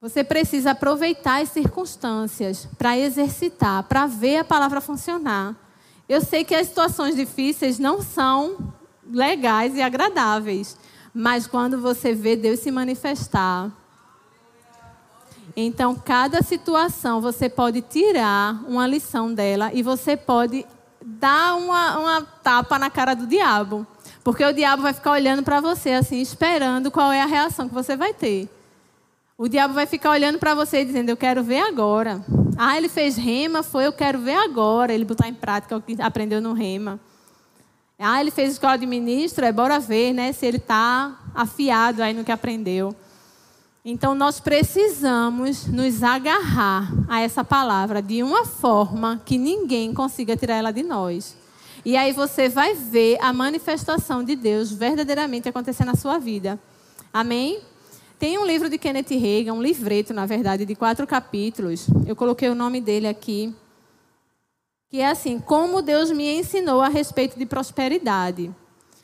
Você 0.04 0.22
precisa 0.22 0.72
aproveitar 0.72 1.40
as 1.40 1.48
circunstâncias 1.48 2.68
para 2.76 2.98
exercitar, 2.98 3.84
para 3.84 4.06
ver 4.06 4.36
a 4.36 4.44
palavra 4.44 4.78
funcionar. 4.78 5.56
Eu 6.06 6.20
sei 6.20 6.44
que 6.44 6.54
as 6.54 6.66
situações 6.66 7.16
difíceis 7.16 7.78
não 7.78 8.02
são 8.02 8.74
legais 9.10 9.74
e 9.74 9.80
agradáveis, 9.80 10.76
mas 11.14 11.46
quando 11.46 11.80
você 11.80 12.14
vê 12.14 12.36
Deus 12.36 12.60
se 12.60 12.70
manifestar, 12.70 13.70
então, 15.56 15.94
cada 15.94 16.42
situação 16.42 17.22
você 17.22 17.48
pode 17.48 17.80
tirar 17.80 18.62
uma 18.68 18.86
lição 18.86 19.32
dela 19.32 19.70
e 19.72 19.82
você 19.82 20.18
pode 20.18 20.66
dar 21.02 21.56
uma, 21.56 21.98
uma 21.98 22.22
tapa 22.42 22.78
na 22.78 22.90
cara 22.90 23.14
do 23.14 23.26
diabo. 23.26 23.86
Porque 24.22 24.44
o 24.44 24.52
diabo 24.52 24.82
vai 24.82 24.92
ficar 24.92 25.12
olhando 25.12 25.42
para 25.42 25.60
você 25.60 25.92
assim, 25.92 26.20
esperando 26.20 26.90
qual 26.90 27.10
é 27.10 27.22
a 27.22 27.26
reação 27.26 27.66
que 27.66 27.74
você 27.74 27.96
vai 27.96 28.12
ter. 28.12 28.53
O 29.36 29.48
diabo 29.48 29.74
vai 29.74 29.84
ficar 29.84 30.10
olhando 30.10 30.38
para 30.38 30.54
você 30.54 30.82
e 30.82 30.84
dizendo: 30.84 31.08
Eu 31.08 31.16
quero 31.16 31.42
ver 31.42 31.60
agora. 31.60 32.24
Ah, 32.56 32.76
ele 32.76 32.88
fez 32.88 33.16
rema, 33.16 33.64
foi, 33.64 33.84
eu 33.84 33.92
quero 33.92 34.20
ver 34.20 34.36
agora. 34.36 34.92
Ele 34.92 35.04
botar 35.04 35.28
em 35.28 35.34
prática 35.34 35.76
o 35.76 35.82
que 35.82 36.00
aprendeu 36.00 36.40
no 36.40 36.52
rema. 36.52 37.00
Ah, 37.98 38.20
ele 38.20 38.30
fez 38.30 38.52
escola 38.52 38.76
de 38.76 38.86
ministro, 38.86 39.44
é 39.44 39.52
bora 39.52 39.78
ver, 39.80 40.12
né, 40.12 40.32
se 40.32 40.44
ele 40.44 40.56
está 40.58 41.16
afiado 41.34 42.02
aí 42.02 42.12
no 42.12 42.24
que 42.24 42.30
aprendeu. 42.30 42.94
Então 43.84 44.14
nós 44.14 44.40
precisamos 44.40 45.66
nos 45.66 46.02
agarrar 46.02 46.92
a 47.08 47.20
essa 47.20 47.44
palavra 47.44 48.00
de 48.00 48.22
uma 48.22 48.44
forma 48.44 49.20
que 49.24 49.36
ninguém 49.36 49.92
consiga 49.92 50.36
tirar 50.36 50.56
ela 50.56 50.70
de 50.72 50.82
nós. 50.82 51.36
E 51.84 51.96
aí 51.96 52.12
você 52.12 52.48
vai 52.48 52.74
ver 52.74 53.18
a 53.20 53.32
manifestação 53.32 54.24
de 54.24 54.34
Deus 54.36 54.72
verdadeiramente 54.72 55.48
acontecer 55.48 55.84
na 55.84 55.94
sua 55.94 56.18
vida. 56.18 56.58
Amém? 57.12 57.60
Tem 58.18 58.38
um 58.38 58.46
livro 58.46 58.68
de 58.68 58.78
Kenneth 58.78 59.10
Reagan, 59.10 59.54
um 59.54 59.62
livreto, 59.62 60.14
na 60.14 60.24
verdade, 60.24 60.64
de 60.64 60.74
quatro 60.74 61.06
capítulos. 61.06 61.86
Eu 62.06 62.14
coloquei 62.14 62.48
o 62.48 62.54
nome 62.54 62.80
dele 62.80 63.08
aqui. 63.08 63.54
Que 64.88 65.00
é 65.00 65.08
assim: 65.08 65.40
Como 65.40 65.82
Deus 65.82 66.10
me 66.10 66.38
ensinou 66.38 66.80
a 66.80 66.88
respeito 66.88 67.38
de 67.38 67.44
prosperidade. 67.44 68.54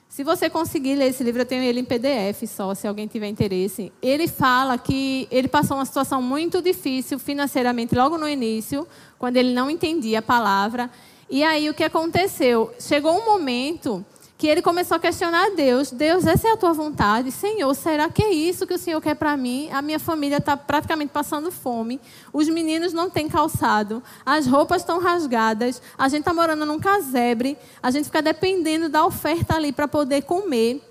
Se 0.09 0.25
você 0.25 0.51
conseguir 0.51 0.97
ler 0.97 1.11
esse 1.11 1.23
livro, 1.23 1.43
eu 1.43 1.47
tenho 1.47 1.63
ele 1.63 1.81
em 1.81 1.85
PDF 1.85 2.45
só, 2.49 2.75
se 2.75 2.87
alguém 2.87 3.07
tiver 3.07 3.29
interesse. 3.29 3.93
Ele 4.03 4.27
fala 4.27 4.77
que 4.77 5.29
ele 5.31 5.47
passou 5.47 5.77
uma 5.77 5.85
situação 5.87 6.21
muito 6.21 6.61
difícil 6.61 7.17
financeiramente 7.17 7.95
logo 7.95 8.19
no 8.19 8.29
início, 8.29 8.87
quando 9.19 9.37
ele 9.37 9.53
não 9.53 9.71
entendia 9.71 10.19
a 10.19 10.23
palavra. 10.23 10.91
E 11.29 11.45
aí 11.45 11.71
o 11.71 11.75
que 11.75 11.85
aconteceu? 11.85 12.75
Chegou 12.81 13.13
um 13.13 13.25
momento 13.25 14.05
que 14.41 14.47
ele 14.47 14.62
começou 14.62 14.97
a 14.97 14.99
questionar 14.99 15.49
a 15.49 15.51
Deus: 15.51 15.91
Deus, 15.91 16.26
essa 16.26 16.49
é 16.49 16.53
a 16.53 16.57
tua 16.57 16.72
vontade? 16.72 17.30
Senhor, 17.30 17.74
será 17.74 18.09
que 18.09 18.22
é 18.22 18.32
isso 18.32 18.66
que 18.66 18.72
o 18.72 18.78
Senhor 18.78 18.99
quer 18.99 19.14
para 19.14 19.36
mim? 19.36 19.68
A 19.70 19.82
minha 19.82 19.99
família 19.99 20.38
está 20.38 20.57
praticamente 20.57 21.12
passando 21.12 21.53
fome, 21.53 22.01
os 22.32 22.49
meninos 22.49 22.95
não 22.95 23.11
têm 23.11 23.28
calçado, 23.28 24.03
as 24.24 24.47
roupas 24.47 24.80
estão 24.80 24.99
rasgadas, 24.99 25.82
a 25.97 26.09
gente 26.09 26.20
está 26.20 26.32
morando 26.32 26.64
num 26.64 26.80
casebre, 26.80 27.59
a 27.82 27.91
gente 27.91 28.07
fica 28.07 28.22
dependendo 28.22 28.88
da 28.88 29.05
oferta 29.05 29.57
ali 29.57 29.72
para 29.72 29.86
poder 29.86 30.22
comer. 30.22 30.82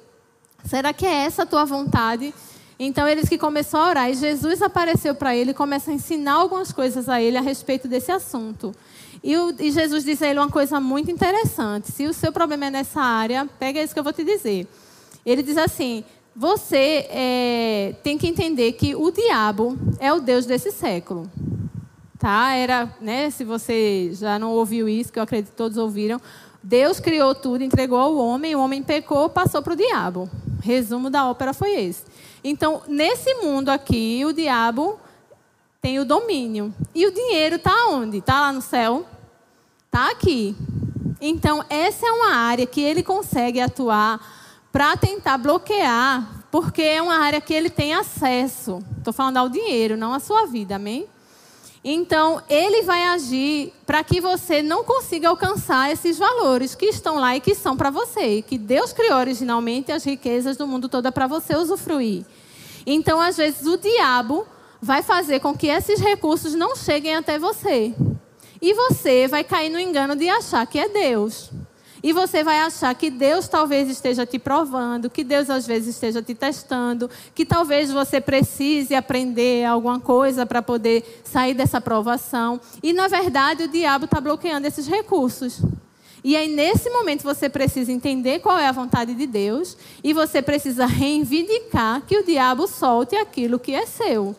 Será 0.63 0.93
que 0.93 1.07
é 1.07 1.25
essa 1.25 1.41
a 1.41 1.45
tua 1.47 1.65
vontade? 1.65 2.31
Então 2.77 3.07
ele 3.07 3.21
disse 3.21 3.31
que 3.31 3.37
começou 3.39 3.79
a 3.79 3.89
orar 3.89 4.11
e 4.11 4.13
Jesus 4.13 4.61
apareceu 4.61 5.15
para 5.15 5.35
ele 5.35 5.51
e 5.51 5.55
começa 5.55 5.89
a 5.89 5.93
ensinar 5.93 6.33
algumas 6.33 6.71
coisas 6.71 7.09
a 7.09 7.19
ele 7.19 7.35
a 7.35 7.41
respeito 7.41 7.87
desse 7.87 8.11
assunto. 8.11 8.75
E, 9.23 9.35
o, 9.37 9.53
e 9.59 9.71
Jesus 9.71 10.03
disse 10.03 10.23
a 10.23 10.29
ele 10.29 10.39
uma 10.39 10.49
coisa 10.49 10.79
muito 10.79 11.11
interessante. 11.11 11.91
Se 11.91 12.05
o 12.05 12.13
seu 12.13 12.31
problema 12.31 12.67
é 12.67 12.69
nessa 12.69 13.01
área, 13.01 13.47
pega 13.59 13.81
isso 13.81 13.93
que 13.93 13.99
eu 13.99 14.03
vou 14.03 14.13
te 14.13 14.23
dizer. 14.23 14.67
Ele 15.25 15.43
diz 15.43 15.57
assim: 15.57 16.03
você 16.35 17.05
é, 17.09 17.95
tem 18.01 18.17
que 18.17 18.27
entender 18.27 18.73
que 18.73 18.95
o 18.95 19.11
diabo 19.11 19.77
é 19.99 20.13
o 20.13 20.19
Deus 20.19 20.45
desse 20.45 20.71
século. 20.71 21.29
Tá? 22.17 22.53
Era, 22.53 22.93
né, 23.01 23.29
se 23.29 23.43
você 23.43 24.11
já 24.13 24.39
não 24.39 24.51
ouviu 24.51 24.87
isso, 24.87 25.11
que 25.11 25.19
eu 25.19 25.23
acredito 25.23 25.51
que 25.51 25.57
todos 25.57 25.77
ouviram, 25.77 26.19
Deus 26.61 26.99
criou 26.99 27.33
tudo, 27.33 27.63
entregou 27.63 27.97
ao 27.97 28.15
homem, 28.15 28.55
o 28.55 28.59
homem 28.59 28.83
pecou, 28.83 29.29
passou 29.29 29.61
para 29.61 29.73
o 29.73 29.75
diabo. 29.75 30.29
Resumo 30.61 31.09
da 31.09 31.29
ópera 31.29 31.53
foi 31.53 31.71
esse. 31.71 32.03
Então, 32.43 32.81
nesse 32.87 33.33
mundo 33.35 33.69
aqui, 33.69 34.23
o 34.25 34.33
diabo 34.33 34.99
tem 35.81 35.99
o 35.99 36.05
domínio. 36.05 36.73
E 36.93 37.05
o 37.05 37.11
dinheiro 37.11 37.55
está 37.55 37.87
onde? 37.87 38.17
Está 38.17 38.41
lá 38.41 38.53
no 38.53 38.61
céu? 38.61 39.05
Está 39.85 40.11
aqui. 40.11 40.55
Então, 41.21 41.63
essa 41.69 42.05
é 42.05 42.11
uma 42.11 42.33
área 42.33 42.65
que 42.65 42.81
ele 42.81 43.03
consegue 43.03 43.59
atuar 43.59 44.19
para 44.71 44.95
tentar 44.95 45.37
bloquear, 45.37 46.45
porque 46.51 46.81
é 46.81 47.01
uma 47.01 47.17
área 47.17 47.41
que 47.41 47.53
ele 47.53 47.69
tem 47.69 47.93
acesso. 47.93 48.79
Estou 48.97 49.13
falando 49.13 49.37
ao 49.37 49.49
dinheiro, 49.49 49.97
não 49.97 50.13
à 50.13 50.19
sua 50.19 50.45
vida, 50.45 50.75
amém? 50.75 51.07
Então, 51.83 52.41
ele 52.49 52.81
vai 52.81 53.03
agir 53.03 53.73
para 53.85 54.03
que 54.03 54.19
você 54.19 54.61
não 54.61 54.83
consiga 54.83 55.29
alcançar 55.29 55.91
esses 55.91 56.17
valores 56.17 56.75
que 56.75 56.87
estão 56.87 57.15
lá 57.15 57.37
e 57.37 57.41
que 57.41 57.55
são 57.55 57.77
para 57.77 57.89
você, 57.89 58.41
que 58.41 58.57
Deus 58.57 58.91
criou 58.91 59.17
originalmente 59.17 59.91
as 59.91 60.03
riquezas 60.03 60.57
do 60.57 60.67
mundo 60.67 60.89
todo 60.89 61.09
para 61.11 61.25
você 61.25 61.55
usufruir. 61.55 62.25
Então, 62.85 63.21
às 63.21 63.37
vezes, 63.37 63.65
o 63.65 63.77
diabo 63.77 64.45
vai 64.81 65.03
fazer 65.03 65.39
com 65.39 65.55
que 65.55 65.67
esses 65.67 65.99
recursos 65.99 66.53
não 66.53 66.75
cheguem 66.75 67.15
até 67.15 67.37
você. 67.37 67.93
E 68.61 68.73
você 68.73 69.27
vai 69.27 69.43
cair 69.43 69.69
no 69.69 69.79
engano 69.79 70.15
de 70.15 70.27
achar 70.29 70.65
que 70.67 70.79
é 70.79 70.89
Deus. 70.89 71.49
E 72.01 72.13
você 72.13 72.43
vai 72.43 72.59
achar 72.59 72.95
que 72.95 73.09
Deus 73.09 73.47
talvez 73.47 73.89
esteja 73.89 74.25
te 74.25 74.39
provando, 74.39 75.09
que 75.09 75.23
Deus 75.23 75.49
às 75.49 75.67
vezes 75.67 75.95
esteja 75.95 76.21
te 76.21 76.33
testando, 76.33 77.09
que 77.35 77.45
talvez 77.45 77.91
você 77.91 78.21
precise 78.21 78.95
aprender 78.95 79.65
alguma 79.65 79.99
coisa 79.99 80.45
para 80.45 80.61
poder 80.61 81.21
sair 81.25 81.53
dessa 81.53 81.81
provação. 81.81 82.59
E 82.81 82.93
na 82.93 83.09
verdade 83.09 83.63
o 83.63 83.67
diabo 83.67 84.05
está 84.05 84.21
bloqueando 84.21 84.65
esses 84.65 84.87
recursos. 84.87 85.61
E 86.21 86.35
aí, 86.35 86.49
nesse 86.49 86.89
momento, 86.89 87.23
você 87.23 87.47
precisa 87.47 87.93
entender 87.93 88.39
qual 88.39 88.57
é 88.57 88.67
a 88.67 88.73
vontade 88.73 89.13
de 89.13 89.25
Deus 89.25 89.77
e 90.03 90.11
você 90.13 90.41
precisa 90.41 90.85
reivindicar 90.85 92.01
que 92.01 92.17
o 92.17 92.25
diabo 92.25 92.67
solte 92.67 93.15
aquilo 93.15 93.57
que 93.57 93.73
é 93.73 93.85
seu. 93.85 94.35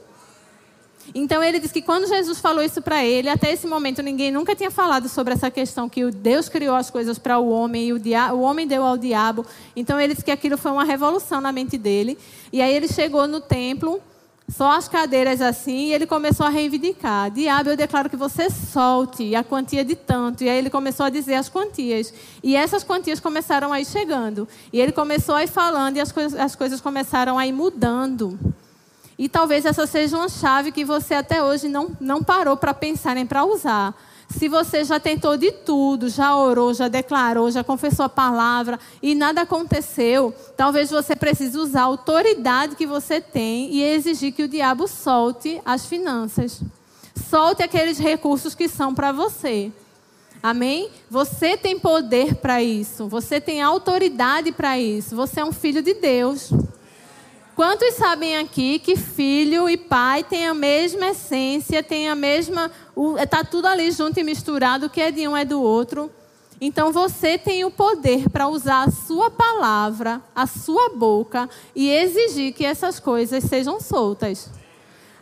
Então 1.14 1.42
ele 1.42 1.58
diz 1.58 1.72
que 1.72 1.82
quando 1.82 2.06
Jesus 2.06 2.38
falou 2.38 2.62
isso 2.62 2.80
para 2.80 3.04
ele, 3.04 3.28
até 3.28 3.52
esse 3.52 3.66
momento 3.66 4.02
ninguém 4.02 4.30
nunca 4.30 4.54
tinha 4.54 4.70
falado 4.70 5.08
sobre 5.08 5.34
essa 5.34 5.50
questão 5.50 5.88
que 5.88 6.10
Deus 6.10 6.48
criou 6.48 6.76
as 6.76 6.90
coisas 6.90 7.18
para 7.18 7.38
o 7.38 7.50
homem 7.50 7.88
e 7.88 7.92
o, 7.92 8.00
o 8.34 8.40
homem 8.40 8.66
deu 8.66 8.84
ao 8.84 8.96
diabo. 8.96 9.44
Então 9.74 10.00
ele 10.00 10.14
diz 10.14 10.22
que 10.22 10.30
aquilo 10.30 10.56
foi 10.56 10.70
uma 10.70 10.84
revolução 10.84 11.40
na 11.40 11.52
mente 11.52 11.76
dele. 11.76 12.16
E 12.52 12.62
aí 12.62 12.74
ele 12.74 12.88
chegou 12.88 13.26
no 13.26 13.40
templo, 13.40 14.00
só 14.48 14.72
as 14.72 14.88
cadeiras 14.88 15.40
assim, 15.40 15.86
e 15.86 15.92
ele 15.92 16.06
começou 16.06 16.44
a 16.44 16.48
reivindicar: 16.48 17.30
Diabo, 17.30 17.70
eu 17.70 17.76
declaro 17.76 18.10
que 18.10 18.16
você 18.16 18.50
solte 18.50 19.34
a 19.34 19.44
quantia 19.44 19.84
de 19.84 19.94
tanto. 19.94 20.44
E 20.44 20.48
aí 20.48 20.58
ele 20.58 20.70
começou 20.70 21.06
a 21.06 21.10
dizer 21.10 21.34
as 21.34 21.48
quantias. 21.48 22.12
E 22.42 22.56
essas 22.56 22.82
quantias 22.84 23.20
começaram 23.20 23.72
a 23.72 23.80
ir 23.80 23.84
chegando. 23.84 24.48
E 24.72 24.80
ele 24.80 24.92
começou 24.92 25.34
a 25.34 25.44
ir 25.44 25.48
falando 25.48 25.96
e 25.96 26.00
as 26.00 26.10
coisas, 26.10 26.38
as 26.38 26.54
coisas 26.54 26.80
começaram 26.80 27.38
a 27.38 27.46
ir 27.46 27.52
mudando. 27.52 28.38
E 29.20 29.28
talvez 29.28 29.66
essa 29.66 29.86
seja 29.86 30.16
uma 30.16 30.30
chave 30.30 30.72
que 30.72 30.82
você 30.82 31.12
até 31.12 31.44
hoje 31.44 31.68
não, 31.68 31.90
não 32.00 32.22
parou 32.22 32.56
para 32.56 32.72
pensar 32.72 33.14
nem 33.14 33.26
para 33.26 33.44
usar. 33.44 33.94
Se 34.30 34.48
você 34.48 34.82
já 34.82 34.98
tentou 34.98 35.36
de 35.36 35.52
tudo, 35.52 36.08
já 36.08 36.34
orou, 36.34 36.72
já 36.72 36.88
declarou, 36.88 37.50
já 37.50 37.62
confessou 37.62 38.06
a 38.06 38.08
palavra 38.08 38.80
e 39.02 39.14
nada 39.14 39.42
aconteceu, 39.42 40.34
talvez 40.56 40.88
você 40.88 41.14
precise 41.14 41.58
usar 41.58 41.82
a 41.82 41.84
autoridade 41.84 42.74
que 42.74 42.86
você 42.86 43.20
tem 43.20 43.70
e 43.70 43.82
exigir 43.82 44.32
que 44.32 44.44
o 44.44 44.48
diabo 44.48 44.88
solte 44.88 45.60
as 45.66 45.84
finanças. 45.84 46.62
Solte 47.28 47.62
aqueles 47.62 47.98
recursos 47.98 48.54
que 48.54 48.68
são 48.68 48.94
para 48.94 49.12
você. 49.12 49.70
Amém? 50.42 50.88
Você 51.10 51.58
tem 51.58 51.78
poder 51.78 52.36
para 52.36 52.62
isso. 52.62 53.06
Você 53.06 53.38
tem 53.38 53.60
autoridade 53.60 54.50
para 54.50 54.78
isso. 54.78 55.14
Você 55.14 55.40
é 55.40 55.44
um 55.44 55.52
filho 55.52 55.82
de 55.82 55.92
Deus. 55.92 56.50
Quantos 57.60 57.92
sabem 57.96 58.38
aqui 58.38 58.78
que 58.78 58.96
filho 58.96 59.68
e 59.68 59.76
pai 59.76 60.24
têm 60.24 60.46
a 60.46 60.54
mesma 60.54 61.08
essência, 61.08 61.82
têm 61.82 62.08
a 62.08 62.14
mesma. 62.14 62.70
Está 63.22 63.44
tudo 63.44 63.66
ali 63.66 63.90
junto 63.90 64.18
e 64.18 64.24
misturado, 64.24 64.86
o 64.86 64.88
que 64.88 64.98
é 64.98 65.10
de 65.10 65.28
um 65.28 65.36
é 65.36 65.44
do 65.44 65.60
outro. 65.60 66.10
Então 66.58 66.90
você 66.90 67.36
tem 67.36 67.62
o 67.66 67.70
poder 67.70 68.30
para 68.30 68.48
usar 68.48 68.84
a 68.84 68.90
sua 68.90 69.30
palavra, 69.30 70.22
a 70.34 70.46
sua 70.46 70.88
boca 70.96 71.50
e 71.76 71.90
exigir 71.90 72.54
que 72.54 72.64
essas 72.64 72.98
coisas 72.98 73.44
sejam 73.44 73.78
soltas. 73.78 74.48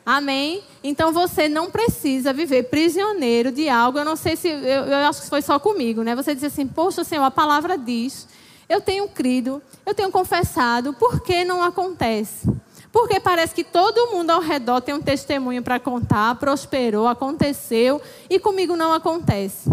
Amém? 0.06 0.62
Então 0.84 1.12
você 1.12 1.48
não 1.48 1.72
precisa 1.72 2.32
viver 2.32 2.70
prisioneiro 2.70 3.50
de 3.50 3.68
algo. 3.68 3.98
Eu 3.98 4.04
não 4.04 4.14
sei 4.14 4.36
se. 4.36 4.46
Eu, 4.46 4.84
eu 4.84 5.08
acho 5.08 5.22
que 5.22 5.28
foi 5.28 5.42
só 5.42 5.58
comigo, 5.58 6.04
né? 6.04 6.14
Você 6.14 6.36
diz 6.36 6.44
assim, 6.44 6.68
poxa, 6.68 7.02
Senhor, 7.02 7.24
a 7.24 7.32
palavra 7.32 7.76
diz 7.76 8.28
eu 8.68 8.80
tenho 8.80 9.08
crido, 9.08 9.62
eu 9.86 9.94
tenho 9.94 10.10
confessado, 10.10 10.92
por 10.92 11.20
que 11.20 11.44
não 11.44 11.62
acontece? 11.62 12.48
Porque 12.92 13.20
parece 13.20 13.54
que 13.54 13.64
todo 13.64 14.12
mundo 14.12 14.30
ao 14.30 14.40
redor 14.40 14.80
tem 14.80 14.94
um 14.94 15.00
testemunho 15.00 15.62
para 15.62 15.78
contar, 15.78 16.34
prosperou, 16.36 17.06
aconteceu, 17.06 18.00
e 18.28 18.38
comigo 18.38 18.76
não 18.76 18.92
acontece. 18.92 19.70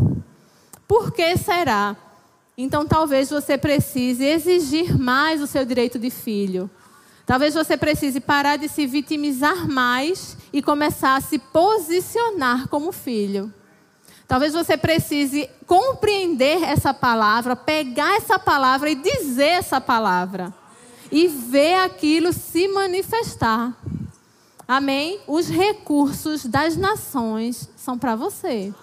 Por 0.88 1.12
que 1.12 1.36
será? 1.38 1.96
Então 2.58 2.86
talvez 2.86 3.30
você 3.30 3.58
precise 3.58 4.24
exigir 4.24 4.98
mais 4.98 5.42
o 5.42 5.48
seu 5.48 5.66
direito 5.66 6.00
de 6.00 6.10
filho. 6.10 6.70
Talvez 7.26 7.56
você 7.56 7.76
precise 7.76 8.20
parar 8.20 8.56
de 8.56 8.70
se 8.70 8.86
vitimizar 8.86 9.68
mais 9.68 10.38
e 10.54 10.62
começar 10.62 11.16
a 11.16 11.22
se 11.22 11.40
posicionar 11.40 12.68
como 12.68 12.92
filho. 12.92 13.52
Talvez 14.28 14.54
você 14.54 14.76
precise 14.76 15.50
compreender 15.68 16.64
essa 16.64 16.94
palavra, 16.94 17.56
pegar 17.56 18.16
essa 18.16 18.40
palavra 18.40 18.90
e 18.90 18.96
dizer 18.96 19.50
essa 19.50 19.80
palavra. 19.80 20.54
E 21.12 21.28
ver 21.28 21.76
aquilo 21.76 22.34
se 22.34 22.68
manifestar. 22.68 23.74
Amém? 24.68 25.20
Os 25.28 25.48
recursos 25.48 26.46
das 26.46 26.76
nações 26.76 27.70
são 27.78 27.98
para 27.98 28.16
você. 28.16 28.74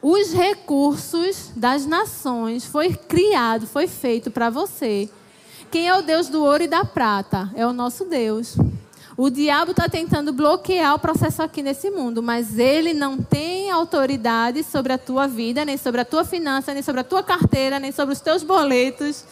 Os 0.00 0.32
recursos 0.32 1.50
das 1.54 1.86
nações 1.86 2.64
foi 2.64 2.94
criado, 2.94 3.66
foi 3.66 3.86
feito 3.86 4.30
para 4.30 4.48
você. 4.50 5.10
Quem 5.70 5.88
é 5.88 5.96
o 5.96 6.02
Deus 6.02 6.28
do 6.28 6.42
ouro 6.42 6.62
e 6.62 6.68
da 6.68 6.84
prata? 6.84 7.50
É 7.54 7.66
o 7.66 7.72
nosso 7.72 8.04
Deus. 8.04 8.56
O 9.16 9.30
diabo 9.30 9.70
está 9.70 9.88
tentando 9.88 10.32
bloquear 10.32 10.94
o 10.94 10.98
processo 10.98 11.40
aqui 11.40 11.62
nesse 11.62 11.88
mundo, 11.88 12.20
mas 12.20 12.58
ele 12.58 12.92
não 12.92 13.16
tem 13.16 13.70
autoridade 13.70 14.64
sobre 14.64 14.92
a 14.92 14.98
tua 14.98 15.28
vida, 15.28 15.64
nem 15.64 15.76
sobre 15.76 16.00
a 16.00 16.04
tua 16.04 16.24
finança, 16.24 16.74
nem 16.74 16.82
sobre 16.82 17.00
a 17.00 17.04
tua 17.04 17.22
carteira, 17.22 17.78
nem 17.78 17.92
sobre 17.92 18.12
os 18.12 18.20
teus 18.20 18.42
boletos. 18.42 19.24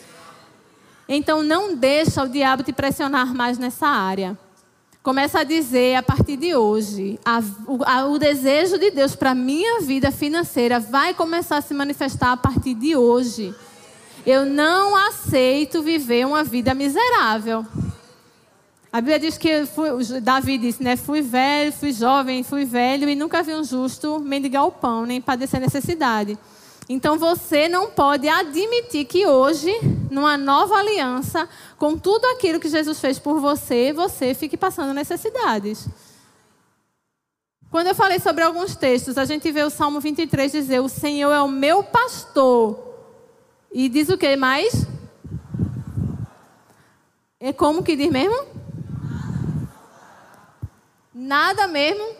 Então 1.09 1.43
não 1.43 1.75
deixa 1.75 2.23
o 2.23 2.29
diabo 2.29 2.63
te 2.63 2.73
pressionar 2.73 3.35
mais 3.35 3.59
nessa 3.59 3.89
área. 3.89 4.39
Começa 5.03 5.41
a 5.41 5.45
dizer 5.45 5.97
a 5.97 6.03
partir 6.03 6.37
de 6.37 6.55
hoje, 6.55 7.19
a, 7.25 7.43
o, 7.67 7.81
a, 7.85 8.07
o 8.07 8.21
desejo 8.21 8.79
de 8.79 8.93
Deus 8.93 9.17
para 9.17 9.35
minha 9.35 9.81
vida 9.81 10.13
financeira 10.13 10.79
vai 10.79 11.13
começar 11.13 11.57
a 11.57 11.61
se 11.61 11.75
manifestar 11.75 12.31
a 12.31 12.37
partir 12.37 12.75
de 12.75 12.95
hoje. 12.95 13.53
Eu 14.25 14.47
não 14.47 14.95
aceito 14.95 15.83
viver 15.83 16.25
uma 16.25 16.45
vida 16.45 16.73
miserável. 16.73 17.67
A 18.93 19.01
Bíblia 19.01 19.19
diz 19.19 19.39
que 19.39 19.65
fui, 19.65 20.21
Davi 20.21 20.59
disse, 20.59 20.83
né? 20.83 20.97
Fui 20.97 21.23
velho, 21.23 21.73
fui 21.73 21.95
jovem, 21.95 22.43
fui 22.43 22.67
velho 22.67 23.09
e 23.09 23.15
nunca 23.15 23.43
vi 23.43 23.55
um 23.55 23.65
justo 23.65 24.21
mendigar 24.21 24.67
o 24.67 24.71
pão, 24.71 25.07
nem 25.07 25.19
padecer 25.19 25.59
necessidade. 25.59 26.39
Então 26.87 27.19
você 27.19 27.71
não 27.71 27.91
pode 27.91 28.29
admitir 28.29 29.07
que 29.07 29.27
hoje, 29.27 29.73
numa 30.11 30.37
nova 30.37 30.75
aliança, 30.75 31.49
com 31.79 31.97
tudo 31.97 32.27
aquilo 32.27 32.61
que 32.61 32.69
Jesus 32.69 33.01
fez 33.01 33.19
por 33.19 33.41
você, 33.41 33.95
você 33.95 34.35
fique 34.35 34.59
passando 34.59 34.93
necessidades. 34.93 35.89
Quando 37.71 37.87
eu 37.87 37.95
falei 37.95 38.19
sobre 38.19 38.45
alguns 38.45 38.77
textos, 38.77 39.17
a 39.17 39.25
gente 39.25 39.51
vê 39.51 39.63
o 39.63 39.71
Salmo 39.71 40.01
23 40.01 40.53
dizer: 40.53 40.81
O 40.81 40.89
Senhor 40.91 41.33
é 41.33 41.41
o 41.41 41.49
meu 41.49 41.83
pastor. 41.83 42.79
E 43.73 43.89
diz 43.89 44.11
o 44.11 44.19
que 44.19 44.37
mais? 44.37 44.87
É 47.41 47.55
como 47.55 47.83
que 47.83 47.97
diz 47.97 48.11
mesmo? 48.11 48.62
Nada 51.23 51.69
mesmo. 51.69 52.17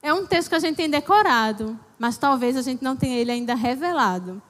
É 0.00 0.14
um 0.14 0.24
texto 0.24 0.50
que 0.50 0.54
a 0.54 0.60
gente 0.60 0.76
tem 0.76 0.88
decorado, 0.88 1.76
mas 1.98 2.16
talvez 2.16 2.56
a 2.56 2.62
gente 2.62 2.84
não 2.84 2.94
tenha 2.94 3.18
ele 3.18 3.32
ainda 3.32 3.56
revelado. 3.56 4.40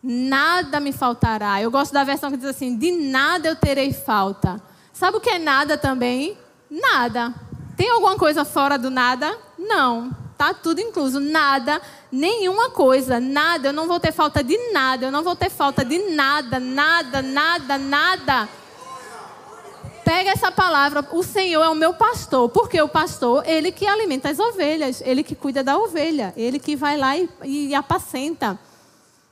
nada 0.00 0.78
me 0.78 0.92
faltará. 0.92 1.60
Eu 1.60 1.68
gosto 1.68 1.92
da 1.92 2.04
versão 2.04 2.30
que 2.30 2.36
diz 2.36 2.46
assim: 2.46 2.76
de 2.76 2.92
nada 2.92 3.48
eu 3.48 3.56
terei 3.56 3.92
falta. 3.92 4.62
Sabe 4.92 5.16
o 5.16 5.20
que 5.20 5.30
é 5.30 5.38
nada 5.38 5.76
também? 5.76 6.38
Nada. 6.70 7.34
Tem 7.76 7.90
alguma 7.90 8.16
coisa 8.16 8.44
fora 8.44 8.78
do 8.78 8.88
nada? 8.88 9.36
Não. 9.58 10.16
Tá 10.36 10.54
tudo 10.54 10.80
incluso. 10.80 11.18
Nada, 11.18 11.82
nenhuma 12.12 12.70
coisa, 12.70 13.18
nada. 13.18 13.68
Eu 13.68 13.72
não 13.72 13.88
vou 13.88 13.98
ter 13.98 14.12
falta 14.12 14.44
de 14.44 14.56
nada. 14.72 15.06
Eu 15.06 15.10
não 15.10 15.24
vou 15.24 15.34
ter 15.34 15.50
falta 15.50 15.84
de 15.84 15.98
nada, 16.10 16.60
nada, 16.60 17.20
nada, 17.20 17.78
nada. 17.78 18.48
Pega 20.08 20.30
essa 20.30 20.50
palavra, 20.50 21.06
o 21.12 21.22
Senhor 21.22 21.62
é 21.62 21.68
o 21.68 21.74
meu 21.74 21.92
pastor. 21.92 22.48
Porque 22.48 22.80
o 22.80 22.88
pastor, 22.88 23.46
ele 23.46 23.70
que 23.70 23.86
alimenta 23.86 24.30
as 24.30 24.38
ovelhas, 24.38 25.02
ele 25.04 25.22
que 25.22 25.34
cuida 25.34 25.62
da 25.62 25.76
ovelha, 25.76 26.32
ele 26.34 26.58
que 26.58 26.74
vai 26.74 26.96
lá 26.96 27.14
e, 27.14 27.28
e 27.44 27.74
apacenta. 27.74 28.58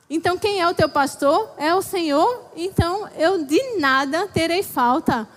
Então, 0.07 0.37
quem 0.37 0.61
é 0.61 0.69
o 0.69 0.75
teu 0.75 0.87
pastor? 0.87 1.49
É 1.57 1.73
o 1.73 1.81
Senhor. 1.81 2.51
Então, 2.55 3.09
eu 3.17 3.43
de 3.43 3.79
nada 3.79 4.27
terei 4.27 4.61
falta. 4.61 5.27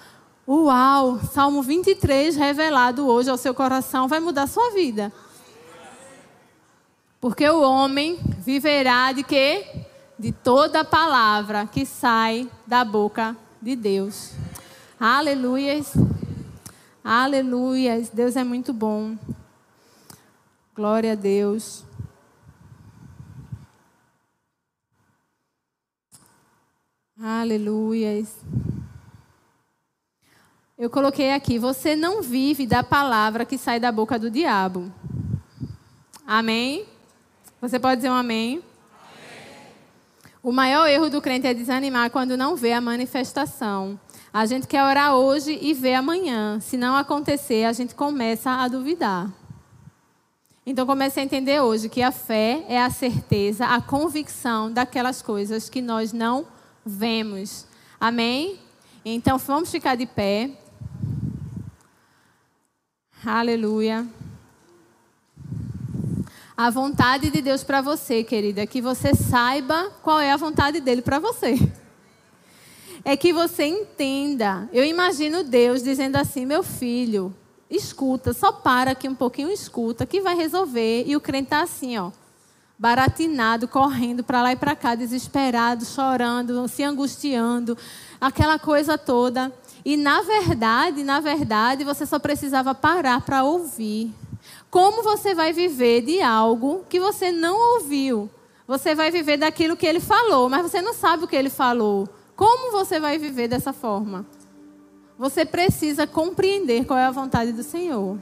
Uau! 0.47 1.19
Salmo 1.33 1.63
23 1.63 2.37
revelado 2.37 3.09
hoje 3.09 3.31
ao 3.31 3.39
seu 3.39 3.55
coração 3.55 4.07
vai 4.07 4.21
mudar 4.21 4.43
a 4.43 4.47
sua 4.47 4.73
vida. 4.73 5.11
Porque 7.19 7.49
o 7.49 7.63
homem 7.63 8.21
viverá 8.41 9.11
de 9.13 9.23
quê? 9.23 9.87
De 10.19 10.33
toda 10.33 10.85
palavra 10.85 11.67
que 11.67 11.87
sai 11.87 12.47
da 12.67 12.85
boca 12.85 13.35
de 13.63 13.75
Deus. 13.75 14.33
Aleluias. 15.03 15.95
Aleluias. 17.03 18.11
Deus 18.11 18.37
é 18.37 18.45
muito 18.45 18.71
bom. 18.71 19.17
Glória 20.75 21.13
a 21.13 21.15
Deus. 21.15 21.83
Aleluias. 27.19 28.37
Eu 30.77 30.91
coloquei 30.91 31.33
aqui: 31.33 31.59
você 31.59 31.97
não 31.97 32.21
vive 32.21 32.67
da 32.67 32.85
palavra 32.85 33.47
que 33.47 33.57
sai 33.57 33.81
da 33.81 33.91
boca 33.91 34.19
do 34.19 34.31
diabo. 34.31 34.93
Amém? 36.27 36.85
Você 37.59 37.81
pode 37.81 37.97
dizer 38.03 38.11
um 38.11 38.15
amém? 38.15 38.57
amém? 38.57 38.65
O 40.43 40.53
maior 40.53 40.87
erro 40.87 41.09
do 41.09 41.23
crente 41.23 41.47
é 41.47 41.55
desanimar 41.55 42.11
quando 42.11 42.37
não 42.37 42.55
vê 42.55 42.75
a 42.75 42.83
manifestação. 42.83 43.99
A 44.33 44.47
gente 44.47 44.69
quer 44.69 44.85
orar 44.85 45.15
hoje 45.15 45.59
e 45.61 45.75
ver 45.75 45.95
amanhã. 45.95 46.61
Se 46.61 46.77
não 46.77 46.95
acontecer, 46.95 47.65
a 47.65 47.73
gente 47.73 47.97
começa 47.97 48.51
a 48.51 48.69
duvidar. 48.69 49.29
Então 50.65 50.87
comece 50.87 51.19
a 51.19 51.23
entender 51.25 51.61
hoje 51.61 51.89
que 51.89 52.01
a 52.01 52.13
fé 52.13 52.65
é 52.69 52.81
a 52.81 52.91
certeza, 52.91 53.67
a 53.67 53.81
convicção 53.81 54.73
daquelas 54.73 55.21
coisas 55.21 55.69
que 55.69 55.83
nós 55.83 56.13
não 56.13 56.47
vemos. 56.87 57.67
Amém? 58.01 58.61
Então 59.05 59.37
vamos 59.37 59.69
ficar 59.69 59.97
de 59.97 60.07
pé. 60.07 60.51
Aleluia. 63.27 64.07
A 66.57 66.71
vontade 66.71 67.31
de 67.31 67.43
Deus 67.43 67.65
para 67.65 67.81
você, 67.81 68.23
querida, 68.23 68.61
é 68.61 68.67
que 68.67 68.81
você 68.81 69.13
saiba 69.13 69.91
qual 70.03 70.21
é 70.21 70.31
a 70.31 70.37
vontade 70.37 70.81
dele 70.81 71.03
para 71.03 71.19
você. 71.19 71.57
É 73.05 73.17
que 73.17 73.33
você 73.33 73.65
entenda. 73.65 74.69
Eu 74.73 74.85
imagino 74.85 75.43
Deus 75.43 75.83
dizendo 75.83 76.17
assim: 76.17 76.45
meu 76.45 76.63
filho, 76.63 77.35
escuta, 77.71 78.33
só 78.33 78.53
para 78.53 78.91
aqui 78.91 79.09
um 79.09 79.15
pouquinho, 79.15 79.51
escuta, 79.51 80.05
que 80.05 80.21
vai 80.21 80.35
resolver. 80.35 81.05
E 81.07 81.17
o 81.17 81.21
crente 81.21 81.45
está 81.45 81.63
assim, 81.63 81.97
ó, 81.97 82.11
baratinado, 82.79 83.69
correndo 83.69 84.25
para 84.25 84.43
lá 84.43 84.53
e 84.53 84.57
para 84.57 84.75
cá, 84.75 84.95
desesperado, 84.95 85.85
chorando, 85.85 86.67
se 86.69 86.83
angustiando, 86.83 87.77
aquela 88.21 88.59
coisa 88.59 88.99
toda. 88.99 89.53
E 89.85 89.97
na 89.97 90.21
verdade, 90.23 91.03
na 91.03 91.21
verdade, 91.21 91.85
você 91.85 92.05
só 92.05 92.19
precisava 92.19 92.75
parar 92.75 93.21
para 93.23 93.45
ouvir. 93.45 94.13
Como 94.71 95.03
você 95.03 95.35
vai 95.35 95.53
viver 95.53 96.03
de 96.03 96.21
algo 96.21 96.85
que 96.89 97.01
você 97.01 97.33
não 97.33 97.75
ouviu? 97.75 98.31
Você 98.67 98.95
vai 98.95 99.11
viver 99.11 99.37
daquilo 99.37 99.77
que 99.77 99.87
ele 99.87 100.01
falou, 100.01 100.49
mas 100.49 100.63
você 100.63 100.81
não 100.81 100.95
sabe 100.95 101.25
o 101.25 101.29
que 101.29 101.35
ele 101.35 101.51
falou. 101.51 102.09
Como 102.41 102.73
você 102.73 102.99
vai 102.99 103.19
viver 103.19 103.49
dessa 103.49 103.71
forma? 103.71 104.25
Você 105.19 105.45
precisa 105.45 106.07
compreender 106.07 106.87
qual 106.87 106.99
é 106.99 107.05
a 107.05 107.11
vontade 107.11 107.53
do 107.53 107.63
Senhor. 107.63 108.17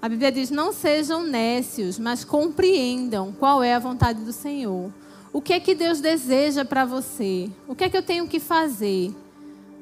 A 0.00 0.08
Bíblia 0.08 0.30
diz: 0.30 0.50
não 0.52 0.72
sejam 0.72 1.24
nécios, 1.24 1.98
mas 1.98 2.22
compreendam 2.22 3.32
qual 3.32 3.60
é 3.60 3.74
a 3.74 3.80
vontade 3.80 4.20
do 4.20 4.32
Senhor. 4.32 4.92
O 5.32 5.42
que 5.42 5.52
é 5.52 5.58
que 5.58 5.74
Deus 5.74 6.00
deseja 6.00 6.64
para 6.64 6.84
você? 6.84 7.50
O 7.66 7.74
que 7.74 7.82
é 7.82 7.88
que 7.88 7.96
eu 7.96 8.04
tenho 8.04 8.28
que 8.28 8.38
fazer? 8.38 9.12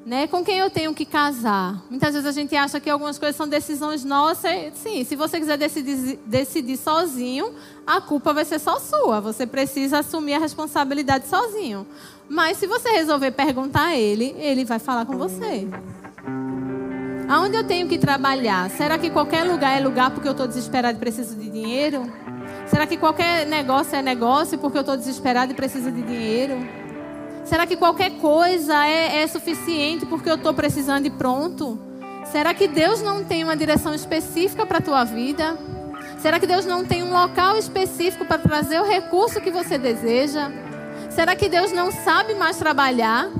Né? 0.03 0.25
Com 0.25 0.43
quem 0.43 0.57
eu 0.57 0.71
tenho 0.71 0.91
que 0.95 1.05
casar? 1.05 1.85
Muitas 1.91 2.13
vezes 2.13 2.27
a 2.27 2.31
gente 2.31 2.55
acha 2.55 2.79
que 2.79 2.89
algumas 2.89 3.19
coisas 3.19 3.35
são 3.35 3.47
decisões 3.47 4.03
nossas. 4.03 4.73
Sim, 4.77 5.03
se 5.03 5.15
você 5.15 5.37
quiser 5.37 5.57
decidir, 5.57 6.17
decidir 6.25 6.77
sozinho, 6.77 7.53
a 7.85 8.01
culpa 8.01 8.33
vai 8.33 8.45
ser 8.45 8.57
só 8.57 8.79
sua. 8.79 9.21
Você 9.21 9.45
precisa 9.45 9.99
assumir 9.99 10.33
a 10.33 10.39
responsabilidade 10.39 11.27
sozinho. 11.27 11.85
Mas 12.29 12.57
se 12.57 12.67
você 12.67 12.89
resolver 12.89 13.31
perguntar 13.31 13.87
a 13.87 13.95
ele, 13.95 14.35
ele 14.37 14.65
vai 14.65 14.79
falar 14.79 15.05
com 15.05 15.17
você. 15.17 15.67
Aonde 17.29 17.57
eu 17.57 17.63
tenho 17.63 17.87
que 17.87 17.97
trabalhar? 17.97 18.69
Será 18.69 18.97
que 18.97 19.09
qualquer 19.09 19.43
lugar 19.43 19.77
é 19.77 19.83
lugar 19.83 20.11
porque 20.11 20.27
eu 20.27 20.31
estou 20.31 20.47
desesperado 20.47 20.97
e 20.97 20.99
preciso 20.99 21.35
de 21.35 21.49
dinheiro? 21.49 22.11
Será 22.67 22.85
que 22.85 22.97
qualquer 22.97 23.45
negócio 23.45 23.95
é 23.95 24.01
negócio 24.01 24.57
porque 24.57 24.77
eu 24.77 24.81
estou 24.81 24.97
desesperado 24.97 25.51
e 25.51 25.55
preciso 25.55 25.91
de 25.91 26.01
dinheiro? 26.01 26.57
Será 27.45 27.65
que 27.65 27.77
qualquer 27.77 28.11
coisa 28.19 28.85
é, 28.85 29.21
é 29.21 29.27
suficiente 29.27 30.05
porque 30.05 30.29
eu 30.29 30.35
estou 30.35 30.53
precisando 30.53 31.05
e 31.05 31.09
pronto? 31.09 31.79
Será 32.31 32.53
que 32.53 32.67
Deus 32.67 33.01
não 33.01 33.23
tem 33.23 33.43
uma 33.43 33.55
direção 33.55 33.93
específica 33.93 34.65
para 34.65 34.79
a 34.79 34.81
tua 34.81 35.03
vida? 35.05 35.57
Será 36.19 36.39
que 36.39 36.47
Deus 36.47 36.65
não 36.65 36.83
tem 36.83 37.03
um 37.03 37.11
local 37.11 37.57
específico 37.57 38.25
para 38.25 38.37
trazer 38.37 38.81
o 38.81 38.85
recurso 38.85 39.39
que 39.39 39.49
você 39.49 39.77
deseja? 39.77 40.51
Será 41.17 41.35
que 41.35 41.49
Deus 41.49 41.71
não 41.71 41.91
sabe 41.91 42.35
mais 42.35 42.57
trabalhar? 42.57 43.31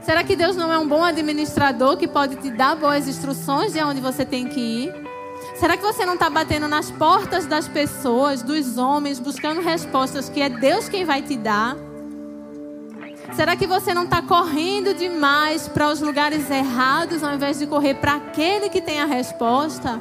Será 0.00 0.24
que 0.24 0.34
Deus 0.34 0.56
não 0.56 0.72
é 0.72 0.78
um 0.78 0.88
bom 0.88 1.04
administrador 1.04 1.98
que 1.98 2.08
pode 2.08 2.36
te 2.36 2.50
dar 2.50 2.74
boas 2.74 3.06
instruções 3.06 3.74
de 3.74 3.82
onde 3.82 4.00
você 4.00 4.24
tem 4.24 4.48
que 4.48 4.58
ir? 4.58 4.94
Será 5.54 5.76
que 5.76 5.82
você 5.82 6.06
não 6.06 6.14
está 6.14 6.30
batendo 6.30 6.66
nas 6.66 6.90
portas 6.90 7.44
das 7.44 7.68
pessoas, 7.68 8.40
dos 8.40 8.78
homens, 8.78 9.20
buscando 9.20 9.60
respostas 9.60 10.30
que 10.30 10.40
é 10.40 10.48
Deus 10.48 10.88
quem 10.88 11.04
vai 11.04 11.20
te 11.20 11.36
dar? 11.36 11.76
Será 13.34 13.54
que 13.54 13.66
você 13.66 13.92
não 13.92 14.04
está 14.04 14.22
correndo 14.22 14.94
demais 14.94 15.68
para 15.68 15.90
os 15.90 16.00
lugares 16.00 16.50
errados 16.50 17.22
ao 17.22 17.34
invés 17.34 17.58
de 17.58 17.66
correr 17.66 17.96
para 17.96 18.14
aquele 18.14 18.70
que 18.70 18.80
tem 18.80 18.98
a 18.98 19.04
resposta? 19.04 20.00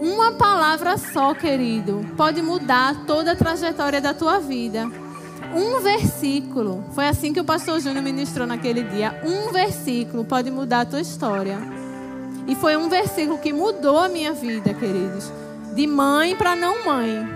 Uma 0.00 0.32
palavra 0.32 0.96
só, 0.96 1.34
querido, 1.34 2.00
pode 2.16 2.40
mudar 2.40 3.04
toda 3.04 3.32
a 3.32 3.36
trajetória 3.36 4.00
da 4.00 4.14
tua 4.14 4.38
vida. 4.38 4.90
Um 5.54 5.80
versículo, 5.80 6.84
foi 6.92 7.08
assim 7.08 7.32
que 7.32 7.40
o 7.40 7.44
pastor 7.44 7.80
Júnior 7.80 8.04
ministrou 8.04 8.46
naquele 8.46 8.82
dia. 8.82 9.20
Um 9.24 9.52
versículo 9.52 10.24
pode 10.24 10.50
mudar 10.50 10.82
a 10.82 10.86
tua 10.86 11.00
história. 11.00 11.58
E 12.46 12.54
foi 12.54 12.76
um 12.76 12.88
versículo 12.88 13.38
que 13.38 13.52
mudou 13.52 13.98
a 13.98 14.08
minha 14.08 14.32
vida, 14.32 14.74
queridos. 14.74 15.32
De 15.74 15.86
mãe 15.86 16.36
para 16.36 16.54
não 16.54 16.84
mãe. 16.84 17.26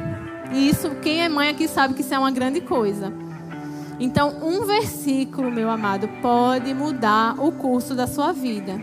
E 0.52 0.68
isso, 0.68 0.90
quem 1.02 1.22
é 1.22 1.28
mãe 1.28 1.48
aqui 1.48 1.66
sabe 1.66 1.94
que 1.94 2.02
isso 2.02 2.14
é 2.14 2.18
uma 2.18 2.30
grande 2.30 2.60
coisa. 2.60 3.12
Então, 3.98 4.36
um 4.42 4.64
versículo, 4.64 5.50
meu 5.50 5.70
amado, 5.70 6.08
pode 6.20 6.74
mudar 6.74 7.34
o 7.38 7.52
curso 7.52 7.94
da 7.94 8.06
sua 8.06 8.32
vida. 8.32 8.80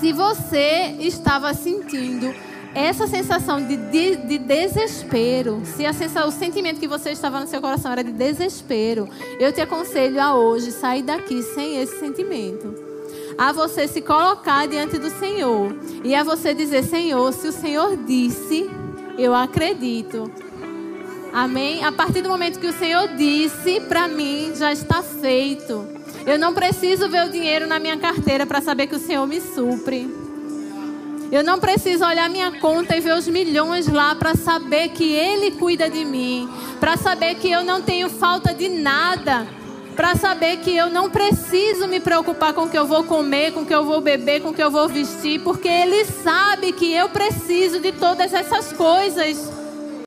Se 0.00 0.12
você 0.12 0.96
estava 0.98 1.54
sentindo 1.54 2.34
essa 2.76 3.06
sensação 3.06 3.66
de, 3.66 3.74
de, 3.74 4.16
de 4.16 4.36
desespero, 4.36 5.62
se 5.64 5.90
sensação, 5.94 6.28
o 6.28 6.30
sentimento 6.30 6.78
que 6.78 6.86
você 6.86 7.10
estava 7.10 7.40
no 7.40 7.46
seu 7.46 7.58
coração 7.58 7.90
era 7.90 8.04
de 8.04 8.12
desespero, 8.12 9.08
eu 9.40 9.50
te 9.50 9.62
aconselho 9.62 10.20
a 10.20 10.34
hoje 10.34 10.70
sair 10.70 11.02
daqui 11.02 11.42
sem 11.42 11.80
esse 11.80 11.98
sentimento. 11.98 12.74
A 13.38 13.50
você 13.50 13.88
se 13.88 14.02
colocar 14.02 14.68
diante 14.68 14.98
do 14.98 15.08
Senhor 15.08 15.74
e 16.04 16.14
a 16.14 16.22
você 16.22 16.52
dizer: 16.52 16.84
Senhor, 16.84 17.32
se 17.32 17.48
o 17.48 17.52
Senhor 17.52 17.96
disse, 17.96 18.68
eu 19.16 19.34
acredito. 19.34 20.30
Amém? 21.32 21.82
A 21.82 21.92
partir 21.92 22.20
do 22.20 22.28
momento 22.28 22.60
que 22.60 22.66
o 22.66 22.78
Senhor 22.78 23.08
disse 23.16 23.80
para 23.88 24.06
mim, 24.06 24.52
já 24.54 24.70
está 24.70 25.02
feito. 25.02 25.86
Eu 26.26 26.38
não 26.38 26.52
preciso 26.52 27.08
ver 27.08 27.26
o 27.26 27.30
dinheiro 27.30 27.66
na 27.66 27.78
minha 27.78 27.96
carteira 27.96 28.44
para 28.44 28.60
saber 28.60 28.86
que 28.86 28.96
o 28.96 29.00
Senhor 29.00 29.26
me 29.26 29.40
supre. 29.40 30.25
Eu 31.30 31.42
não 31.42 31.58
preciso 31.58 32.04
olhar 32.04 32.30
minha 32.30 32.52
conta 32.60 32.96
e 32.96 33.00
ver 33.00 33.16
os 33.16 33.26
milhões 33.26 33.88
lá 33.88 34.14
para 34.14 34.34
saber 34.34 34.90
que 34.90 35.12
Ele 35.12 35.52
cuida 35.52 35.90
de 35.90 36.04
mim, 36.04 36.48
para 36.78 36.96
saber 36.96 37.34
que 37.36 37.50
eu 37.50 37.64
não 37.64 37.82
tenho 37.82 38.08
falta 38.08 38.54
de 38.54 38.68
nada, 38.68 39.46
para 39.96 40.14
saber 40.14 40.58
que 40.58 40.76
eu 40.76 40.88
não 40.88 41.10
preciso 41.10 41.88
me 41.88 41.98
preocupar 41.98 42.52
com 42.52 42.64
o 42.64 42.68
que 42.68 42.78
eu 42.78 42.86
vou 42.86 43.02
comer, 43.02 43.52
com 43.52 43.62
o 43.62 43.66
que 43.66 43.74
eu 43.74 43.84
vou 43.84 44.00
beber, 44.00 44.40
com 44.40 44.50
o 44.50 44.54
que 44.54 44.62
eu 44.62 44.70
vou 44.70 44.88
vestir, 44.88 45.40
porque 45.40 45.68
Ele 45.68 46.04
sabe 46.04 46.72
que 46.72 46.92
eu 46.92 47.08
preciso 47.08 47.80
de 47.80 47.92
todas 47.92 48.32
essas 48.32 48.72
coisas. 48.72 49.65